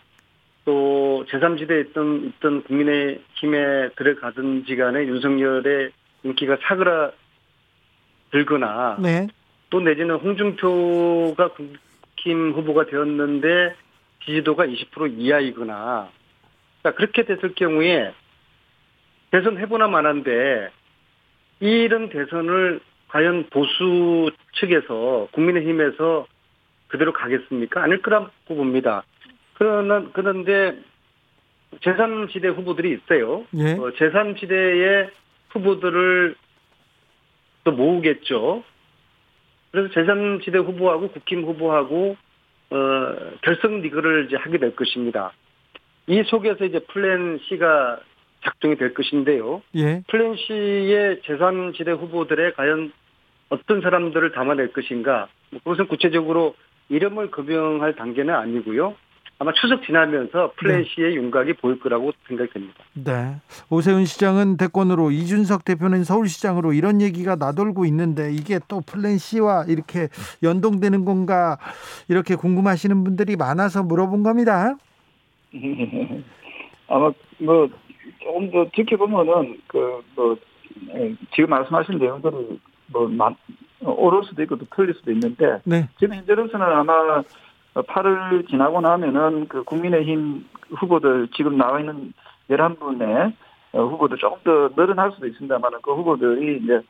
또 0.65 1.25
제3지대에 1.29 1.89
있던 1.89 2.25
있던 2.25 2.63
국민의힘에 2.63 3.89
들어가든지 3.95 4.75
간에 4.75 5.05
윤석열의 5.05 5.91
인기가 6.23 6.57
사그라들거나 8.31 8.97
네. 9.01 9.27
또 9.69 9.79
내지는 9.79 10.15
홍준표가 10.15 11.53
국힘 11.53 12.51
후보가 12.53 12.85
되었는데 12.87 13.75
지지도가 14.25 14.65
20% 14.65 15.17
이하이거나 15.17 16.09
자, 16.83 16.91
그렇게 16.91 17.23
됐을 17.23 17.53
경우에 17.55 18.13
대선 19.31 19.57
해보나 19.57 19.87
마나인데 19.87 20.69
이런 21.59 22.09
대선을 22.09 22.79
과연 23.09 23.47
보수 23.49 24.31
측에서 24.53 25.27
국민의힘에서 25.31 26.27
그대로 26.87 27.13
가겠습니까? 27.13 27.83
아닐 27.83 28.01
거라고 28.01 28.29
봅니다. 28.47 29.03
그러나 29.59 30.09
그런데 30.13 30.79
제3지대 31.81 32.55
후보들이 32.55 32.97
있어요. 32.97 33.45
예. 33.55 33.73
어, 33.73 33.91
제3지대의 33.91 35.09
후보들을 35.49 36.35
또 37.65 37.71
모으겠죠. 37.71 38.63
그래서 39.71 39.93
제3지대 39.93 40.65
후보하고 40.65 41.09
국힘 41.09 41.43
후보하고 41.43 42.15
어, 42.71 43.15
결선 43.41 43.81
리그를 43.81 44.27
이제 44.27 44.37
하게 44.37 44.57
될 44.57 44.75
것입니다. 44.75 45.33
이 46.07 46.23
속에서 46.23 46.65
이제 46.65 46.79
플랜 46.79 47.39
C가 47.49 47.99
작동이 48.43 48.77
될 48.77 48.93
것인데요. 48.93 49.61
예. 49.75 50.01
플랜 50.07 50.35
C의 50.37 51.21
제3지대 51.25 51.99
후보들의 51.99 52.53
과연 52.53 52.93
어떤 53.49 53.81
사람들을 53.81 54.31
담아낼 54.31 54.71
것인가. 54.71 55.27
뭐 55.49 55.59
그것은 55.63 55.87
구체적으로 55.87 56.55
이름을 56.87 57.29
거명할 57.31 57.95
단계는 57.95 58.33
아니고요. 58.33 58.95
아마 59.41 59.53
추석 59.53 59.81
지나면서 59.85 60.51
플랜 60.57 60.83
네. 60.83 60.89
C의 60.89 61.15
윤곽이 61.15 61.53
보일 61.53 61.79
거라고 61.79 62.11
생각됩니다. 62.27 62.83
네. 62.93 63.37
오세훈 63.69 64.03
시장은 64.03 64.57
대권으로 64.57 65.11
이준석 65.11 65.63
대표는 65.63 66.03
서울시장으로 66.03 66.73
이런 66.73 67.01
얘기가 67.01 67.37
나돌고 67.37 67.85
있는데 67.85 68.33
이게 68.33 68.59
또 68.67 68.81
플랜 68.81 69.17
C와 69.17 69.63
이렇게 69.69 70.09
연동되는 70.43 71.05
건가 71.05 71.57
이렇게 72.09 72.35
궁금하시는 72.35 73.01
분들이 73.05 73.37
많아서 73.37 73.81
물어본 73.81 74.23
겁니다. 74.23 74.75
아마 76.89 77.11
뭐 77.37 77.69
조금 78.21 78.51
더 78.51 78.69
지켜보면은 78.75 79.61
그뭐 79.67 80.37
예, 80.95 81.15
지금 81.33 81.51
말씀하신 81.51 81.97
내용들이 81.97 82.59
뭐 82.87 83.09
오를 83.81 84.23
수도 84.25 84.43
있고 84.43 84.57
또 84.57 84.65
틀릴 84.75 84.93
수도 84.95 85.11
있는데 85.13 85.61
네. 85.63 85.87
지금 85.97 86.15
현재로서는 86.15 86.65
아마 86.65 87.23
8월 87.83 88.47
지나고 88.49 88.81
나면은 88.81 89.47
그 89.47 89.63
국민의힘 89.63 90.45
후보들 90.71 91.29
지금 91.35 91.57
나와 91.57 91.79
있는 91.79 92.13
11분의 92.49 93.33
후보들 93.73 94.17
조금 94.17 94.39
더 94.43 94.69
늘어날 94.75 95.11
수도 95.11 95.27
있습니다만 95.27 95.71
그 95.81 95.93
후보들이 95.93 96.61
이제 96.63 96.81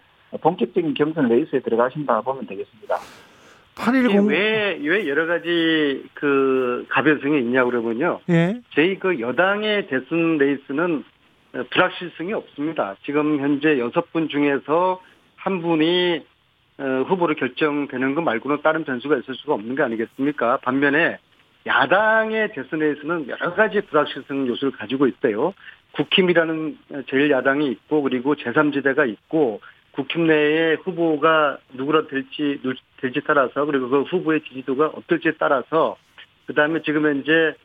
본격적인 0.41 0.93
경선 0.93 1.27
레이스에 1.27 1.59
들어가신다 1.59 2.21
보면 2.21 2.45
되겠습니다. 2.47 2.97
810 3.75 4.29
왜, 4.29 4.77
왜 4.81 5.07
여러 5.07 5.25
가지 5.25 6.03
그 6.13 6.85
가변성이 6.89 7.39
있냐고 7.39 7.69
그러면요. 7.69 8.19
예. 8.29 8.59
저희 8.75 8.99
그 8.99 9.19
여당의 9.19 9.87
대선 9.87 10.37
레이스는 10.37 11.03
불확실성이 11.69 12.33
없습니다. 12.33 12.95
지금 13.05 13.39
현재 13.39 13.79
여섯 13.79 14.11
분 14.11 14.27
중에서 14.27 15.01
한 15.37 15.61
분이 15.61 16.17
어, 16.17 16.38
후보로 16.79 17.35
결정되는 17.35 18.15
것 18.15 18.21
말고는 18.21 18.61
다른 18.61 18.85
변수가 18.85 19.17
있을 19.17 19.35
수가 19.35 19.53
없는 19.55 19.75
게 19.75 19.83
아니겠습니까? 19.83 20.57
반면에 20.57 21.17
야당의 21.67 22.53
대선에서는 22.53 23.27
여러 23.27 23.53
가지 23.53 23.81
불확실성 23.81 24.47
요소를 24.47 24.77
가지고 24.77 25.07
있어요. 25.07 25.53
국힘이라는 25.91 26.77
제일 27.09 27.29
야당이 27.31 27.67
있고 27.67 28.01
그리고 28.01 28.35
제3지대가 28.35 29.09
있고 29.09 29.59
국힘 29.91 30.27
내에 30.27 30.75
후보가 30.75 31.57
누구라 31.73 32.07
될지 32.07 32.61
될지 33.01 33.21
따라서 33.25 33.65
그리고 33.65 33.89
그 33.89 34.01
후보의 34.03 34.41
지지도가 34.41 34.87
어떨지에 34.87 35.33
따라서 35.37 35.97
그 36.45 36.53
다음에 36.53 36.81
지금 36.83 37.05
현재 37.05 37.55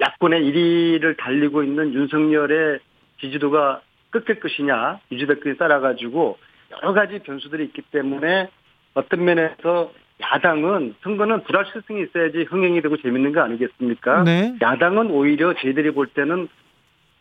야권의 0.00 0.42
1위를 0.42 1.18
달리고 1.18 1.62
있는 1.62 1.92
윤석열의 1.92 2.78
지지도가 3.20 3.82
끝일 4.10 4.40
것이냐 4.40 5.00
유지될 5.12 5.40
것에 5.40 5.56
따라 5.56 5.80
가지고 5.80 6.38
여러 6.82 6.92
가지 6.92 7.18
변수들이 7.20 7.64
있기 7.64 7.82
때문에 7.90 8.48
어떤 8.94 9.24
면에서 9.24 9.92
야당은 10.20 10.94
선거는 11.02 11.42
불확실성이 11.44 12.02
있어야지 12.02 12.44
흥행이 12.44 12.80
되고 12.82 12.96
재밌는 12.96 13.32
거 13.32 13.40
아니겠습니까? 13.40 14.22
네. 14.22 14.56
야당은 14.60 15.10
오히려 15.10 15.54
저희들이 15.54 15.90
볼 15.90 16.06
때는 16.06 16.48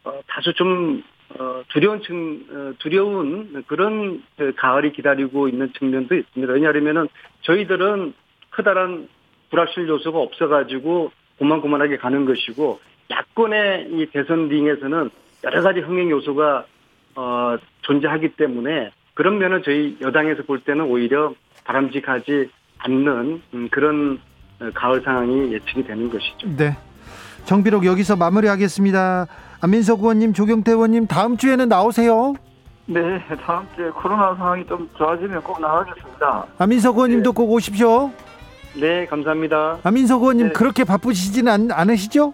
어, 0.03 0.21
다소 0.27 0.53
좀 0.53 1.03
어, 1.39 1.63
두려운 1.69 2.01
측 2.01 2.11
어, 2.13 2.73
두려운 2.79 3.63
그런 3.67 4.21
그 4.37 4.53
가을이 4.55 4.91
기다리고 4.91 5.47
있는 5.47 5.73
측면도 5.73 6.15
있습니다. 6.15 6.53
왜냐하면은 6.53 7.07
저희들은 7.41 8.13
커다란 8.51 9.07
불확실 9.49 9.87
요소가 9.87 10.19
없어가지고 10.19 11.11
고만고만하게 11.39 11.97
가는 11.97 12.25
것이고 12.25 12.79
야권의 13.09 13.89
이 13.91 14.05
대선 14.07 14.49
링에서는 14.49 15.09
여러 15.43 15.61
가지 15.61 15.79
흥행 15.79 16.09
요소가 16.09 16.65
어, 17.15 17.57
존재하기 17.81 18.29
때문에 18.29 18.91
그런 19.13 19.37
면은 19.37 19.61
저희 19.63 19.97
여당에서 20.01 20.43
볼 20.43 20.59
때는 20.61 20.85
오히려 20.85 21.33
바람직하지 21.65 22.49
않는 22.79 23.41
음, 23.53 23.69
그런 23.71 24.19
어, 24.59 24.69
가을 24.73 25.01
상황이 25.01 25.53
예측이 25.53 25.83
되는 25.85 26.09
것이죠. 26.09 26.47
네. 26.57 26.75
정비록 27.45 27.85
여기서 27.85 28.15
마무리하겠습니다. 28.15 29.27
안민석 29.61 29.99
의원님, 29.99 30.33
조경태 30.33 30.71
의원님 30.71 31.07
다음 31.07 31.37
주에는 31.37 31.67
나오세요. 31.69 32.33
네, 32.85 33.19
다음 33.45 33.65
주에 33.75 33.89
코로나 33.89 34.35
상황이 34.35 34.65
좀 34.67 34.89
좋아지면 34.97 35.41
꼭 35.43 35.61
나가겠습니다. 35.61 36.45
안민석 36.57 36.95
의원님도 36.95 37.31
네. 37.31 37.35
꼭 37.35 37.51
오십시오. 37.51 38.11
네, 38.75 39.05
감사합니다. 39.05 39.77
안민석 39.83 40.21
의원님 40.21 40.47
네. 40.47 40.53
그렇게 40.53 40.83
바쁘시지는 40.83 41.71
않으시죠? 41.71 42.33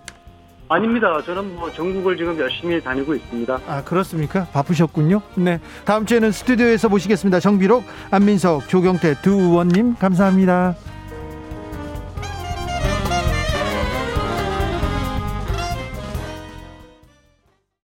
아닙니다. 0.70 1.20
저는 1.26 1.56
뭐 1.56 1.72
전국을 1.72 2.16
지금 2.16 2.38
열심히 2.40 2.80
다니고 2.82 3.16
있습니다. 3.16 3.60
아 3.68 3.84
그렇습니까? 3.84 4.46
바쁘셨군요. 4.54 5.22
네. 5.36 5.60
다음 5.84 6.06
주에는 6.06 6.32
스튜디오에서 6.32 6.90
모시겠습니다. 6.90 7.40
정비록, 7.40 7.84
안민석, 8.12 8.70
조경태 8.70 9.16
두 9.24 9.32
의원님 9.32 9.96
감사합니다. 9.96 10.76